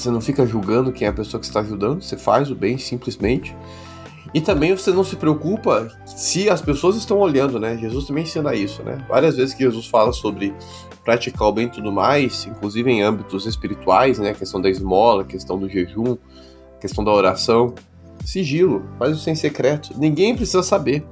você 0.00 0.10
não 0.10 0.20
fica 0.20 0.46
julgando 0.46 0.92
quem 0.92 1.06
é 1.06 1.10
a 1.10 1.12
pessoa 1.12 1.40
que 1.40 1.46
está 1.46 1.60
ajudando, 1.60 2.02
você 2.02 2.16
faz 2.16 2.50
o 2.50 2.54
bem 2.54 2.78
simplesmente. 2.78 3.54
E 4.32 4.40
também 4.40 4.74
você 4.74 4.92
não 4.92 5.02
se 5.02 5.16
preocupa 5.16 5.90
se 6.06 6.48
as 6.48 6.62
pessoas 6.62 6.96
estão 6.96 7.18
olhando, 7.18 7.58
né? 7.58 7.76
Jesus 7.76 8.06
também 8.06 8.22
ensina 8.22 8.54
isso, 8.54 8.82
né? 8.82 9.04
Várias 9.08 9.36
vezes 9.36 9.54
que 9.54 9.64
Jesus 9.64 9.86
fala 9.86 10.12
sobre 10.12 10.54
praticar 11.04 11.48
o 11.48 11.52
bem 11.52 11.66
e 11.66 11.70
tudo 11.70 11.90
mais, 11.90 12.46
inclusive 12.46 12.90
em 12.90 13.02
âmbitos 13.02 13.44
espirituais, 13.46 14.18
né? 14.18 14.30
A 14.30 14.34
questão 14.34 14.60
da 14.60 14.70
esmola, 14.70 15.24
questão 15.24 15.58
do 15.58 15.68
jejum, 15.68 16.16
questão 16.80 17.02
da 17.02 17.12
oração. 17.12 17.74
Sigilo, 18.24 18.84
faz 18.98 19.16
isso 19.16 19.28
em 19.28 19.34
secreto. 19.34 19.98
Ninguém 19.98 20.36
precisa 20.36 20.62
saber. 20.62 21.04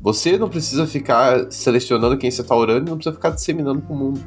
Você 0.00 0.38
não 0.38 0.48
precisa 0.48 0.86
ficar 0.86 1.50
selecionando 1.50 2.16
quem 2.16 2.30
você 2.30 2.42
está 2.42 2.54
orando 2.54 2.86
e 2.86 2.90
não 2.90 2.96
precisa 2.98 3.16
ficar 3.16 3.30
disseminando 3.30 3.80
para 3.80 3.92
o 3.92 3.98
mundo. 3.98 4.20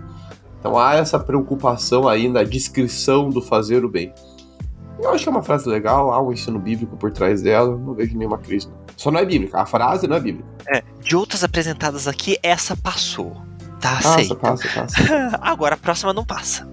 Então 0.60 0.78
há 0.78 0.96
essa 0.96 1.20
preocupação 1.20 2.08
aí 2.08 2.28
na 2.28 2.44
descrição 2.44 3.30
do 3.30 3.42
fazer 3.42 3.86
o 3.86 3.90
bem. 3.90 4.14
Eu 5.00 5.12
acho 5.12 5.24
que 5.24 5.30
é 5.30 5.32
uma 5.32 5.44
frase 5.44 5.70
legal, 5.70 6.12
há 6.12 6.22
um 6.22 6.34
ensino 6.34 6.58
bíblico 6.58 6.98
por 6.98 7.12
trás 7.12 7.42
dela, 7.42 7.78
não 7.78 7.94
vejo 7.94 8.18
nenhuma 8.18 8.38
crise. 8.38 8.68
Só 8.96 9.12
não 9.12 9.20
é 9.20 9.26
bíblica, 9.26 9.62
a 9.62 9.66
frase 9.66 10.08
não 10.08 10.16
é 10.16 10.20
bíblica. 10.20 10.50
É, 10.68 10.84
de 11.02 11.16
outras 11.16 11.44
apresentadas 11.44 12.08
aqui, 12.08 12.38
essa 12.42 12.76
passou. 12.76 13.36
Tá 13.80 13.94
Passa, 13.94 14.10
aceita. 14.10 14.36
passa, 14.36 14.68
passa. 14.74 14.96
Agora 15.40 15.76
a 15.76 15.78
próxima 15.78 16.12
não 16.14 16.26
passa. 16.26 16.68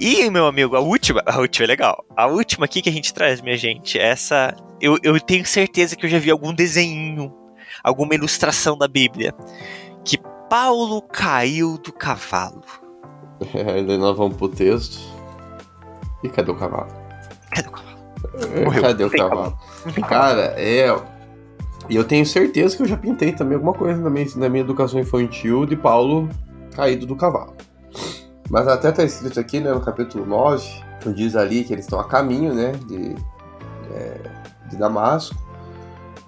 E, 0.00 0.30
meu 0.30 0.46
amigo, 0.46 0.76
a 0.76 0.80
última, 0.80 1.22
a 1.26 1.38
última 1.38 1.64
é 1.64 1.68
legal. 1.68 2.04
A 2.16 2.26
última 2.26 2.64
aqui 2.64 2.80
que 2.80 2.88
a 2.88 2.92
gente 2.92 3.12
traz, 3.12 3.42
minha 3.42 3.56
gente, 3.56 3.98
essa. 3.98 4.54
Eu, 4.80 4.98
eu 5.02 5.20
tenho 5.20 5.44
certeza 5.44 5.94
que 5.94 6.06
eu 6.06 6.10
já 6.10 6.18
vi 6.18 6.30
algum 6.30 6.54
desenho, 6.54 7.34
alguma 7.84 8.14
ilustração 8.14 8.78
da 8.78 8.88
Bíblia. 8.88 9.34
Que 10.04 10.18
Paulo 10.48 11.02
caiu 11.02 11.76
do 11.76 11.92
cavalo. 11.92 12.62
É, 13.54 13.82
daí 13.82 13.98
nós 13.98 14.16
vamos 14.16 14.36
pro 14.36 14.48
texto. 14.48 14.98
E 16.22 16.28
cadê 16.28 16.50
o 16.50 16.56
cavalo? 16.56 16.88
Cadê 17.50 17.68
o 17.68 17.72
cavalo? 17.72 17.98
É, 18.54 18.64
Morreu. 18.64 18.82
Cadê 18.82 19.04
o 19.04 19.10
cavalo? 19.10 19.58
Tem 19.94 20.04
Cara, 20.04 20.54
é. 20.56 20.94
E 21.88 21.96
eu 21.96 22.04
tenho 22.04 22.26
certeza 22.26 22.76
que 22.76 22.82
eu 22.82 22.86
já 22.86 22.96
pintei 22.96 23.32
também 23.32 23.54
alguma 23.54 23.72
coisa 23.72 24.00
na 24.00 24.10
minha, 24.10 24.26
na 24.36 24.48
minha 24.48 24.62
educação 24.62 25.00
infantil 25.00 25.64
de 25.64 25.76
Paulo 25.76 26.28
caído 26.74 27.06
do 27.06 27.16
cavalo. 27.16 27.54
Mas 28.50 28.66
até 28.66 28.92
tá 28.92 29.04
escrito 29.04 29.38
aqui, 29.38 29.60
né, 29.60 29.72
no 29.72 29.80
capítulo 29.80 30.26
9, 30.26 30.66
que 31.00 31.12
diz 31.12 31.36
ali 31.36 31.64
que 31.64 31.72
eles 31.72 31.84
estão 31.84 32.00
a 32.00 32.04
caminho, 32.04 32.54
né, 32.54 32.72
de, 32.86 33.14
é, 33.92 34.20
de 34.68 34.76
Damasco. 34.76 35.36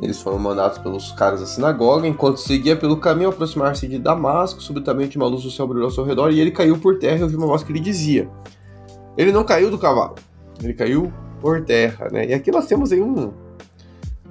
Eles 0.02 0.20
foram 0.20 0.38
mandados 0.38 0.78
pelos 0.78 1.12
caras 1.12 1.40
da 1.40 1.46
sinagoga. 1.46 2.08
Enquanto 2.08 2.38
seguia 2.38 2.74
pelo 2.74 2.96
caminho, 2.96 3.28
ao 3.28 3.32
aproximar-se 3.34 3.86
de 3.86 3.98
Damasco, 3.98 4.62
subitamente 4.62 5.16
uma 5.16 5.26
luz 5.26 5.42
do 5.42 5.50
céu 5.50 5.66
brilhou 5.66 5.86
ao 5.86 5.90
seu 5.90 6.04
redor 6.04 6.30
e 6.30 6.40
ele 6.40 6.50
caiu 6.50 6.78
por 6.78 6.98
terra 6.98 7.18
e 7.18 7.22
ouviu 7.22 7.38
uma 7.38 7.46
voz 7.46 7.62
que 7.62 7.72
lhe 7.72 7.80
dizia. 7.80 8.28
Ele 9.16 9.32
não 9.32 9.44
caiu 9.44 9.70
do 9.70 9.78
cavalo, 9.78 10.14
ele 10.62 10.72
caiu 10.72 11.12
por 11.40 11.62
terra, 11.64 12.08
né? 12.10 12.28
E 12.28 12.34
aqui 12.34 12.50
nós 12.50 12.66
temos 12.66 12.92
aí 12.92 13.02
um, 13.02 13.32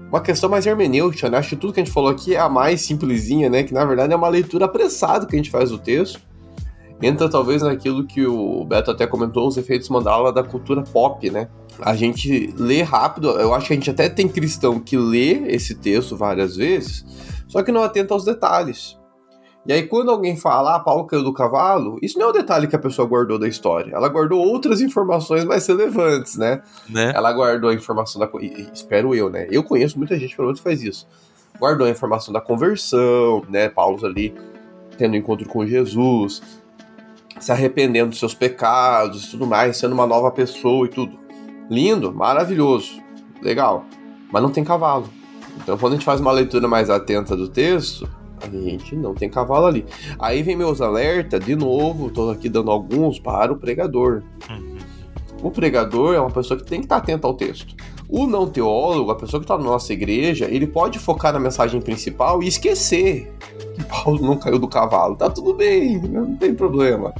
uma 0.09 0.21
questão 0.21 0.49
mais 0.49 0.65
hermenêutica, 0.65 1.29
né? 1.29 1.37
Acho 1.37 1.49
que 1.49 1.55
tudo 1.55 1.73
que 1.73 1.79
a 1.79 1.83
gente 1.83 1.93
falou 1.93 2.09
aqui 2.09 2.33
é 2.33 2.39
a 2.39 2.49
mais 2.49 2.81
simplesinha, 2.81 3.49
né? 3.49 3.63
Que 3.63 3.73
na 3.73 3.85
verdade 3.85 4.11
é 4.11 4.15
uma 4.15 4.29
leitura 4.29 4.65
apressada 4.65 5.27
que 5.27 5.35
a 5.35 5.37
gente 5.37 5.51
faz 5.51 5.69
do 5.69 5.77
texto. 5.77 6.19
Entra 7.01 7.29
talvez 7.29 7.61
naquilo 7.61 8.05
que 8.05 8.25
o 8.25 8.65
Beto 8.65 8.91
até 8.91 9.07
comentou, 9.07 9.47
os 9.47 9.55
efeitos 9.55 9.87
mandala 9.89 10.33
da 10.33 10.43
cultura 10.43 10.81
pop, 10.81 11.29
né? 11.29 11.47
A 11.81 11.95
gente 11.95 12.53
lê 12.57 12.81
rápido, 12.81 13.29
eu 13.31 13.53
acho 13.53 13.67
que 13.67 13.73
a 13.73 13.75
gente 13.75 13.89
até 13.89 14.09
tem 14.09 14.27
cristão 14.27 14.79
que 14.79 14.97
lê 14.97 15.47
esse 15.47 15.75
texto 15.75 16.15
várias 16.15 16.55
vezes, 16.55 17.05
só 17.47 17.63
que 17.63 17.71
não 17.71 17.83
atenta 17.83 18.13
aos 18.13 18.25
detalhes. 18.25 18.97
E 19.65 19.73
aí, 19.73 19.83
quando 19.83 20.09
alguém 20.09 20.35
fala, 20.35 20.75
ah, 20.75 20.79
Paulo 20.79 21.05
caiu 21.05 21.23
do 21.23 21.33
cavalo, 21.33 21.99
isso 22.01 22.17
não 22.17 22.27
é 22.27 22.29
o 22.29 22.33
detalhe 22.33 22.65
que 22.65 22.75
a 22.75 22.79
pessoa 22.79 23.07
guardou 23.07 23.37
da 23.37 23.47
história. 23.47 23.93
Ela 23.93 24.07
guardou 24.07 24.43
outras 24.43 24.81
informações 24.81 25.43
mais 25.43 25.67
relevantes, 25.67 26.37
né? 26.37 26.61
Né? 26.89 27.11
Ela 27.13 27.31
guardou 27.33 27.69
a 27.69 27.73
informação 27.73 28.19
da. 28.19 28.29
Espero 28.73 29.13
eu, 29.13 29.29
né? 29.29 29.47
Eu 29.51 29.63
conheço 29.63 29.97
muita 29.97 30.17
gente, 30.17 30.35
pelo 30.35 30.47
menos, 30.47 30.59
que 30.59 30.63
faz 30.63 30.81
isso. 30.81 31.07
Guardou 31.59 31.85
a 31.85 31.89
informação 31.89 32.33
da 32.33 32.41
conversão, 32.41 33.43
né? 33.49 33.69
Paulo 33.69 34.03
ali 34.05 34.33
tendo 34.97 35.15
encontro 35.15 35.47
com 35.47 35.65
Jesus, 35.67 36.41
se 37.39 37.51
arrependendo 37.51 38.09
dos 38.09 38.19
seus 38.19 38.33
pecados 38.33 39.25
e 39.25 39.31
tudo 39.31 39.45
mais, 39.45 39.77
sendo 39.77 39.93
uma 39.93 40.07
nova 40.07 40.31
pessoa 40.31 40.85
e 40.85 40.89
tudo. 40.89 41.18
Lindo, 41.69 42.13
maravilhoso, 42.13 42.99
legal. 43.41 43.85
Mas 44.31 44.41
não 44.41 44.49
tem 44.49 44.63
cavalo. 44.63 45.07
Então, 45.61 45.77
quando 45.77 45.93
a 45.93 45.95
gente 45.95 46.05
faz 46.05 46.19
uma 46.19 46.31
leitura 46.31 46.67
mais 46.67 46.89
atenta 46.89 47.35
do 47.35 47.47
texto, 47.47 48.09
a 48.41 48.47
gente 48.47 48.95
não 48.95 49.13
tem 49.13 49.29
cavalo 49.29 49.65
ali. 49.65 49.85
Aí 50.17 50.41
vem 50.41 50.55
meus 50.55 50.81
alertas, 50.81 51.43
de 51.43 51.55
novo, 51.55 52.09
tô 52.09 52.29
aqui 52.29 52.49
dando 52.49 52.71
alguns 52.71 53.19
para 53.19 53.51
o 53.51 53.57
pregador. 53.57 54.23
Uhum. 54.49 54.77
O 55.43 55.51
pregador 55.51 56.15
é 56.15 56.19
uma 56.19 56.31
pessoa 56.31 56.59
que 56.59 56.65
tem 56.65 56.79
que 56.79 56.85
estar 56.85 56.97
atento 56.97 57.27
ao 57.27 57.33
texto. 57.33 57.75
O 58.09 58.25
não 58.25 58.47
teólogo, 58.47 59.11
a 59.11 59.15
pessoa 59.15 59.39
que 59.39 59.45
está 59.45 59.57
na 59.57 59.63
nossa 59.63 59.93
igreja, 59.93 60.45
ele 60.49 60.65
pode 60.65 60.97
focar 60.97 61.31
na 61.31 61.39
mensagem 61.39 61.79
principal 61.79 62.41
e 62.41 62.47
esquecer 62.47 63.31
que 63.75 63.83
Paulo 63.83 64.21
não 64.21 64.37
caiu 64.37 64.57
do 64.57 64.67
cavalo. 64.67 65.15
Tá 65.15 65.29
tudo 65.29 65.53
bem, 65.53 65.99
não 66.01 66.35
tem 66.35 66.53
problema. 66.53 67.13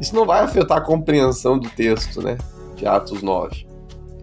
Isso 0.00 0.14
não 0.14 0.24
vai 0.24 0.40
afetar 0.40 0.78
a 0.78 0.80
compreensão 0.80 1.58
do 1.58 1.68
texto, 1.68 2.22
né? 2.22 2.38
De 2.74 2.86
Atos 2.86 3.22
9. 3.22 3.71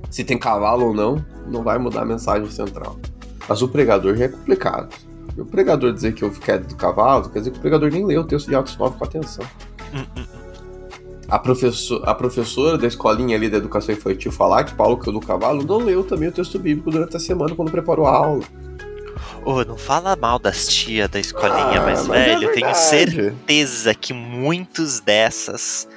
Se 0.09 0.23
tem 0.23 0.37
cavalo 0.37 0.87
ou 0.87 0.93
não, 0.93 1.23
não 1.47 1.63
vai 1.63 1.77
mudar 1.77 2.01
a 2.01 2.05
mensagem 2.05 2.49
central. 2.49 2.99
Mas 3.47 3.61
o 3.61 3.67
pregador 3.67 4.15
já 4.15 4.25
é 4.25 4.27
complicado. 4.27 4.89
E 5.37 5.41
o 5.41 5.45
pregador 5.45 5.93
dizer 5.93 6.13
que 6.13 6.25
houve 6.25 6.39
queda 6.39 6.65
do 6.65 6.75
cavalo, 6.75 7.29
quer 7.29 7.39
dizer 7.39 7.51
que 7.51 7.57
o 7.57 7.61
pregador 7.61 7.91
nem 7.91 8.05
leu 8.05 8.21
o 8.21 8.23
texto 8.25 8.47
de 8.47 8.55
Atos 8.55 8.77
9 8.77 8.97
com 8.97 9.03
atenção. 9.03 9.45
A, 11.27 11.37
professor, 11.37 12.01
a 12.07 12.15
professora 12.15 12.77
da 12.77 12.87
escolinha 12.87 13.35
ali 13.35 13.49
da 13.49 13.57
educação 13.57 13.93
infantil 13.93 14.31
falar 14.31 14.63
que 14.63 14.73
Paulo 14.73 14.97
caiu 14.97 15.13
do 15.13 15.19
cavalo 15.19 15.63
não 15.63 15.77
leu 15.77 16.03
também 16.03 16.27
o 16.29 16.31
texto 16.31 16.57
bíblico 16.57 16.89
durante 16.89 17.15
a 17.15 17.19
semana 17.19 17.55
quando 17.55 17.69
preparou 17.71 18.07
a 18.07 18.15
aula. 18.15 18.43
Ô, 19.45 19.63
não 19.63 19.77
fala 19.77 20.15
mal 20.15 20.39
das 20.39 20.67
tia 20.67 21.07
da 21.07 21.19
escolinha, 21.19 21.79
Ah, 21.79 21.85
mas, 21.85 22.07
mas 22.07 22.19
é 22.19 22.25
velho, 22.25 22.43
eu 22.49 22.53
tenho 22.53 22.73
certeza 22.73 23.93
que 23.93 24.11
muitos 24.11 24.99
dessas 24.99 25.87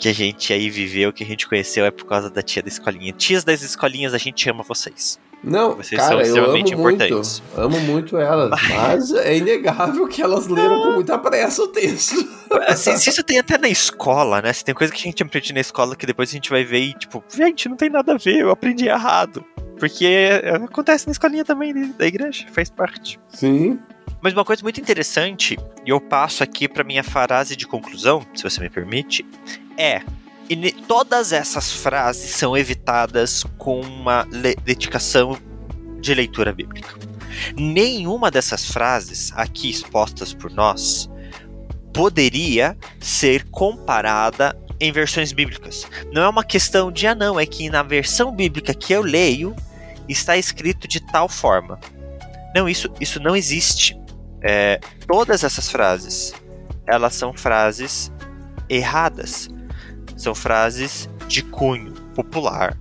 que 0.00 0.08
a 0.08 0.14
gente 0.14 0.52
aí 0.52 0.70
viveu, 0.70 1.12
que 1.12 1.22
a 1.22 1.26
gente 1.26 1.46
conheceu, 1.46 1.84
é 1.84 1.90
por 1.90 2.06
causa 2.06 2.30
da 2.30 2.42
tia 2.42 2.62
da 2.62 2.68
escolinha. 2.68 3.12
Tias 3.12 3.44
das 3.44 3.62
escolinhas, 3.62 4.14
a 4.14 4.18
gente 4.18 4.48
ama 4.48 4.62
vocês. 4.62 5.20
Não, 5.42 5.74
Vocês 5.76 5.98
são 6.00 6.10
cara, 6.10 6.14
eu 6.14 6.18
amo 6.18 6.26
extremamente 6.26 6.76
muito, 6.76 7.02
importantes. 7.02 7.42
amo 7.56 7.80
muito 7.80 8.18
elas, 8.18 8.50
mas 8.68 9.10
é 9.12 9.38
inegável 9.38 10.06
que 10.06 10.20
elas 10.20 10.46
leram 10.48 10.82
com 10.82 10.92
muita 10.92 11.16
pressa 11.18 11.62
o 11.62 11.68
texto. 11.68 12.28
Assim, 12.66 12.94
se 12.98 13.08
isso 13.08 13.22
tem 13.22 13.38
até 13.38 13.56
na 13.56 13.68
escola, 13.68 14.42
né? 14.42 14.52
Se 14.52 14.62
tem 14.62 14.74
coisa 14.74 14.92
que 14.92 14.98
a 14.98 15.02
gente 15.02 15.22
aprende 15.22 15.54
na 15.54 15.60
escola 15.60 15.96
que 15.96 16.04
depois 16.04 16.28
a 16.28 16.32
gente 16.32 16.50
vai 16.50 16.62
ver 16.62 16.80
e, 16.80 16.92
tipo, 16.92 17.24
gente, 17.34 17.70
não 17.70 17.76
tem 17.76 17.88
nada 17.88 18.12
a 18.12 18.18
ver, 18.18 18.40
eu 18.40 18.50
aprendi 18.50 18.86
errado. 18.86 19.42
Porque 19.78 20.04
é, 20.04 20.56
acontece 20.56 21.06
na 21.06 21.12
escolinha 21.12 21.44
também 21.44 21.72
né, 21.72 21.90
da 21.96 22.06
igreja, 22.06 22.46
faz 22.52 22.68
parte. 22.68 23.18
Sim, 23.30 23.78
Mas 24.20 24.32
uma 24.32 24.44
coisa 24.44 24.62
muito 24.62 24.80
interessante, 24.80 25.58
e 25.84 25.90
eu 25.90 26.00
passo 26.00 26.42
aqui 26.42 26.68
para 26.68 26.84
minha 26.84 27.02
frase 27.02 27.56
de 27.56 27.66
conclusão, 27.66 28.26
se 28.34 28.42
você 28.42 28.60
me 28.60 28.68
permite, 28.68 29.24
é. 29.76 30.02
e 30.48 30.72
todas 30.72 31.32
essas 31.32 31.72
frases 31.72 32.30
são 32.32 32.56
evitadas 32.56 33.44
com 33.56 33.80
uma 33.80 34.26
dedicação 34.64 35.38
de 36.00 36.14
leitura 36.14 36.52
bíblica. 36.52 36.94
Nenhuma 37.56 38.30
dessas 38.30 38.70
frases 38.70 39.32
aqui 39.34 39.70
expostas 39.70 40.34
por 40.34 40.50
nós 40.50 41.08
poderia 41.92 42.76
ser 42.98 43.44
comparada 43.50 44.56
em 44.78 44.90
versões 44.92 45.32
bíblicas. 45.32 45.86
Não 46.12 46.22
é 46.22 46.28
uma 46.28 46.44
questão 46.44 46.90
de 46.90 47.06
ah 47.06 47.14
não, 47.14 47.38
é 47.38 47.44
que 47.44 47.68
na 47.68 47.82
versão 47.82 48.32
bíblica 48.32 48.72
que 48.72 48.92
eu 48.92 49.02
leio 49.02 49.54
está 50.08 50.36
escrito 50.36 50.88
de 50.88 51.00
tal 51.00 51.28
forma. 51.28 51.78
Não, 52.54 52.68
isso, 52.68 52.90
isso 53.00 53.20
não 53.20 53.36
existe. 53.36 53.99
É, 54.42 54.80
todas 55.06 55.44
essas 55.44 55.70
frases, 55.70 56.32
elas 56.86 57.14
são 57.14 57.32
frases 57.32 58.12
erradas. 58.68 59.48
São 60.16 60.34
frases 60.34 61.08
de 61.28 61.42
cunho 61.42 61.92
popular 62.14 62.76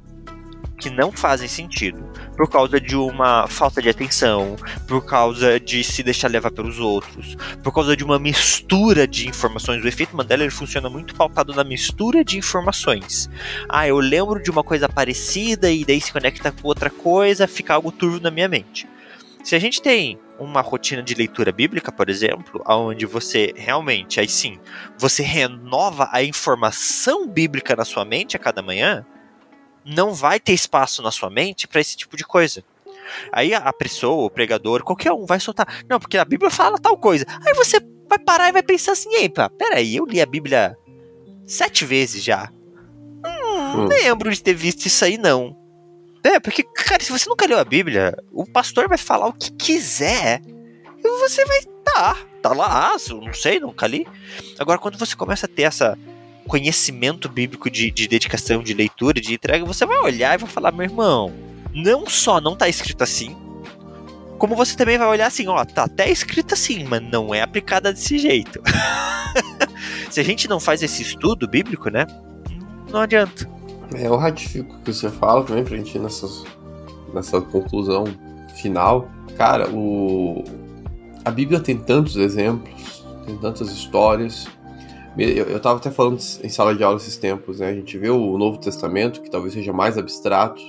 que 0.79 0.89
não 0.89 1.11
fazem 1.11 1.47
sentido 1.47 2.09
por 2.37 2.49
causa 2.49 2.79
de 2.79 2.95
uma 2.95 3.47
falta 3.47 3.81
de 3.81 3.89
atenção, 3.89 4.55
por 4.87 5.03
causa 5.05 5.59
de 5.59 5.83
se 5.83 6.01
deixar 6.01 6.29
levar 6.29 6.51
pelos 6.51 6.79
outros, 6.79 7.35
por 7.61 7.73
causa 7.73 7.97
de 7.97 8.03
uma 8.03 8.17
mistura 8.17 9.05
de 9.05 9.27
informações. 9.27 9.83
O 9.83 9.87
efeito 9.87 10.15
Mandela 10.15 10.43
ele 10.43 10.51
funciona 10.51 10.89
muito 10.89 11.13
pautado 11.15 11.53
na 11.53 11.65
mistura 11.65 12.23
de 12.23 12.37
informações. 12.37 13.29
Ah, 13.67 13.85
eu 13.85 13.99
lembro 13.99 14.41
de 14.41 14.49
uma 14.49 14.63
coisa 14.63 14.87
parecida 14.87 15.69
e 15.69 15.83
daí 15.83 15.99
se 15.99 16.13
conecta 16.13 16.49
com 16.49 16.65
outra 16.65 16.89
coisa, 16.89 17.45
fica 17.45 17.73
algo 17.73 17.91
turvo 17.91 18.21
na 18.21 18.31
minha 18.31 18.47
mente. 18.47 18.87
Se 19.43 19.55
a 19.55 19.59
gente 19.59 19.81
tem 19.81 20.17
uma 20.39 20.61
rotina 20.61 21.03
de 21.03 21.13
leitura 21.13 21.51
bíblica, 21.51 21.91
por 21.91 22.09
exemplo, 22.09 22.63
onde 22.67 23.05
você 23.05 23.53
realmente, 23.55 24.19
aí 24.19 24.27
sim, 24.27 24.59
você 24.97 25.21
renova 25.21 26.09
a 26.11 26.23
informação 26.23 27.27
bíblica 27.27 27.75
na 27.75 27.85
sua 27.85 28.05
mente 28.05 28.35
a 28.35 28.39
cada 28.39 28.61
manhã, 28.61 29.05
não 29.85 30.13
vai 30.13 30.39
ter 30.39 30.53
espaço 30.53 31.01
na 31.01 31.11
sua 31.11 31.29
mente 31.29 31.67
para 31.67 31.81
esse 31.81 31.95
tipo 31.97 32.15
de 32.15 32.23
coisa. 32.23 32.63
Aí 33.31 33.53
a 33.53 33.73
pessoa, 33.73 34.25
o 34.25 34.29
pregador, 34.29 34.83
qualquer 34.83 35.11
um 35.11 35.25
vai 35.25 35.39
soltar. 35.39 35.83
Não, 35.89 35.99
porque 35.99 36.17
a 36.17 36.25
Bíblia 36.25 36.51
fala 36.51 36.77
tal 36.77 36.95
coisa. 36.97 37.25
Aí 37.45 37.53
você 37.55 37.79
vai 38.07 38.19
parar 38.19 38.49
e 38.49 38.51
vai 38.51 38.61
pensar 38.63 38.91
assim: 38.91 39.13
epa, 39.15 39.49
peraí, 39.49 39.95
eu 39.95 40.05
li 40.05 40.21
a 40.21 40.25
Bíblia 40.27 40.77
sete 41.45 41.85
vezes 41.85 42.23
já. 42.23 42.51
Hum, 43.25 43.81
Hum. 43.81 43.87
lembro 43.87 44.31
de 44.31 44.41
ter 44.41 44.53
visto 44.53 44.85
isso 44.85 45.03
aí, 45.03 45.17
não. 45.17 45.55
É, 46.23 46.39
porque, 46.39 46.63
cara, 46.63 47.03
se 47.03 47.11
você 47.11 47.29
nunca 47.29 47.45
leu 47.45 47.59
a 47.59 47.63
Bíblia, 47.63 48.17
o 48.31 48.45
pastor 48.45 48.87
vai 48.87 48.97
falar 48.97 49.27
o 49.27 49.33
que 49.33 49.51
quiser 49.53 50.41
e 51.03 51.19
você 51.19 51.45
vai 51.45 51.61
tá, 51.83 52.17
tá 52.41 52.53
lá, 52.53 52.95
eu 53.09 53.21
não 53.21 53.33
sei, 53.33 53.59
nunca 53.59 53.87
li. 53.87 54.05
Agora, 54.57 54.79
quando 54.79 54.97
você 54.97 55.15
começa 55.15 55.45
a 55.45 55.49
ter 55.49 55.63
essa 55.63 55.97
conhecimento 56.47 57.29
bíblico 57.29 57.69
de, 57.69 57.91
de 57.91 58.07
dedicação, 58.07 58.63
de 58.63 58.73
leitura, 58.73 59.21
de 59.21 59.33
entrega, 59.33 59.63
você 59.63 59.85
vai 59.85 59.99
olhar 59.99 60.33
e 60.33 60.41
vai 60.41 60.49
falar, 60.49 60.71
meu 60.71 60.83
irmão, 60.83 61.31
não 61.71 62.07
só 62.07 62.41
não 62.41 62.55
tá 62.55 62.67
escrito 62.67 63.03
assim, 63.03 63.37
como 64.39 64.55
você 64.55 64.75
também 64.75 64.97
vai 64.97 65.07
olhar 65.07 65.27
assim, 65.27 65.47
ó, 65.47 65.63
tá 65.63 65.83
até 65.83 66.09
escrito 66.09 66.53
assim, 66.53 66.83
mas 66.85 67.03
não 67.03 67.35
é 67.35 67.41
aplicada 67.41 67.93
desse 67.93 68.17
jeito. 68.17 68.61
Se 70.09 70.19
a 70.19 70.23
gente 70.23 70.47
não 70.47 70.59
faz 70.59 70.81
esse 70.81 71.03
estudo 71.03 71.47
bíblico, 71.47 71.89
né? 71.89 72.07
Não 72.89 73.01
adianta. 73.01 73.47
É, 73.95 74.07
eu 74.07 74.15
ratifico 74.15 74.75
o 74.75 74.79
que 74.79 74.93
você 74.93 75.09
fala 75.09 75.43
também 75.43 75.63
pra 75.63 75.75
gente 75.75 75.95
ir 75.95 75.99
nessa, 75.99 76.27
nessa 77.13 77.41
conclusão 77.41 78.05
final. 78.55 79.09
Cara, 79.35 79.69
o, 79.69 80.43
a 81.25 81.31
Bíblia 81.31 81.59
tem 81.59 81.77
tantos 81.77 82.15
exemplos, 82.15 83.05
tem 83.25 83.37
tantas 83.37 83.71
histórias. 83.71 84.47
Eu, 85.17 85.57
estava 85.57 85.79
até 85.79 85.91
falando 85.91 86.19
em 86.43 86.49
sala 86.49 86.73
de 86.75 86.83
aula 86.83 86.97
esses 86.97 87.17
tempos, 87.17 87.59
né? 87.59 87.69
A 87.69 87.73
gente 87.73 87.97
vê 87.97 88.09
o 88.09 88.37
Novo 88.37 88.57
Testamento, 88.57 89.21
que 89.21 89.29
talvez 89.29 89.53
seja 89.53 89.73
mais 89.73 89.97
abstrato, 89.97 90.61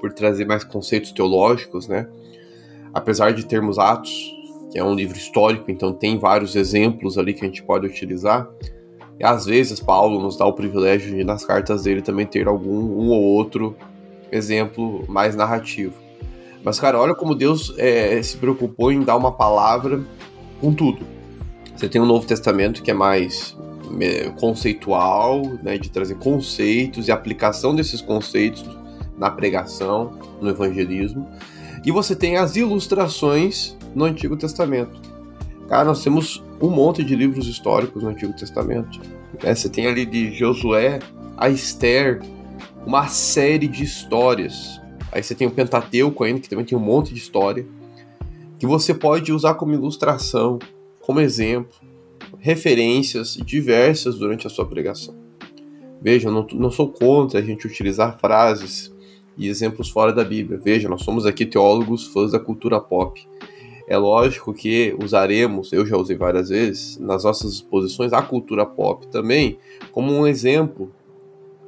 por 0.00 0.12
trazer 0.12 0.44
mais 0.44 0.62
conceitos 0.62 1.12
teológicos, 1.12 1.88
né? 1.88 2.08
Apesar 2.92 3.32
de 3.32 3.46
termos 3.46 3.78
Atos, 3.78 4.32
que 4.70 4.78
é 4.78 4.84
um 4.84 4.94
livro 4.94 5.16
histórico, 5.16 5.70
então 5.70 5.92
tem 5.92 6.18
vários 6.18 6.54
exemplos 6.54 7.16
ali 7.16 7.32
que 7.32 7.44
a 7.44 7.48
gente 7.48 7.62
pode 7.62 7.86
utilizar. 7.86 8.48
E 9.18 9.24
às 9.24 9.46
vezes 9.46 9.80
Paulo 9.80 10.20
nos 10.20 10.36
dá 10.36 10.44
o 10.44 10.52
privilégio 10.52 11.14
de 11.14 11.24
nas 11.24 11.44
cartas 11.44 11.84
dele 11.84 12.02
também 12.02 12.26
ter 12.26 12.48
algum 12.48 12.74
um 12.74 13.08
ou 13.10 13.22
outro 13.22 13.76
exemplo 14.30 15.04
mais 15.08 15.36
narrativo. 15.36 15.94
Mas, 16.64 16.80
cara, 16.80 16.98
olha 16.98 17.14
como 17.14 17.34
Deus 17.34 17.74
é, 17.76 18.20
se 18.22 18.36
preocupou 18.38 18.90
em 18.90 19.02
dar 19.02 19.16
uma 19.16 19.30
palavra 19.30 20.02
com 20.60 20.72
tudo. 20.72 21.04
Você 21.76 21.88
tem 21.88 22.00
o 22.00 22.06
Novo 22.06 22.26
Testamento 22.26 22.82
que 22.82 22.90
é 22.90 22.94
mais 22.94 23.56
conceitual, 24.40 25.42
né, 25.62 25.78
de 25.78 25.90
trazer 25.90 26.16
conceitos 26.16 27.08
e 27.08 27.12
aplicação 27.12 27.74
desses 27.74 28.00
conceitos 28.00 28.64
na 29.16 29.30
pregação, 29.30 30.18
no 30.40 30.50
evangelismo. 30.50 31.28
E 31.84 31.90
você 31.90 32.16
tem 32.16 32.36
as 32.36 32.56
ilustrações 32.56 33.76
no 33.94 34.04
Antigo 34.04 34.36
Testamento. 34.36 35.00
Cara, 35.68 35.84
nós 35.84 36.02
temos 36.02 36.43
um 36.60 36.70
monte 36.70 37.04
de 37.04 37.14
livros 37.14 37.46
históricos 37.46 38.02
no 38.02 38.10
Antigo 38.10 38.32
Testamento. 38.32 39.00
Né? 39.42 39.54
Você 39.54 39.68
tem 39.68 39.86
ali 39.86 40.06
de 40.06 40.32
Josué 40.32 41.00
a 41.36 41.48
Esther, 41.48 42.22
uma 42.86 43.08
série 43.08 43.66
de 43.66 43.82
histórias 43.82 44.80
Aí 45.14 45.22
você 45.22 45.32
tem 45.32 45.46
o 45.46 45.50
Pentateuco 45.52 46.24
ainda, 46.24 46.40
que 46.40 46.48
também 46.48 46.64
tem 46.64 46.76
um 46.76 46.80
monte 46.80 47.14
de 47.14 47.20
história, 47.20 47.64
que 48.58 48.66
você 48.66 48.92
pode 48.92 49.32
usar 49.32 49.54
como 49.54 49.72
ilustração, 49.72 50.58
como 51.00 51.20
exemplo, 51.20 51.72
referências 52.40 53.34
diversas 53.34 54.18
durante 54.18 54.48
a 54.48 54.50
sua 54.50 54.66
pregação. 54.66 55.14
Veja, 56.02 56.32
não, 56.32 56.44
não 56.52 56.68
sou 56.68 56.88
contra 56.88 57.38
a 57.38 57.42
gente 57.42 57.64
utilizar 57.64 58.18
frases 58.18 58.92
e 59.38 59.46
exemplos 59.46 59.88
fora 59.88 60.12
da 60.12 60.24
Bíblia. 60.24 60.58
Veja, 60.58 60.88
nós 60.88 61.02
somos 61.02 61.24
aqui 61.24 61.46
teólogos, 61.46 62.08
fãs 62.08 62.32
da 62.32 62.40
cultura 62.40 62.80
pop. 62.80 63.24
É 63.86 63.98
lógico 63.98 64.54
que 64.54 64.96
usaremos, 65.02 65.72
eu 65.72 65.84
já 65.84 65.96
usei 65.96 66.16
várias 66.16 66.48
vezes, 66.48 66.98
nas 66.98 67.24
nossas 67.24 67.52
exposições 67.52 68.12
a 68.12 68.22
cultura 68.22 68.64
pop 68.64 69.06
também, 69.08 69.58
como 69.92 70.12
um 70.12 70.26
exemplo 70.26 70.90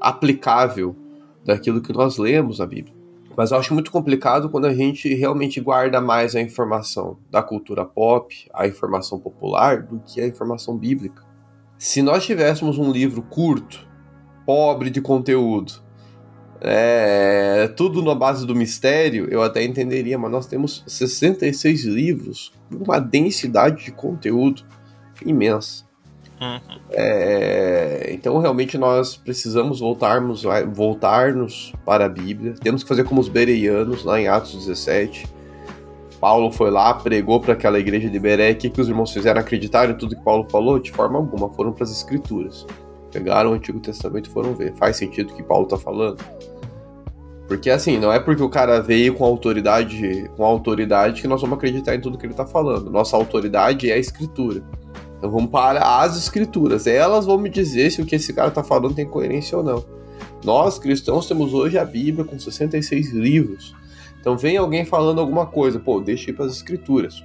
aplicável 0.00 0.96
daquilo 1.44 1.80
que 1.80 1.92
nós 1.92 2.16
lemos 2.16 2.58
na 2.58 2.66
Bíblia. 2.66 2.94
Mas 3.36 3.50
eu 3.50 3.58
acho 3.58 3.74
muito 3.74 3.92
complicado 3.92 4.48
quando 4.48 4.64
a 4.64 4.72
gente 4.72 5.12
realmente 5.14 5.60
guarda 5.60 6.00
mais 6.00 6.34
a 6.34 6.40
informação 6.40 7.18
da 7.30 7.42
cultura 7.42 7.84
pop, 7.84 8.34
a 8.52 8.66
informação 8.66 9.20
popular, 9.20 9.82
do 9.82 10.00
que 10.00 10.22
a 10.22 10.26
informação 10.26 10.76
bíblica. 10.76 11.22
Se 11.76 12.00
nós 12.00 12.24
tivéssemos 12.24 12.78
um 12.78 12.90
livro 12.90 13.20
curto, 13.20 13.86
pobre 14.46 14.88
de 14.88 15.02
conteúdo, 15.02 15.86
é, 16.61 17.68
tudo 17.76 18.02
na 18.02 18.14
base 18.14 18.46
do 18.46 18.54
mistério, 18.54 19.28
eu 19.30 19.42
até 19.42 19.64
entenderia, 19.64 20.18
mas 20.18 20.30
nós 20.30 20.46
temos 20.46 20.82
66 20.86 21.84
livros, 21.84 22.52
uma 22.70 22.98
densidade 22.98 23.84
de 23.84 23.92
conteúdo 23.92 24.62
imensa. 25.24 25.84
Uhum. 26.40 26.78
É, 26.90 28.11
então 28.12 28.38
realmente 28.38 28.76
nós 28.76 29.16
precisamos 29.16 29.80
voltarmos, 29.80 30.42
voltar-nos 30.72 31.72
para 31.84 32.04
a 32.07 32.09
Bíblia. 32.09 32.54
Temos 32.61 32.82
que 32.82 32.88
fazer 32.88 33.04
como 33.04 33.20
os 33.20 33.28
bereianos 33.28 34.04
lá 34.04 34.20
em 34.20 34.28
Atos 34.28 34.66
17. 34.66 35.26
Paulo 36.20 36.50
foi 36.50 36.70
lá, 36.70 36.92
pregou 36.94 37.40
para 37.40 37.52
aquela 37.52 37.78
igreja 37.78 38.09
de 38.09 38.18
Beré. 38.18 38.50
O 38.50 38.57
que, 38.57 38.70
que 38.70 38.80
os 38.80 38.88
irmãos 38.88 39.12
fizeram? 39.12 39.40
Acreditaram 39.40 39.92
em 39.92 39.96
tudo 39.96 40.16
que 40.16 40.22
Paulo 40.22 40.46
falou? 40.50 40.78
De 40.78 40.90
forma 40.90 41.18
alguma, 41.18 41.48
foram 41.50 41.72
para 41.72 41.84
as 41.84 41.90
Escrituras. 41.90 42.66
Pegaram 43.16 43.52
o 43.52 43.54
Antigo 43.54 43.80
Testamento 43.80 44.28
e 44.28 44.30
foram 44.30 44.54
ver. 44.54 44.74
Faz 44.74 44.98
sentido 44.98 45.30
o 45.30 45.34
que 45.34 45.42
Paulo 45.42 45.64
está 45.64 45.78
falando? 45.78 46.22
Porque 47.48 47.70
assim, 47.70 47.98
não 47.98 48.12
é 48.12 48.20
porque 48.20 48.42
o 48.42 48.48
cara 48.50 48.78
veio 48.82 49.14
com 49.14 49.24
autoridade, 49.24 50.30
com 50.36 50.44
autoridade 50.44 51.22
que 51.22 51.26
nós 51.26 51.40
vamos 51.40 51.56
acreditar 51.56 51.94
em 51.94 52.00
tudo 52.00 52.18
que 52.18 52.26
ele 52.26 52.34
está 52.34 52.44
falando. 52.44 52.90
Nossa 52.90 53.16
autoridade 53.16 53.90
é 53.90 53.94
a 53.94 53.98
Escritura. 53.98 54.62
Então 55.16 55.30
vamos 55.30 55.50
para 55.50 55.80
as 56.02 56.14
escrituras. 56.18 56.86
Elas 56.86 57.24
vão 57.24 57.38
me 57.38 57.48
dizer 57.48 57.90
se 57.90 58.02
o 58.02 58.04
que 58.04 58.16
esse 58.16 58.34
cara 58.34 58.48
está 58.48 58.62
falando 58.62 58.94
tem 58.94 59.06
coerência 59.06 59.56
ou 59.56 59.64
não. 59.64 59.82
Nós, 60.44 60.78
cristãos, 60.78 61.26
temos 61.26 61.54
hoje 61.54 61.78
a 61.78 61.86
Bíblia 61.86 62.22
com 62.22 62.38
66 62.38 63.12
livros. 63.12 63.74
Então 64.20 64.36
vem 64.36 64.58
alguém 64.58 64.84
falando 64.84 65.22
alguma 65.22 65.46
coisa, 65.46 65.80
pô, 65.80 66.00
deixa 66.00 66.30
ir 66.30 66.34
para 66.34 66.44
as 66.44 66.52
escrituras. 66.52 67.24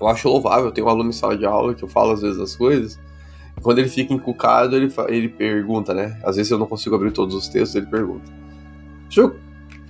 Eu 0.00 0.08
acho 0.08 0.28
louvável, 0.28 0.66
eu 0.66 0.72
tenho 0.72 0.88
um 0.88 0.90
aluno 0.90 1.10
em 1.10 1.12
sala 1.12 1.36
de 1.38 1.46
aula 1.46 1.72
que 1.72 1.84
eu 1.84 1.88
falo 1.88 2.10
às 2.10 2.20
vezes 2.20 2.40
as 2.40 2.56
coisas. 2.56 2.98
Quando 3.64 3.78
ele 3.78 3.88
fica 3.88 4.12
encucado, 4.12 4.76
ele, 4.76 4.92
ele 5.08 5.28
pergunta, 5.30 5.94
né? 5.94 6.20
Às 6.22 6.36
vezes 6.36 6.52
eu 6.52 6.58
não 6.58 6.66
consigo 6.66 6.94
abrir 6.94 7.12
todos 7.12 7.34
os 7.34 7.48
textos, 7.48 7.74
ele 7.74 7.86
pergunta. 7.86 8.30
Senhor, 9.10 9.34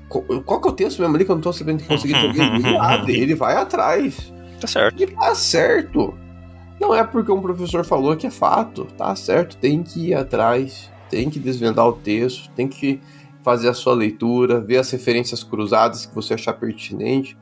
qual 0.08 0.60
que 0.60 0.68
é 0.68 0.70
o 0.70 0.74
texto 0.74 1.00
mesmo 1.00 1.16
ali 1.16 1.24
que 1.24 1.30
eu 1.32 1.34
não 1.34 1.40
estou 1.40 1.52
sabendo 1.52 1.82
conseguir 1.82 2.14
entender? 2.14 2.76
ah, 2.80 3.04
ele 3.08 3.34
vai 3.34 3.56
atrás. 3.56 4.32
Tá 4.60 4.68
certo. 4.68 5.02
E 5.02 5.08
tá 5.08 5.34
certo. 5.34 6.14
Não 6.80 6.94
é 6.94 7.02
porque 7.02 7.32
um 7.32 7.42
professor 7.42 7.84
falou 7.84 8.16
que 8.16 8.28
é 8.28 8.30
fato, 8.30 8.84
tá 8.96 9.14
certo, 9.16 9.56
tem 9.56 9.82
que 9.82 10.10
ir 10.10 10.14
atrás, 10.14 10.88
tem 11.10 11.28
que 11.28 11.40
desvendar 11.40 11.88
o 11.88 11.94
texto, 11.94 12.50
tem 12.54 12.68
que 12.68 13.00
fazer 13.42 13.68
a 13.68 13.74
sua 13.74 13.94
leitura, 13.94 14.60
ver 14.60 14.78
as 14.78 14.90
referências 14.92 15.42
cruzadas 15.42 16.06
que 16.06 16.14
você 16.14 16.34
achar 16.34 16.52
pertinente 16.52 17.36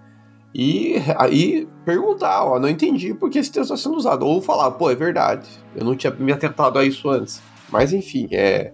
e 0.54 0.96
aí 1.16 1.66
perguntar, 1.84 2.44
ó, 2.44 2.58
não 2.58 2.68
entendi 2.68 3.14
porque 3.14 3.38
esse 3.38 3.50
texto 3.50 3.72
está 3.72 3.76
sendo 3.76 3.96
usado, 3.96 4.26
ou 4.26 4.42
falar, 4.42 4.70
pô, 4.72 4.90
é 4.90 4.94
verdade, 4.94 5.48
eu 5.74 5.84
não 5.84 5.96
tinha 5.96 6.12
me 6.12 6.32
atentado 6.32 6.78
a 6.78 6.84
isso 6.84 7.08
antes. 7.08 7.42
Mas 7.70 7.92
enfim, 7.92 8.28
é, 8.30 8.72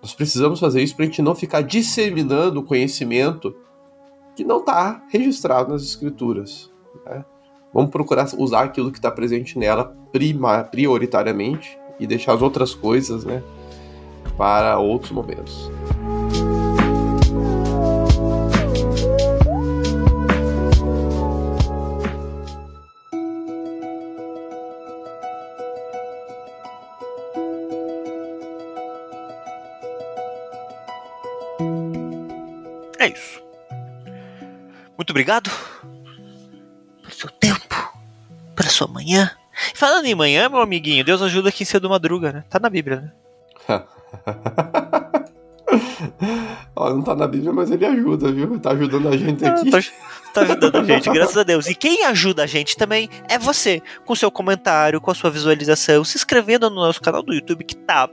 nós 0.00 0.14
precisamos 0.14 0.58
fazer 0.58 0.82
isso 0.82 0.96
para 0.96 1.04
a 1.04 1.06
gente 1.06 1.22
não 1.22 1.34
ficar 1.34 1.60
disseminando 1.60 2.62
conhecimento 2.62 3.54
que 4.34 4.44
não 4.44 4.58
está 4.58 5.04
registrado 5.10 5.72
nas 5.72 5.82
escrituras. 5.82 6.70
Né? 7.04 7.24
Vamos 7.72 7.90
procurar 7.90 8.26
usar 8.38 8.62
aquilo 8.62 8.90
que 8.90 8.98
está 8.98 9.10
presente 9.10 9.58
nela 9.58 9.96
prima, 10.10 10.64
prioritariamente 10.64 11.78
e 11.98 12.06
deixar 12.06 12.34
as 12.34 12.42
outras 12.42 12.74
coisas, 12.74 13.24
né, 13.24 13.42
para 14.36 14.78
outros 14.78 15.12
momentos. 15.12 15.70
Obrigado 35.12 35.52
seu 37.22 37.30
tempo, 37.30 37.92
para 38.56 38.68
sua 38.68 38.88
manhã. 38.88 39.30
Falando 39.74 40.06
em 40.06 40.14
manhã, 40.14 40.48
meu 40.48 40.60
amiguinho, 40.60 41.04
Deus 41.04 41.22
ajuda 41.22 41.52
quem 41.52 41.64
cedo 41.64 41.88
madruga, 41.88 42.32
né? 42.32 42.44
Tá 42.50 42.58
na 42.58 42.68
Bíblia, 42.68 43.00
né? 43.00 43.12
Ó, 46.74 46.90
não 46.90 47.02
tá 47.02 47.14
na 47.14 47.28
Bíblia, 47.28 47.52
mas 47.52 47.70
ele 47.70 47.86
ajuda, 47.86 48.32
viu? 48.32 48.58
Tá 48.58 48.72
ajudando 48.72 49.08
a 49.08 49.16
gente 49.16 49.44
aqui. 49.44 49.70
tá, 49.70 49.78
tá 50.34 50.40
ajudando 50.40 50.76
a 50.76 50.84
gente, 50.84 51.08
graças 51.14 51.36
a 51.36 51.42
Deus. 51.42 51.66
E 51.66 51.74
quem 51.74 52.04
ajuda 52.06 52.42
a 52.42 52.46
gente 52.46 52.76
também 52.76 53.08
é 53.28 53.38
você, 53.38 53.80
com 54.04 54.16
seu 54.16 54.30
comentário, 54.30 55.00
com 55.00 55.10
a 55.10 55.14
sua 55.14 55.30
visualização, 55.30 56.02
se 56.02 56.16
inscrevendo 56.16 56.68
no 56.68 56.76
nosso 56.76 57.00
canal 57.00 57.22
do 57.22 57.32
YouTube 57.32 57.64
que 57.64 57.76
tá 57.76 58.08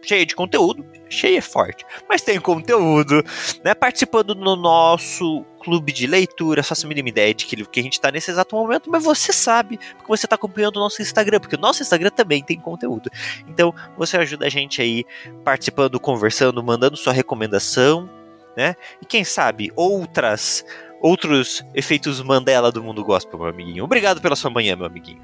cheio 0.00 0.24
de 0.24 0.34
conteúdo, 0.34 0.84
cheio 1.08 1.38
é 1.38 1.40
forte, 1.40 1.84
mas 2.08 2.22
tem 2.22 2.40
conteúdo, 2.40 3.22
né? 3.64 3.74
Participando 3.74 4.34
no 4.34 4.56
nosso 4.56 5.44
clube 5.62 5.92
de 5.92 6.06
leitura, 6.06 6.62
faço 6.62 6.86
a 6.86 6.88
mínima 6.88 7.08
ideia 7.08 7.34
de 7.34 7.46
que, 7.46 7.64
que 7.66 7.80
a 7.80 7.82
gente 7.82 8.00
tá 8.00 8.10
nesse 8.10 8.30
exato 8.30 8.56
momento, 8.56 8.90
mas 8.90 9.04
você 9.04 9.32
sabe, 9.32 9.78
porque 9.96 10.08
você 10.08 10.26
tá 10.26 10.34
acompanhando 10.34 10.76
o 10.76 10.80
nosso 10.80 11.02
Instagram, 11.02 11.40
porque 11.40 11.56
o 11.56 11.60
nosso 11.60 11.82
Instagram 11.82 12.10
também 12.10 12.42
tem 12.42 12.58
conteúdo. 12.58 13.10
Então, 13.48 13.74
você 13.96 14.16
ajuda 14.16 14.46
a 14.46 14.50
gente 14.50 14.80
aí 14.82 15.04
participando, 15.44 16.00
conversando, 16.00 16.62
mandando 16.62 16.96
sua 16.96 17.12
recomendação 17.12 18.08
né? 18.56 18.76
E 19.00 19.06
quem 19.06 19.24
sabe 19.24 19.72
outras 19.74 20.64
outros 21.00 21.64
efeitos 21.74 22.22
Mandela 22.22 22.70
do 22.70 22.82
mundo 22.82 23.04
gospel, 23.04 23.38
meu 23.38 23.48
amiguinho. 23.48 23.84
Obrigado 23.84 24.20
pela 24.20 24.36
sua 24.36 24.50
manhã, 24.50 24.76
meu 24.76 24.86
amiguinho. 24.86 25.20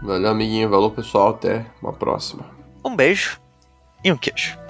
Valeu, 0.00 0.30
amiguinho. 0.30 0.70
Valeu, 0.70 0.90
pessoal. 0.90 1.30
Até 1.30 1.66
uma 1.82 1.92
próxima. 1.92 2.48
Um 2.84 2.94
beijo 2.94 3.40
e 4.04 4.12
um 4.12 4.16
queijo. 4.16 4.63